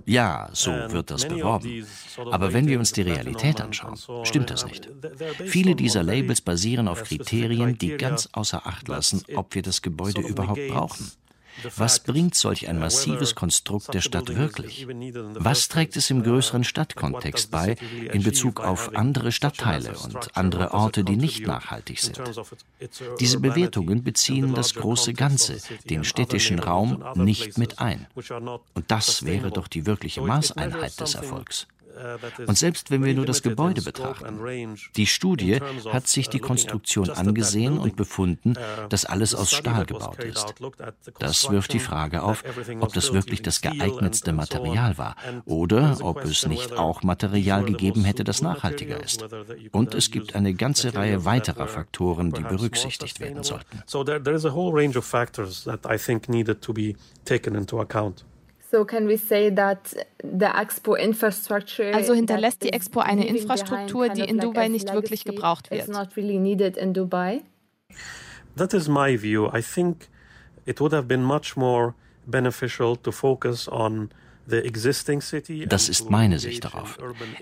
ja, 0.06 0.50
so 0.54 0.72
wird 0.72 1.12
das 1.12 1.28
beworben. 1.28 1.86
Aber 2.32 2.54
wenn 2.54 2.68
wir 2.68 2.80
uns 2.80 2.91
die 2.91 3.04
Realität 3.04 3.62
anschauen, 3.62 3.95
stimmt 4.24 4.50
das 4.50 4.66
nicht. 4.66 4.89
Viele 5.45 5.76
dieser 5.76 6.04
Labels 6.04 6.41
basieren 6.41 6.88
auf 6.88 7.04
Kriterien, 7.04 7.78
die 7.78 7.97
ganz 7.97 8.30
außer 8.32 8.66
Acht 8.66 8.88
lassen, 8.88 9.24
ob 9.36 9.56
wir 9.56 9.62
das 9.62 9.82
Gebäude 9.82 10.22
überhaupt 10.22 10.68
brauchen. 10.68 11.12
Was 11.76 11.99
bringt 11.99 12.36
solch 12.36 12.68
ein 12.68 12.80
massives 12.80 13.36
Konstrukt 13.36 13.93
der 13.93 14.01
Stadt 14.01 14.36
wirklich? 14.36 14.88
Was 15.34 15.68
trägt 15.68 15.95
es 15.97 16.10
im 16.10 16.24
größeren 16.24 16.64
Stadtkontext 16.64 17.51
bei 17.51 17.76
in 18.12 18.24
Bezug 18.24 18.60
auf 18.60 18.95
andere 18.95 19.32
Stadtteile 19.32 19.97
und 19.97 20.36
andere 20.38 20.74
Orte, 20.74 21.03
die 21.03 21.16
nicht 21.16 21.45
nachhaltig 21.45 21.99
sind? 21.99 22.22
Diese 23.20 23.39
Bewertungen 23.39 24.03
beziehen 24.03 24.53
das 24.53 24.74
große 24.74 25.14
Ganze, 25.14 25.57
den 25.89 26.03
städtischen 26.03 26.60
Raum, 26.60 27.03
nicht 27.16 27.57
mit 27.57 27.80
ein. 27.80 28.07
Und 28.74 28.86
das 28.88 29.26
wäre 29.26 29.51
doch 29.51 29.68
die 29.68 29.86
wirkliche 29.86 30.22
Maßeinheit 30.22 30.99
des 30.99 31.16
Erfolgs. 31.16 31.68
Und 32.47 32.58
selbst 32.58 32.91
wenn 32.91 33.04
wir 33.04 33.14
nur 33.14 33.26
das 33.26 33.41
Gebäude 33.41 33.82
betrachten, 33.82 34.39
die 34.95 35.06
Studie 35.06 35.60
hat 35.91 36.08
sich 36.08 36.30
die 36.30 36.39
Konstruktion 36.39 37.10
angesehen 37.10 37.78
und 37.78 37.95
befunden, 37.95 38.54
dass 38.89 39.06
alles 39.06 39.36
aus 39.36 39.52
Stahl 39.52 39.86
gebaut 39.86 40.24
ist. 40.24 40.56
Das 41.20 41.50
wirft 41.50 41.74
die 41.74 41.80
Frage 41.80 42.24
auf, 42.24 42.43
ob 42.80 42.93
das 42.93 43.14
wirklich 43.14 43.41
das 43.41 43.62
geeignetste 43.62 44.34
Material 44.34 44.97
war 44.97 45.16
oder 45.45 45.97
ob 46.02 46.24
es 46.24 46.45
nicht 46.45 46.74
auch 46.74 47.04
Material 47.04 47.64
gegeben 47.64 48.04
hätte, 48.06 48.24
das 48.24 48.41
nachhaltiger 48.41 49.02
ist. 49.04 49.26
Und 49.72 49.93
es 49.93 50.12
gibt 50.12 50.36
eine 50.36 50.54
ganze 50.54 50.93
Reihe 50.93 51.26
weiterer 51.26 51.68
Faktoren, 51.68 52.32
die 52.32 52.41
berücksichtigt 52.41 53.20
werden 53.20 53.43
sollten. 53.43 53.84
So 53.86 54.04
there, 54.04 54.22
there 54.22 54.36
is 54.36 54.45
a 54.45 54.54
whole 54.54 54.74
range 54.74 54.97
of 54.97 55.06
factors 55.06 55.64
that 55.64 55.86
I 55.86 55.97
think 55.97 56.30
needed 56.30 56.62
to 56.62 56.74
be 56.74 56.95
taken 57.26 57.56
into 57.56 57.80
account. 57.80 58.26
Also 61.93 62.13
hinterlässt 62.13 62.63
die 62.63 62.74
Expo 62.74 62.99
eine 62.99 63.28
Infrastruktur, 63.28 64.09
die 64.09 64.22
in 64.22 64.39
Dubai 64.39 64.67
nicht 64.67 64.93
wirklich 64.93 65.24
gebraucht 65.24 65.72
wird. 65.72 65.88
That 68.55 68.74
is 68.74 68.88
my 68.88 69.22
view. 69.22 69.49
I 69.55 69.61
think 69.61 70.07
it 70.65 70.80
would 70.80 70.93
have 70.93 71.07
been 71.07 71.24
much 71.24 71.55
more 71.55 71.93
beneficial 72.26 72.97
to 72.97 73.11
focus 73.11 73.67
on 73.67 74.09
das 75.68 75.89
ist 75.89 76.10
meine 76.10 76.39
Sicht 76.39 76.66
darauf. 76.66 76.97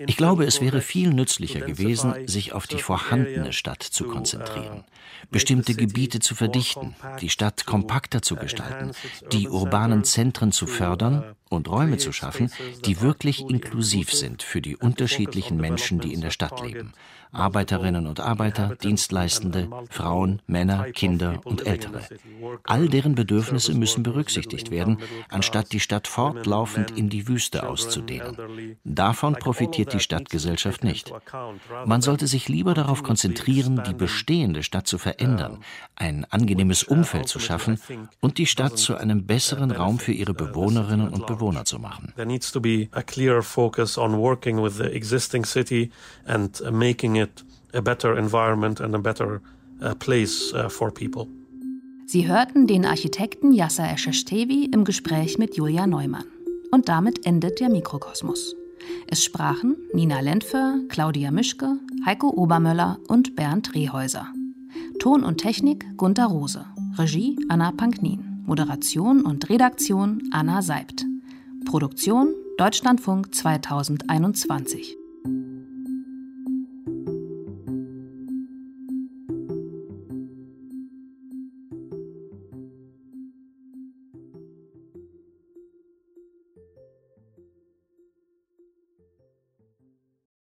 Ich 0.06 0.16
glaube, 0.16 0.44
es 0.44 0.60
wäre 0.60 0.80
viel 0.80 1.12
nützlicher 1.12 1.60
gewesen, 1.60 2.14
sich 2.26 2.52
auf 2.52 2.66
die 2.66 2.78
vorhandene 2.78 3.52
Stadt 3.52 3.82
zu 3.82 4.04
konzentrieren, 4.04 4.84
bestimmte 5.30 5.74
Gebiete 5.74 6.20
zu 6.20 6.34
verdichten, 6.34 6.94
die 7.20 7.30
Stadt 7.30 7.66
kompakter 7.66 8.22
zu 8.22 8.36
gestalten, 8.36 8.92
die 9.32 9.48
urbanen 9.48 10.04
Zentren 10.04 10.52
zu 10.52 10.66
fördern 10.66 11.36
und 11.48 11.68
Räume 11.68 11.98
zu 11.98 12.12
schaffen, 12.12 12.50
die 12.84 13.00
wirklich 13.00 13.40
inklusiv 13.48 14.12
sind 14.12 14.42
für 14.42 14.60
die 14.60 14.76
unterschiedlichen 14.76 15.56
Menschen, 15.56 16.00
die 16.00 16.12
in 16.12 16.20
der 16.20 16.30
Stadt 16.30 16.60
leben. 16.62 16.92
Arbeiterinnen 17.30 18.06
und 18.06 18.20
Arbeiter, 18.20 18.74
Dienstleistende, 18.76 19.68
Frauen, 19.90 20.40
Männer, 20.46 20.84
Kinder 20.92 21.40
und 21.44 21.66
Ältere. 21.66 22.02
All 22.64 22.88
deren 22.88 23.14
Bedürfnisse 23.14 23.74
müssen 23.74 24.02
berücksichtigt 24.02 24.70
werden, 24.70 24.98
anstatt 25.28 25.72
die 25.72 25.80
Stadt 25.80 26.08
fortlaufend 26.08 26.90
in 26.92 27.10
die 27.10 27.28
Wüste 27.28 27.68
auszudehnen. 27.68 28.78
Davon 28.84 29.34
profitiert 29.34 29.92
die 29.92 30.00
Stadtgesellschaft 30.00 30.84
nicht. 30.84 31.12
Man 31.84 32.00
sollte 32.00 32.26
sich 32.26 32.48
lieber 32.48 32.72
darauf 32.72 33.02
konzentrieren, 33.02 33.82
die 33.86 33.94
bestehende 33.94 34.62
Stadt 34.62 34.86
zu 34.86 34.96
verändern, 34.96 35.58
ein 35.96 36.24
angenehmes 36.30 36.82
Umfeld 36.82 37.28
zu 37.28 37.40
schaffen 37.40 37.78
und 38.20 38.38
die 38.38 38.46
Stadt 38.46 38.78
zu 38.78 38.96
einem 38.96 39.26
besseren 39.26 39.70
Raum 39.70 39.98
für 39.98 40.12
ihre 40.12 40.32
Bewohnerinnen 40.32 41.08
und 41.08 41.26
Bewohner 41.26 41.37
zu 41.64 41.78
machen. 41.78 42.12
There 42.16 42.26
needs 42.26 42.52
to 42.52 42.60
be 42.60 42.88
a 42.92 43.02
clear 43.02 43.42
focus 43.42 43.98
on 43.98 44.18
working 44.18 44.62
with 44.62 44.76
the 44.76 44.94
existing 44.94 45.44
city 45.44 45.90
and 46.26 46.60
making 46.70 47.16
it 47.16 47.44
a 47.74 47.80
better 47.80 48.16
environment 48.16 48.80
and 48.80 48.94
a 48.94 48.98
better 48.98 49.40
uh, 49.82 49.94
place 49.94 50.52
uh, 50.54 50.68
for 50.68 50.92
people. 50.92 51.26
Sie 52.06 52.26
hörten 52.26 52.66
den 52.66 52.86
Architekten 52.86 53.52
Yasser 53.52 53.92
Esheshtevi 53.92 54.64
im 54.72 54.84
Gespräch 54.84 55.36
mit 55.36 55.56
Julia 55.56 55.86
Neumann. 55.86 56.24
Und 56.70 56.88
damit 56.88 57.26
endet 57.26 57.60
der 57.60 57.68
Mikrokosmos. 57.68 58.54
Es 59.06 59.24
sprachen 59.24 59.76
Nina 59.92 60.20
Lentfer, 60.20 60.78
Claudia 60.88 61.30
Mischke, 61.30 61.78
Heiko 62.06 62.30
Obermöller 62.30 62.98
und 63.08 63.36
Bernd 63.36 63.74
Rehäuser. 63.74 64.26
Ton 64.98 65.22
und 65.22 65.38
Technik 65.38 65.84
Gunter 65.96 66.26
Rose. 66.26 66.64
Regie 66.96 67.38
Anna 67.48 67.72
Panknin. 67.72 68.42
Moderation 68.46 69.20
und 69.22 69.50
Redaktion 69.50 70.22
Anna 70.32 70.62
Seibt. 70.62 71.04
Produktion 71.68 72.34
Deutschlandfunk 72.56 73.34
2021. 73.34 75.07